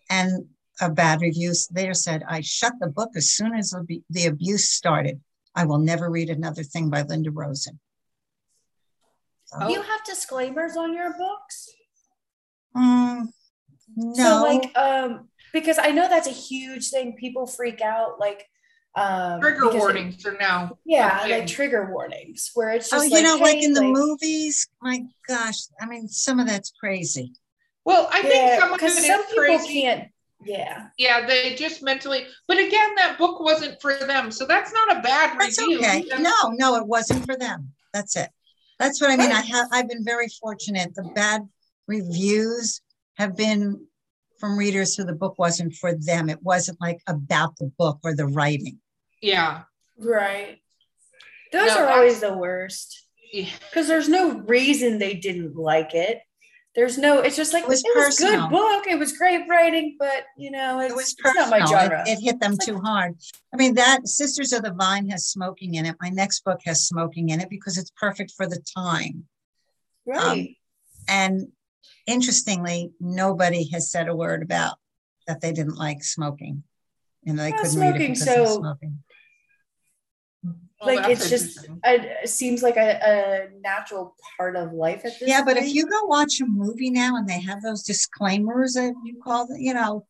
And 0.10 0.46
a 0.80 0.90
bad 0.90 1.22
review 1.22 1.54
there 1.72 1.94
said, 1.94 2.24
I 2.28 2.42
shut 2.42 2.74
the 2.80 2.88
book 2.88 3.10
as 3.16 3.30
soon 3.30 3.54
as 3.54 3.76
the 4.10 4.26
abuse 4.26 4.70
started. 4.70 5.20
I 5.56 5.66
will 5.66 5.80
never 5.80 6.10
read 6.10 6.30
another 6.30 6.64
thing 6.64 6.90
by 6.90 7.02
Linda 7.02 7.32
Rosen. 7.32 7.80
So, 9.46 9.68
you 9.68 9.82
have 9.82 10.04
disclaimers 10.06 10.78
on 10.78 10.94
your 10.94 11.18
books? 11.18 11.70
Um, 12.76 13.34
no. 13.96 14.14
So 14.14 14.44
like 14.44 14.78
um 14.78 15.30
because 15.52 15.80
I 15.80 15.92
know 15.92 16.08
that's 16.08 16.28
a 16.28 16.32
huge 16.32 16.90
thing. 16.90 17.16
People 17.16 17.48
freak 17.48 17.82
out 17.82 18.20
like 18.20 18.46
um, 18.96 19.40
trigger 19.40 19.70
warnings 19.70 20.26
are 20.26 20.38
now. 20.40 20.78
Yeah, 20.86 21.26
like 21.30 21.48
trigger 21.48 21.90
warnings 21.92 22.52
where 22.54 22.72
it's 22.72 22.90
just. 22.90 23.02
Oh, 23.02 23.04
you 23.04 23.12
like, 23.12 23.24
know, 23.24 23.38
hey, 23.38 23.44
like 23.44 23.64
in 23.64 23.74
the 23.74 23.82
like, 23.82 23.94
movies. 23.94 24.68
My 24.82 25.04
gosh, 25.28 25.68
I 25.80 25.86
mean, 25.86 26.08
some 26.08 26.40
of 26.40 26.48
that's 26.48 26.72
crazy. 26.80 27.34
Well, 27.86 28.10
I 28.12 28.22
think 28.22 28.36
yeah, 28.36 28.60
some 28.60 28.74
of 28.74 28.82
it 28.82 28.92
some 28.92 29.22
is 29.22 29.26
people 29.28 29.44
crazy. 29.44 29.82
can't. 29.82 30.10
Yeah. 30.44 30.88
Yeah, 30.98 31.26
they 31.26 31.56
just 31.56 31.84
mentally. 31.84 32.26
But 32.48 32.58
again, 32.58 32.96
that 32.96 33.18
book 33.18 33.40
wasn't 33.40 33.82
for 33.82 33.94
them, 33.96 34.32
so 34.32 34.46
that's 34.46 34.72
not 34.74 34.98
a 34.98 35.02
bad 35.02 35.38
That's 35.40 35.60
review. 35.60 35.80
okay. 35.80 36.04
No, 36.20 36.34
no, 36.54 36.76
it 36.76 36.88
wasn't 36.88 37.26
for 37.26 37.36
them. 37.36 37.74
That's 37.94 38.16
it. 38.16 38.30
That's 38.78 39.02
what 39.02 39.12
I 39.12 39.18
mean. 39.18 39.32
I 39.32 39.42
have. 39.42 39.68
I've 39.74 39.90
been 39.90 40.06
very 40.06 40.28
fortunate. 40.42 40.96
The 40.96 41.04
bad 41.14 41.42
reviews 41.88 42.82
have 43.18 43.36
been 43.36 43.86
from 44.40 44.58
readers 44.58 44.96
who 44.96 45.04
the 45.04 45.14
book 45.14 45.38
wasn't 45.38 45.74
for 45.74 45.94
them. 45.94 46.30
It 46.30 46.42
wasn't 46.42 46.80
like 46.80 47.02
about 47.08 47.58
the 47.58 47.72
book 47.78 48.00
or 48.04 48.16
the 48.16 48.28
writing. 48.28 48.80
Yeah. 49.22 49.64
Right. 49.98 50.60
Those 51.52 51.68
No, 51.68 51.74
are 51.74 51.76
that's- 51.82 51.98
always 51.98 52.20
the 52.22 52.38
worst 52.38 53.06
Yeah. 53.34 53.50
because 53.70 53.88
there's 53.88 54.08
no 54.08 54.38
reason 54.40 54.98
they 54.98 55.16
didn't 55.16 55.58
like 55.58 55.94
it. 55.94 56.22
There's 56.76 56.98
no. 56.98 57.20
It's 57.20 57.36
just 57.36 57.52
like 57.54 57.64
It 57.64 57.70
was 57.70 57.84
a 57.84 57.94
personal. 57.94 58.42
good 58.48 58.50
book. 58.52 58.88
It 58.88 58.98
was 59.00 59.18
great 59.18 59.48
writing, 59.50 59.96
but 60.00 60.26
you 60.38 60.52
know, 60.52 60.80
it's, 60.80 60.94
It 60.94 60.96
was 60.96 61.16
it's 61.18 61.36
not 61.36 61.50
my 61.50 61.66
genre. 61.66 62.04
It, 62.08 62.20
it 62.20 62.24
hit 62.24 62.40
them 62.40 62.54
It's 62.54 62.66
too 62.66 62.80
hard. 62.80 63.16
I 63.54 63.58
mean, 63.58 63.74
that 63.76 64.08
Sisters 64.08 64.54
of 64.54 64.62
the 64.64 64.72
Vine 64.74 65.10
has 65.10 65.26
smoking 65.28 65.74
in 65.76 65.86
it. 65.86 65.96
My 66.00 66.10
next 66.10 66.44
book 66.46 66.60
has 66.66 66.84
smoking 66.86 67.30
in 67.30 67.42
it 67.42 67.50
because 67.50 67.78
it's 67.78 67.92
perfect 68.00 68.32
for 68.38 68.46
the 68.48 68.62
time. 68.78 69.26
right. 70.06 70.22
Um, 70.50 70.56
and 71.08 71.48
interestingly, 72.06 72.92
nobody 73.00 73.68
has 73.72 73.90
said 73.90 74.08
a 74.08 74.16
word 74.16 74.44
about 74.44 74.78
that 75.28 75.42
they 75.42 75.52
didn't 75.52 75.76
like 75.78 76.04
smoking. 76.04 76.64
and 77.26 77.38
they 77.38 77.52
Well, 77.52 77.64
couldn't 77.64 77.80
read 77.80 77.96
it 77.96 78.00
because 78.00 78.22
of 78.22 78.48
so- 78.48 78.60
smoking. 78.60 79.04
Well, 80.82 80.96
like 80.96 81.08
that's 81.08 81.32
it's 81.32 81.56
just 81.56 81.68
a, 81.86 82.24
it 82.24 82.30
seems 82.30 82.64
like 82.64 82.78
a, 82.78 83.00
a 83.52 83.60
natural 83.60 84.16
part 84.38 84.56
of 84.56 84.72
life 84.72 85.04
at 85.06 85.20
this 85.20 85.28
Yeah, 85.28 85.44
but 85.44 85.58
if 85.58 85.74
you 85.74 85.86
go 85.86 86.06
watch 86.06 86.40
a 86.42 86.46
movie 86.46 86.90
now 86.90 87.18
and 87.18 87.28
they 87.28 87.42
have 87.42 87.62
those 87.62 87.84
disclaimers 87.84 88.74
that 88.74 88.94
you 89.04 89.20
call 89.22 89.48
them, 89.48 89.58
you 89.60 89.74
know, 89.74 90.06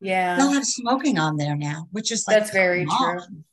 yeah 0.00 0.36
they'll 0.36 0.52
have 0.52 0.64
smoking 0.64 1.18
on 1.18 1.36
there 1.36 1.56
now, 1.56 1.86
which 1.92 2.10
is 2.12 2.26
like 2.26 2.38
That's 2.38 2.50
very 2.50 2.86
come 2.86 2.96
true. 2.96 3.20
on. 3.20 3.44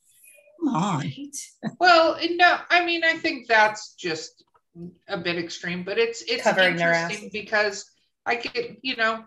Come 0.59 0.75
on. 0.75 0.99
Right? 0.99 1.37
Well, 1.79 2.17
no, 2.31 2.57
I 2.69 2.83
mean, 2.85 3.03
I 3.03 3.13
think 3.13 3.47
that's 3.47 3.93
just 3.95 4.43
a 5.07 5.17
bit 5.17 5.37
extreme, 5.37 5.83
but 5.83 5.97
it's 5.97 6.21
it's 6.21 6.43
Covering 6.43 6.73
interesting 6.73 7.29
because 7.33 7.85
I 8.25 8.37
could, 8.37 8.77
you 8.81 8.95
know, 8.95 9.23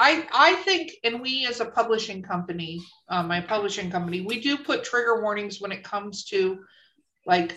I 0.00 0.26
I 0.32 0.54
think, 0.54 0.92
and 1.04 1.20
we 1.20 1.46
as 1.46 1.60
a 1.60 1.66
publishing 1.66 2.22
company, 2.22 2.80
uh, 3.08 3.22
my 3.22 3.40
publishing 3.40 3.90
company, 3.90 4.22
we 4.22 4.40
do 4.40 4.56
put 4.56 4.82
trigger 4.82 5.20
warnings 5.20 5.60
when 5.60 5.72
it 5.72 5.84
comes 5.84 6.24
to 6.26 6.60
like 7.26 7.56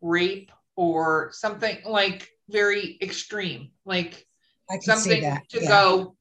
rape 0.00 0.52
or 0.76 1.30
something 1.32 1.78
like 1.84 2.30
very 2.48 2.96
extreme, 3.02 3.72
like 3.84 4.24
I 4.70 4.74
can 4.74 4.82
see 4.82 4.90
something 4.90 5.38
to 5.50 5.60
yeah. 5.60 5.68
go, 5.68 6.16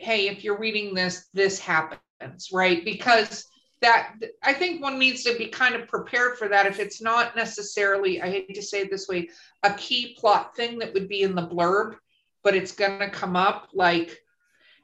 hey, 0.00 0.26
if 0.28 0.42
you're 0.42 0.58
reading 0.58 0.92
this, 0.92 1.28
this 1.32 1.60
happens, 1.60 2.48
right? 2.52 2.84
Because 2.84 3.44
that 3.80 4.14
I 4.42 4.54
think 4.54 4.82
one 4.82 4.98
needs 4.98 5.22
to 5.24 5.38
be 5.38 5.46
kind 5.46 5.76
of 5.76 5.86
prepared 5.86 6.36
for 6.36 6.48
that 6.48 6.66
if 6.66 6.80
it's 6.80 7.00
not 7.00 7.36
necessarily, 7.36 8.20
I 8.20 8.28
hate 8.28 8.54
to 8.54 8.62
say 8.62 8.80
it 8.80 8.90
this 8.90 9.06
way, 9.06 9.28
a 9.62 9.72
key 9.74 10.16
plot 10.18 10.56
thing 10.56 10.80
that 10.80 10.92
would 10.94 11.08
be 11.08 11.22
in 11.22 11.36
the 11.36 11.46
blurb, 11.46 11.94
but 12.42 12.56
it's 12.56 12.72
gonna 12.72 13.08
come 13.08 13.36
up 13.36 13.68
like 13.72 14.18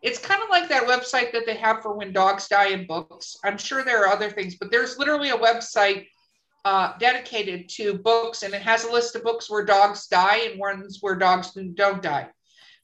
it's 0.02 0.18
kind 0.18 0.42
of 0.42 0.48
like 0.48 0.68
that 0.68 0.84
website 0.84 1.32
that 1.32 1.44
they 1.46 1.56
have 1.56 1.82
for 1.82 1.94
when 1.94 2.12
dogs 2.12 2.48
die 2.48 2.68
in 2.68 2.86
books. 2.86 3.36
I'm 3.44 3.58
sure 3.58 3.84
there 3.84 4.04
are 4.04 4.12
other 4.12 4.30
things, 4.30 4.56
but 4.56 4.70
there's 4.70 4.98
literally 4.98 5.30
a 5.30 5.36
website 5.36 6.06
uh, 6.64 6.92
dedicated 6.98 7.68
to 7.70 7.98
books, 7.98 8.42
and 8.42 8.54
it 8.54 8.62
has 8.62 8.84
a 8.84 8.92
list 8.92 9.14
of 9.16 9.22
books 9.22 9.50
where 9.50 9.64
dogs 9.64 10.06
die 10.06 10.48
and 10.50 10.58
ones 10.58 10.98
where 11.00 11.16
dogs 11.16 11.56
don't 11.74 12.02
die. 12.02 12.28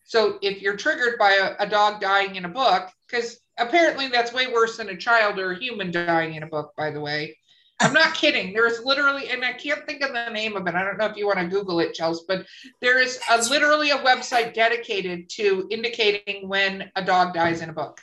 So 0.04 0.38
if 0.40 0.62
you're 0.62 0.76
triggered 0.76 1.18
by 1.18 1.32
a, 1.32 1.64
a 1.64 1.68
dog 1.68 2.00
dying 2.00 2.36
in 2.36 2.44
a 2.44 2.50
book, 2.50 2.88
because 3.08 3.38
apparently 3.58 4.08
that's 4.08 4.32
way 4.32 4.46
worse 4.46 4.76
than 4.76 4.88
a 4.90 4.96
child 4.96 5.38
or 5.38 5.52
a 5.52 5.58
human 5.58 5.90
dying 5.90 6.34
in 6.34 6.42
a 6.42 6.46
book, 6.46 6.72
by 6.76 6.90
the 6.90 7.00
way. 7.00 7.36
I'm 7.80 7.92
not 7.92 8.14
kidding. 8.14 8.52
There's 8.52 8.82
literally, 8.84 9.28
and 9.28 9.44
I 9.44 9.52
can't 9.52 9.84
think 9.86 10.02
of 10.02 10.12
the 10.12 10.30
name 10.30 10.56
of 10.56 10.66
it. 10.66 10.74
I 10.74 10.82
don't 10.82 10.96
know 10.96 11.06
if 11.06 11.16
you 11.16 11.26
want 11.26 11.38
to 11.40 11.46
Google 11.46 11.80
it, 11.80 11.94
Chels, 11.94 12.20
but 12.26 12.46
there 12.80 12.98
is 12.98 13.20
a, 13.30 13.38
literally 13.50 13.90
a 13.90 13.98
website 13.98 14.54
dedicated 14.54 15.28
to 15.30 15.66
indicating 15.70 16.48
when 16.48 16.90
a 16.96 17.04
dog 17.04 17.34
dies 17.34 17.60
in 17.60 17.68
a 17.68 17.74
book. 17.74 18.00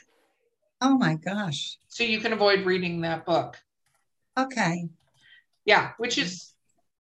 Oh 0.80 0.96
my 0.96 1.16
gosh. 1.16 1.76
So 1.88 2.04
you 2.04 2.20
can 2.20 2.32
avoid 2.32 2.64
reading 2.64 3.00
that 3.00 3.24
book. 3.24 3.56
Okay. 4.38 4.88
Yeah, 5.64 5.92
which 5.98 6.18
is 6.18 6.52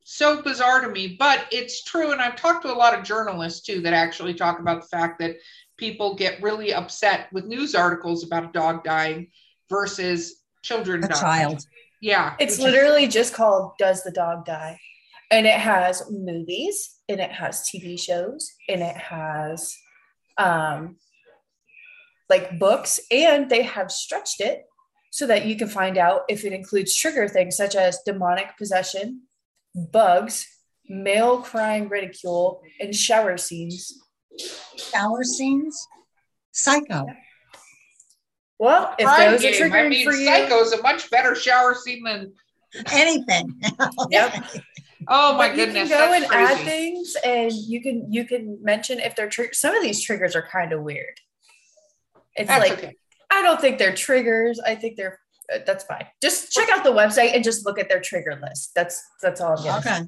so 0.04 0.42
bizarre 0.42 0.82
to 0.82 0.90
me, 0.90 1.16
but 1.20 1.48
it's 1.52 1.84
true. 1.84 2.12
And 2.12 2.22
I've 2.22 2.36
talked 2.36 2.64
to 2.64 2.74
a 2.74 2.76
lot 2.76 2.98
of 2.98 3.04
journalists 3.04 3.66
too 3.66 3.82
that 3.82 3.94
actually 3.94 4.34
talk 4.34 4.60
about 4.60 4.82
the 4.82 4.88
fact 4.88 5.20
that 5.20 5.38
people 5.78 6.16
get 6.16 6.42
really 6.42 6.74
upset 6.74 7.28
with 7.34 7.46
news 7.46 7.76
articles 7.76 8.24
about 8.24 8.46
a 8.46 8.52
dog 8.52 8.84
dying 8.84 9.30
versus 9.70 10.44
children 10.62 11.04
A 11.04 11.08
dying. 11.08 11.22
child. 11.22 11.66
Yeah. 12.02 12.36
It's 12.40 12.58
which 12.58 12.66
is- 12.68 12.74
literally 12.74 13.08
just 13.08 13.34
called 13.34 13.74
Does 13.78 14.04
the 14.04 14.12
Dog 14.12 14.46
Die? 14.46 14.80
And 15.30 15.46
it 15.48 15.60
has 15.60 16.04
movies 16.10 16.98
and 17.08 17.22
it 17.22 17.32
has 17.32 17.62
TV 17.70 17.98
shows 17.98 18.52
and 18.68 18.82
it 18.82 18.98
has 18.98 19.74
um 20.38 20.98
like 22.30 22.58
books 22.60 23.00
and 23.12 23.50
they 23.50 23.62
have 23.62 23.92
stretched 23.92 24.42
it 24.42 24.64
so 25.12 25.28
that 25.28 25.46
you 25.46 25.56
can 25.58 25.68
find 25.68 25.98
out 25.98 26.22
if 26.30 26.44
it 26.46 26.54
includes 26.54 26.96
trigger 26.96 27.28
things 27.28 27.56
such 27.58 27.76
as 27.76 28.00
demonic 28.06 28.58
possession, 28.58 29.22
bugs, 29.76 30.48
male 30.88 31.42
crying 31.42 31.90
ridicule, 31.90 32.62
and 32.80 32.96
shower 32.96 33.38
scenes. 33.38 34.00
Shower 34.78 35.24
scenes. 35.24 35.86
Psycho. 36.54 37.06
Well, 38.62 38.94
if 39.00 39.08
Crime 39.08 39.32
those 39.32 39.44
are 39.44 39.70
game. 39.70 39.74
I 39.74 39.90
mean, 39.90 40.06
for 40.06 40.14
you, 40.14 40.28
Psycho's 40.28 40.72
a 40.72 40.82
much 40.84 41.10
better 41.10 41.34
shower 41.34 41.74
scene 41.74 42.04
than. 42.04 42.32
Anything. 42.92 43.60
Yep. 44.12 44.46
Oh 45.08 45.36
my 45.36 45.48
But 45.50 45.56
goodness, 45.56 45.90
You 45.90 45.96
can 45.96 46.08
go 46.08 46.12
that's 46.12 46.32
and 46.32 46.60
add 46.60 46.64
things, 46.64 47.16
and 47.26 47.52
you 47.52 47.82
can 47.82 48.14
you 48.14 48.24
can 48.24 48.60
mention 48.62 49.00
if 49.00 49.16
they're 49.16 49.28
trigger. 49.30 49.52
Some 49.54 49.76
of 49.76 49.82
these 49.82 50.00
triggers 50.04 50.36
are 50.36 50.44
kind 50.48 50.74
of 50.74 50.84
weird. 50.84 51.20
It's 52.36 52.48
That's 52.48 52.70
like 52.70 52.78
okay. 52.78 52.96
I 53.32 53.42
don't 53.42 53.60
think 53.60 53.80
they're 53.80 53.96
triggers. 53.96 54.60
I 54.60 54.76
think 54.76 54.96
they're 54.96 55.20
uh, 55.52 55.58
that's 55.66 55.84
fine. 55.86 56.06
Just 56.22 56.52
check 56.52 56.70
out 56.70 56.84
the 56.84 56.92
website 56.92 57.34
and 57.34 57.44
just 57.44 57.66
look 57.66 57.80
at 57.80 57.90
their 57.90 58.00
trigger 58.00 58.40
list. 58.44 58.74
That's 58.76 59.04
that's 59.24 59.42
all 59.42 59.58
I'm 59.58 59.64
gonna 59.66 59.82
say. 59.82 59.98
Okay. 60.02 60.08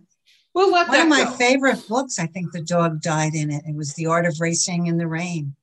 We'll 0.54 0.72
let 0.72 0.88
One 0.90 0.98
that 0.98 1.04
of 1.06 1.10
my 1.10 1.24
go. 1.24 1.32
favorite 1.32 1.84
books, 1.90 2.20
I 2.20 2.28
think 2.28 2.52
the 2.52 2.62
dog 2.62 3.02
died 3.02 3.34
in 3.34 3.50
it. 3.50 3.64
It 3.68 3.76
was 3.76 3.96
The 3.96 4.06
Art 4.06 4.28
of 4.28 4.40
Racing 4.40 4.86
in 4.86 4.98
the 4.98 5.08
Rain. 5.08 5.56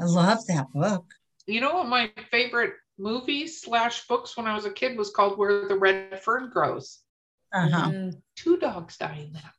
I 0.00 0.04
love 0.04 0.46
that 0.46 0.66
book. 0.72 1.04
You 1.48 1.62
know 1.62 1.74
what 1.76 1.88
my 1.88 2.12
favorite 2.30 2.74
movie 2.98 3.46
slash 3.46 4.06
books 4.06 4.36
when 4.36 4.46
I 4.46 4.54
was 4.54 4.66
a 4.66 4.70
kid 4.70 4.98
was 4.98 5.10
called 5.10 5.38
Where 5.38 5.66
the 5.66 5.76
Red 5.78 6.20
Fern 6.22 6.50
Grows. 6.52 6.98
Uh-huh. 7.54 7.90
Mm. 7.90 8.12
Two 8.36 8.58
dogs 8.58 8.98
die 8.98 9.26
in 9.26 9.32
that. 9.32 9.54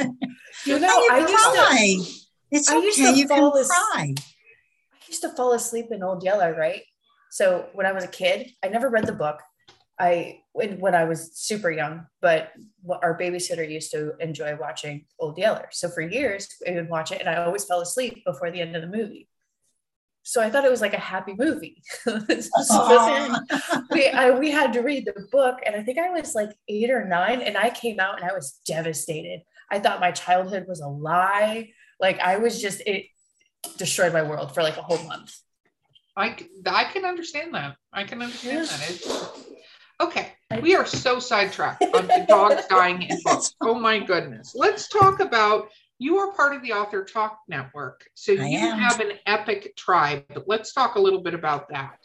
and 0.00 0.16
You 0.66 0.78
know, 0.78 0.88
you 0.88 1.08
I 1.12 1.18
used 1.20 1.28
to 1.32 1.50
cry. 1.50 1.96
It's 2.50 2.68
I 2.70 2.76
used 2.78 2.98
okay. 2.98 3.12
to 3.12 3.18
You 3.18 3.28
can 3.28 3.38
fall 3.38 3.56
as- 3.58 3.68
cry. 3.68 4.14
I 4.16 5.06
used 5.08 5.20
to 5.22 5.28
fall 5.30 5.52
asleep 5.52 5.86
in 5.90 6.02
Old 6.02 6.24
Yeller, 6.24 6.54
right? 6.58 6.82
So 7.30 7.66
when 7.74 7.84
I 7.84 7.92
was 7.92 8.04
a 8.04 8.08
kid, 8.08 8.50
I 8.62 8.68
never 8.68 8.88
read 8.88 9.06
the 9.06 9.12
book. 9.12 9.40
I 9.98 10.40
when, 10.52 10.80
when 10.80 10.94
I 10.94 11.04
was 11.04 11.36
super 11.36 11.70
young, 11.70 12.06
but 12.22 12.52
what 12.82 13.04
our 13.04 13.18
babysitter 13.18 13.68
used 13.68 13.92
to 13.92 14.14
enjoy 14.20 14.56
watching 14.58 15.04
Old 15.18 15.36
Yeller. 15.36 15.68
So 15.72 15.90
for 15.90 16.00
years, 16.00 16.48
I 16.66 16.72
would 16.72 16.88
watch 16.88 17.12
it, 17.12 17.20
and 17.20 17.28
I 17.28 17.44
always 17.44 17.66
fell 17.66 17.82
asleep 17.82 18.22
before 18.24 18.50
the 18.50 18.62
end 18.62 18.74
of 18.74 18.80
the 18.82 18.88
movie. 18.88 19.28
So 20.22 20.42
I 20.42 20.50
thought 20.50 20.64
it 20.64 20.70
was 20.70 20.80
like 20.80 20.94
a 20.94 20.98
happy 20.98 21.34
movie. 21.36 21.82
So 22.62 23.36
we 23.90 24.08
I, 24.08 24.30
we 24.30 24.50
had 24.50 24.72
to 24.74 24.80
read 24.80 25.06
the 25.06 25.26
book, 25.32 25.58
and 25.66 25.74
I 25.74 25.82
think 25.82 25.98
I 25.98 26.10
was 26.10 26.34
like 26.34 26.50
eight 26.68 26.90
or 26.90 27.04
nine, 27.04 27.40
and 27.40 27.56
I 27.56 27.70
came 27.70 27.98
out 28.00 28.20
and 28.20 28.30
I 28.30 28.34
was 28.34 28.60
devastated. 28.66 29.40
I 29.70 29.78
thought 29.78 30.00
my 30.00 30.10
childhood 30.10 30.66
was 30.68 30.80
a 30.80 30.88
lie. 30.88 31.70
Like 31.98 32.18
I 32.20 32.36
was 32.36 32.60
just 32.60 32.80
it 32.86 33.06
destroyed 33.76 34.12
my 34.12 34.22
world 34.22 34.54
for 34.54 34.62
like 34.62 34.76
a 34.76 34.82
whole 34.82 35.02
month. 35.06 35.34
I 36.16 36.36
I 36.66 36.84
can 36.84 37.04
understand 37.04 37.54
that. 37.54 37.76
I 37.92 38.04
can 38.04 38.22
understand 38.22 38.66
that. 38.66 38.90
It's, 38.90 39.40
okay, 40.00 40.32
we 40.62 40.74
are 40.74 40.86
so 40.86 41.18
sidetracked 41.18 41.82
on 41.82 42.06
the 42.06 42.24
dogs 42.28 42.66
dying 42.68 43.02
in 43.02 43.18
books. 43.24 43.54
Oh 43.60 43.74
my 43.74 43.98
goodness. 43.98 44.52
Let's 44.54 44.88
talk 44.88 45.20
about 45.20 45.68
you 46.00 46.16
are 46.16 46.32
part 46.32 46.56
of 46.56 46.62
the 46.62 46.72
Author 46.72 47.04
Talk 47.04 47.40
Network. 47.46 48.08
So 48.14 48.32
I 48.32 48.46
you 48.46 48.58
am. 48.58 48.78
have 48.78 49.00
an 49.00 49.12
epic 49.26 49.76
tribe. 49.76 50.24
But 50.32 50.48
Let's 50.48 50.72
talk 50.72 50.94
a 50.94 51.00
little 51.00 51.20
bit 51.20 51.34
about 51.34 51.68
that. 51.68 51.98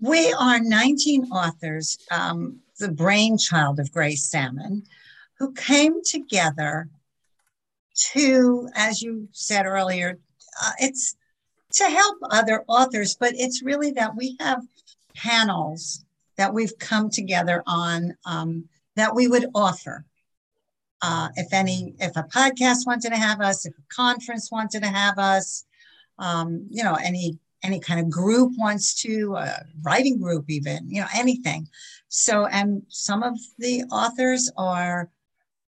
We 0.00 0.32
are 0.32 0.60
19 0.60 1.24
authors, 1.32 1.98
um, 2.12 2.60
the 2.78 2.92
brainchild 2.92 3.80
of 3.80 3.90
Grace 3.90 4.30
Sammon, 4.30 4.84
who 5.40 5.52
came 5.54 6.04
together 6.04 6.88
to, 8.12 8.68
as 8.76 9.02
you 9.02 9.28
said 9.32 9.66
earlier, 9.66 10.20
uh, 10.62 10.70
it's 10.78 11.16
to 11.72 11.84
help 11.84 12.18
other 12.30 12.64
authors, 12.68 13.16
but 13.18 13.32
it's 13.34 13.60
really 13.60 13.90
that 13.90 14.14
we 14.16 14.36
have 14.38 14.62
panels 15.16 16.04
that 16.36 16.54
we've 16.54 16.78
come 16.78 17.10
together 17.10 17.64
on 17.66 18.16
um, 18.24 18.68
that 18.94 19.16
we 19.16 19.26
would 19.26 19.46
offer. 19.52 20.04
Uh, 21.00 21.28
if 21.36 21.52
any, 21.52 21.94
if 21.98 22.16
a 22.16 22.24
podcast 22.24 22.86
wanted 22.86 23.10
to 23.10 23.16
have 23.16 23.40
us, 23.40 23.66
if 23.66 23.72
a 23.74 23.94
conference 23.94 24.50
wanted 24.50 24.82
to 24.82 24.88
have 24.88 25.18
us, 25.18 25.64
um, 26.18 26.66
you 26.70 26.82
know, 26.82 26.94
any 26.94 27.38
any 27.64 27.80
kind 27.80 27.98
of 27.98 28.08
group 28.08 28.52
wants 28.56 28.94
to, 29.02 29.34
a 29.34 29.64
writing 29.82 30.16
group 30.20 30.44
even, 30.48 30.88
you 30.88 31.00
know, 31.00 31.08
anything. 31.12 31.68
So, 32.08 32.46
and 32.46 32.82
some 32.88 33.24
of 33.24 33.36
the 33.58 33.82
authors 33.90 34.48
are 34.56 35.10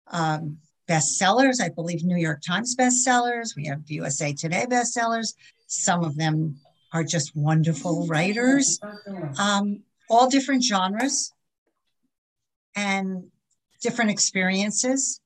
um, 0.07 0.59
bestsellers. 0.87 1.61
I 1.61 1.67
believe 1.67 2.03
New 2.03 2.17
York 2.17 2.41
Times 2.41 2.75
bestsellers. 2.77 3.55
We 3.57 3.65
have 3.65 3.81
USA 3.87 4.33
Today 4.33 4.65
bestsellers. 4.69 5.33
Some 5.67 6.05
of 6.05 6.15
them 6.15 6.55
are 6.93 7.03
just 7.03 7.35
wonderful 7.35 8.07
writers, 8.07 8.79
um, 9.37 9.81
all 10.09 10.29
different 10.29 10.63
genres 10.63 11.33
and 12.75 13.25
different 13.83 14.09
experiences. 14.09 15.19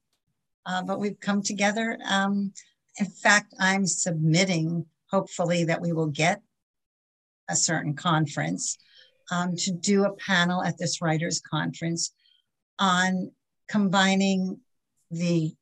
Uh, 0.66 0.84
but 0.84 0.99
we've 0.99 1.20
come 1.22 1.41
together. 1.41 1.97
Um, 2.10 2.51
in 2.99 3.05
fact, 3.05 3.53
I'm 3.60 3.86
submitting, 3.86 4.86
hopefully, 5.10 5.64
that 5.66 5.82
we 5.82 5.93
will 5.93 6.08
get 6.08 6.41
a 7.47 7.55
certain 7.55 7.95
conference 7.95 8.78
um, 9.32 9.55
to 9.55 9.72
do 9.72 10.03
a 10.03 10.16
panel 10.16 10.62
at 10.62 10.78
this 10.78 11.01
writers 11.01 11.39
conference 11.39 12.12
on 12.80 13.32
combining 13.70 14.60
the 15.12 15.53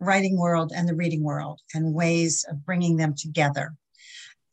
writing 0.00 0.38
world 0.38 0.72
and 0.74 0.88
the 0.88 0.94
reading 0.94 1.22
world 1.22 1.60
and 1.74 1.94
ways 1.94 2.44
of 2.50 2.64
bringing 2.64 2.96
them 2.96 3.14
together 3.14 3.74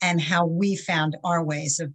and 0.01 0.21
how 0.21 0.45
we 0.45 0.75
found 0.75 1.17
our 1.23 1.43
ways 1.43 1.79
of 1.79 1.91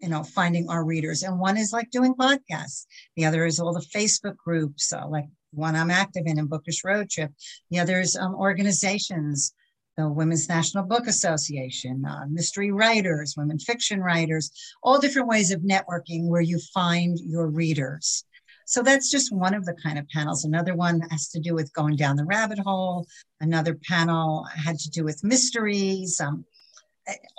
you 0.00 0.08
know 0.08 0.22
finding 0.22 0.68
our 0.68 0.84
readers 0.84 1.22
and 1.22 1.38
one 1.38 1.56
is 1.56 1.72
like 1.72 1.90
doing 1.90 2.14
podcasts 2.14 2.86
the 3.16 3.24
other 3.24 3.46
is 3.46 3.58
all 3.58 3.72
the 3.72 3.86
facebook 3.94 4.36
groups 4.36 4.92
uh, 4.92 5.06
like 5.08 5.26
one 5.52 5.76
i'm 5.76 5.90
active 5.90 6.24
in 6.26 6.38
in 6.38 6.46
bookish 6.46 6.84
road 6.84 7.08
trip 7.08 7.30
the 7.70 7.78
other 7.78 8.00
is 8.00 8.16
um, 8.16 8.34
organizations 8.34 9.54
the 9.96 10.08
Women's 10.08 10.48
National 10.48 10.84
Book 10.84 11.06
Association, 11.06 12.04
uh, 12.04 12.26
mystery 12.28 12.70
writers, 12.70 13.34
women 13.36 13.58
fiction 13.58 14.00
writers, 14.00 14.50
all 14.82 14.98
different 14.98 15.28
ways 15.28 15.50
of 15.50 15.62
networking 15.62 16.28
where 16.28 16.42
you 16.42 16.58
find 16.74 17.18
your 17.20 17.48
readers. 17.48 18.24
So 18.66 18.82
that's 18.82 19.10
just 19.10 19.32
one 19.32 19.54
of 19.54 19.64
the 19.64 19.74
kind 19.74 19.98
of 19.98 20.08
panels. 20.08 20.44
Another 20.44 20.74
one 20.74 21.00
has 21.10 21.28
to 21.28 21.40
do 21.40 21.54
with 21.54 21.72
going 21.72 21.96
down 21.96 22.16
the 22.16 22.24
rabbit 22.24 22.58
hole. 22.58 23.06
Another 23.40 23.78
panel 23.88 24.44
had 24.52 24.78
to 24.80 24.90
do 24.90 25.04
with 25.04 25.24
mysteries, 25.24 26.20
um, 26.20 26.44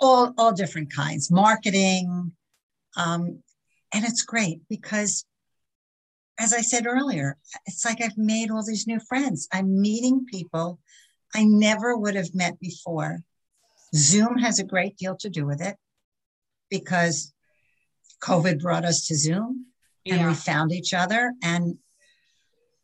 all, 0.00 0.32
all 0.38 0.52
different 0.52 0.92
kinds, 0.92 1.30
marketing. 1.30 2.32
Um, 2.98 3.42
and 3.94 4.04
it's 4.04 4.22
great 4.22 4.60
because, 4.68 5.24
as 6.38 6.52
I 6.52 6.60
said 6.60 6.86
earlier, 6.86 7.38
it's 7.64 7.84
like 7.86 8.02
I've 8.02 8.18
made 8.18 8.50
all 8.50 8.64
these 8.64 8.86
new 8.86 9.00
friends. 9.00 9.48
I'm 9.50 9.80
meeting 9.80 10.26
people 10.30 10.78
I 11.34 11.44
never 11.44 11.96
would 11.96 12.14
have 12.14 12.34
met 12.34 12.58
before. 12.60 13.20
Zoom 13.94 14.38
has 14.38 14.58
a 14.58 14.64
great 14.64 14.96
deal 14.96 15.16
to 15.16 15.30
do 15.30 15.46
with 15.46 15.62
it 15.62 15.76
because 16.70 17.32
COVID 18.22 18.60
brought 18.60 18.84
us 18.84 19.06
to 19.06 19.16
Zoom 19.16 19.66
and 20.06 20.26
we 20.26 20.34
found 20.34 20.72
each 20.72 20.94
other. 20.94 21.32
And 21.42 21.78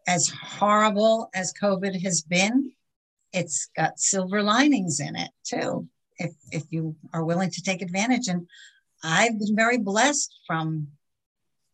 as 0.06 0.28
horrible 0.28 1.30
as 1.34 1.52
COVID 1.60 2.02
has 2.02 2.22
been, 2.22 2.72
it's 3.32 3.68
got 3.76 3.98
silver 3.98 4.42
linings 4.42 5.00
in 5.00 5.16
it 5.16 5.30
too, 5.44 5.88
if, 6.18 6.32
if 6.52 6.64
you 6.70 6.96
are 7.12 7.24
willing 7.24 7.50
to 7.50 7.62
take 7.62 7.82
advantage. 7.82 8.28
And 8.28 8.46
I've 9.04 9.38
been 9.38 9.54
very 9.54 9.78
blessed 9.78 10.34
from 10.46 10.88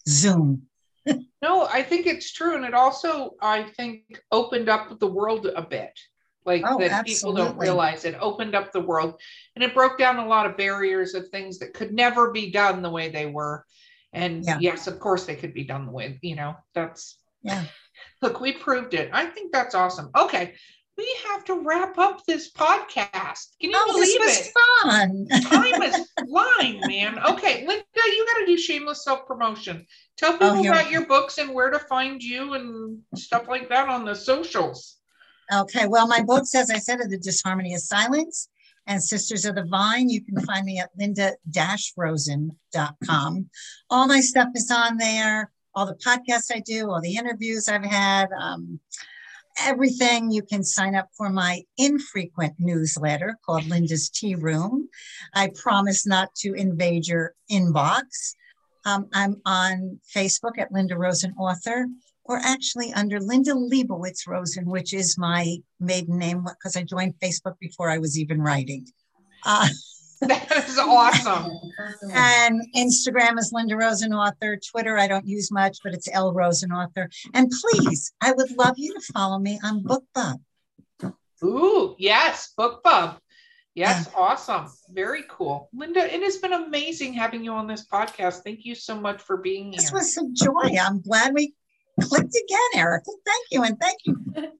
Zoom. 0.08 0.62
No, 1.42 1.66
I 1.66 1.82
think 1.82 2.06
it's 2.06 2.34
true. 2.34 2.54
And 2.54 2.66
it 2.66 2.74
also, 2.74 3.30
I 3.40 3.62
think, 3.62 4.20
opened 4.30 4.68
up 4.68 5.00
the 5.00 5.06
world 5.06 5.46
a 5.46 5.62
bit. 5.62 5.98
Like 6.44 6.62
Oh, 6.66 6.78
that 6.78 7.06
people 7.06 7.32
don't 7.32 7.56
realize 7.56 8.04
it 8.04 8.14
opened 8.20 8.54
up 8.54 8.72
the 8.72 8.80
world 8.80 9.18
and 9.54 9.64
it 9.64 9.72
broke 9.72 9.98
down 9.98 10.18
a 10.18 10.26
lot 10.26 10.44
of 10.44 10.58
barriers 10.58 11.14
of 11.14 11.28
things 11.28 11.58
that 11.60 11.72
could 11.72 11.92
never 11.94 12.30
be 12.30 12.50
done 12.50 12.82
the 12.82 12.90
way 12.90 13.08
they 13.08 13.24
were. 13.24 13.64
And 14.12 14.44
Yeah. 14.44 14.58
yes, 14.60 14.86
of 14.86 15.00
course 15.00 15.24
they 15.24 15.34
could 15.36 15.54
be 15.54 15.64
done 15.64 15.86
the 15.86 15.92
way, 15.92 16.18
you 16.20 16.36
know, 16.36 16.56
that's 16.74 17.16
Yeah. 17.42 17.64
look, 18.22 18.40
we 18.40 18.52
proved 18.52 18.92
it. 18.92 19.08
I 19.12 19.24
think 19.24 19.50
that's 19.50 19.74
awesome. 19.74 20.10
Okay. 20.14 20.54
We 21.00 21.16
have 21.28 21.44
to 21.46 21.54
wrap 21.64 21.96
up 21.96 22.26
this 22.26 22.52
podcast. 22.52 23.56
Can 23.58 23.70
you 23.70 23.72
Oh, 23.74 23.98
this 23.98 24.14
was 24.20 24.38
it? 24.38 24.52
fun. 24.82 25.26
Time 25.44 25.80
is 25.82 26.06
flying, 26.28 26.78
man. 26.86 27.18
Okay, 27.20 27.66
Linda, 27.66 27.82
you 27.94 28.26
got 28.34 28.40
to 28.40 28.46
do 28.46 28.58
shameless 28.58 29.02
self 29.02 29.26
promotion. 29.26 29.86
Tell 30.18 30.32
people 30.32 30.48
Oh, 30.58 30.68
about 30.68 30.90
your 30.90 31.06
books 31.06 31.38
and 31.38 31.54
where 31.54 31.70
to 31.70 31.78
find 31.78 32.22
you 32.22 32.52
and 32.52 32.98
stuff 33.16 33.48
like 33.48 33.70
that 33.70 33.88
on 33.88 34.04
the 34.04 34.14
socials. 34.14 34.98
Okay, 35.50 35.86
well, 35.86 36.06
my 36.06 36.20
books, 36.20 36.54
as 36.54 36.70
I 36.70 36.76
said, 36.76 37.00
are 37.00 37.08
The 37.08 37.16
Disharmony 37.16 37.72
of 37.74 37.80
Silence 37.80 38.50
and 38.86 39.02
Sisters 39.02 39.46
of 39.46 39.54
the 39.54 39.64
Vine. 39.64 40.10
You 40.10 40.22
can 40.22 40.38
find 40.44 40.66
me 40.66 40.80
at 40.80 40.90
linda-rosen.com. 40.98 43.50
All 43.88 44.06
my 44.06 44.20
stuff 44.20 44.48
is 44.54 44.70
on 44.70 44.98
there, 44.98 45.50
all 45.74 45.86
the 45.86 45.94
podcasts 45.94 46.54
I 46.54 46.60
do, 46.60 46.90
all 46.90 47.00
the 47.00 47.16
interviews 47.16 47.70
I've 47.70 47.86
had, 47.86 48.28
um, 48.38 48.80
everything. 49.58 50.30
You 50.30 50.42
can 50.42 50.64
sign 50.64 50.94
up 50.94 51.08
for 51.16 51.30
my 51.30 51.62
infrequent 51.76 52.54
newsletter 52.58 53.36
called 53.44 53.66
Linda's 53.66 54.08
Tea 54.08 54.34
Room. 54.34 54.88
I 55.34 55.50
promise 55.54 56.06
not 56.06 56.34
to 56.36 56.54
invade 56.54 57.06
your 57.06 57.34
inbox. 57.50 58.34
Um, 58.84 59.08
I'm 59.12 59.40
on 59.44 60.00
Facebook 60.14 60.58
at 60.58 60.72
Linda 60.72 60.96
Rosen 60.96 61.34
Author 61.38 61.86
or 62.24 62.38
actually 62.38 62.92
under 62.92 63.20
Linda 63.20 63.52
Leibowitz 63.54 64.26
Rosen, 64.26 64.64
which 64.66 64.94
is 64.94 65.18
my 65.18 65.56
maiden 65.80 66.18
name 66.18 66.44
because 66.44 66.76
I 66.76 66.82
joined 66.82 67.14
Facebook 67.22 67.58
before 67.58 67.90
I 67.90 67.98
was 67.98 68.18
even 68.18 68.40
writing. 68.40 68.86
Uh, 69.44 69.68
That 70.28 70.68
is 70.68 70.78
awesome. 70.78 71.50
and 72.12 72.60
Instagram 72.76 73.38
is 73.38 73.52
Linda 73.54 73.74
Rosen 73.74 74.12
Author. 74.12 74.58
Twitter, 74.58 74.98
I 74.98 75.08
don't 75.08 75.26
use 75.26 75.50
much, 75.50 75.78
but 75.82 75.94
it's 75.94 76.08
L 76.12 76.34
Rosen 76.34 76.72
Author. 76.72 77.08
And 77.32 77.50
please, 77.50 78.12
I 78.20 78.32
would 78.32 78.50
love 78.50 78.74
you 78.76 78.92
to 78.92 79.00
follow 79.14 79.38
me 79.38 79.58
on 79.64 79.82
BookBub. 79.82 80.40
Ooh, 81.42 81.94
yes, 81.98 82.52
BookBub. 82.58 83.16
Yes, 83.74 84.10
awesome. 84.14 84.66
Very 84.90 85.24
cool. 85.28 85.70
Linda, 85.72 86.00
it 86.12 86.22
has 86.22 86.36
been 86.36 86.52
amazing 86.52 87.14
having 87.14 87.42
you 87.42 87.52
on 87.52 87.66
this 87.66 87.86
podcast. 87.86 88.42
Thank 88.42 88.66
you 88.66 88.74
so 88.74 89.00
much 89.00 89.22
for 89.22 89.38
being 89.38 89.72
here. 89.72 89.80
This 89.80 89.92
was 89.92 90.12
some 90.12 90.34
joy. 90.34 90.76
I'm 90.78 91.00
glad 91.00 91.32
we 91.32 91.54
clicked 92.02 92.36
again, 92.36 92.70
Erica. 92.74 93.10
Thank 93.24 93.46
you. 93.50 93.62
And 93.62 93.80
thank 93.80 93.98
you, 94.04 94.16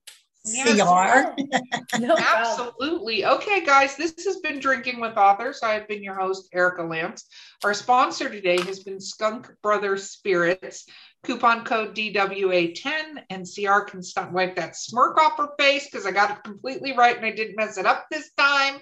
CR. 0.45 1.34
No. 1.99 2.16
Absolutely. 2.18 3.26
Okay, 3.26 3.64
guys, 3.64 3.97
this 3.97 4.14
has 4.24 4.36
been 4.38 4.61
Drinking 4.61 5.01
with 5.01 5.16
Authors. 5.16 5.61
I 5.62 5.74
have 5.74 5.88
been 5.88 6.03
your 6.03 6.14
host, 6.14 6.49
Erica 6.53 6.82
Lance. 6.82 7.26
Our 7.64 7.74
sponsor 7.74 8.28
today 8.30 8.61
has 8.62 8.80
been 8.80 9.01
Skunk 9.01 9.51
Brothers 9.62 10.11
Spirits. 10.11 10.86
Coupon 11.22 11.64
code 11.64 11.95
DWA10 11.95 13.24
and 13.28 13.47
CR 13.47 13.80
can 13.80 14.03
stop 14.03 14.32
wipe 14.32 14.57
that 14.57 14.76
smirk 14.76 15.18
off 15.18 15.36
her 15.36 15.51
face 15.59 15.84
because 15.84 16.07
I 16.07 16.12
got 16.12 16.30
it 16.30 16.45
completely 16.45 16.97
right 16.97 17.14
and 17.14 17.26
I 17.26 17.32
didn't 17.32 17.57
mess 17.57 17.76
it 17.76 17.84
up 17.84 18.07
this 18.11 18.30
time. 18.38 18.80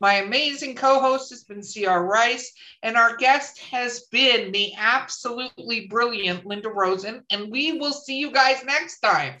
My 0.00 0.14
amazing 0.14 0.74
co-host 0.74 1.30
has 1.30 1.44
been 1.44 1.62
CR 1.62 2.00
Rice, 2.00 2.52
and 2.82 2.96
our 2.96 3.16
guest 3.16 3.58
has 3.60 4.00
been 4.12 4.52
the 4.52 4.74
absolutely 4.76 5.86
brilliant 5.86 6.44
Linda 6.44 6.68
Rosen. 6.68 7.22
And 7.30 7.50
we 7.50 7.78
will 7.78 7.92
see 7.92 8.18
you 8.18 8.30
guys 8.30 8.62
next 8.64 9.00
time. 9.00 9.40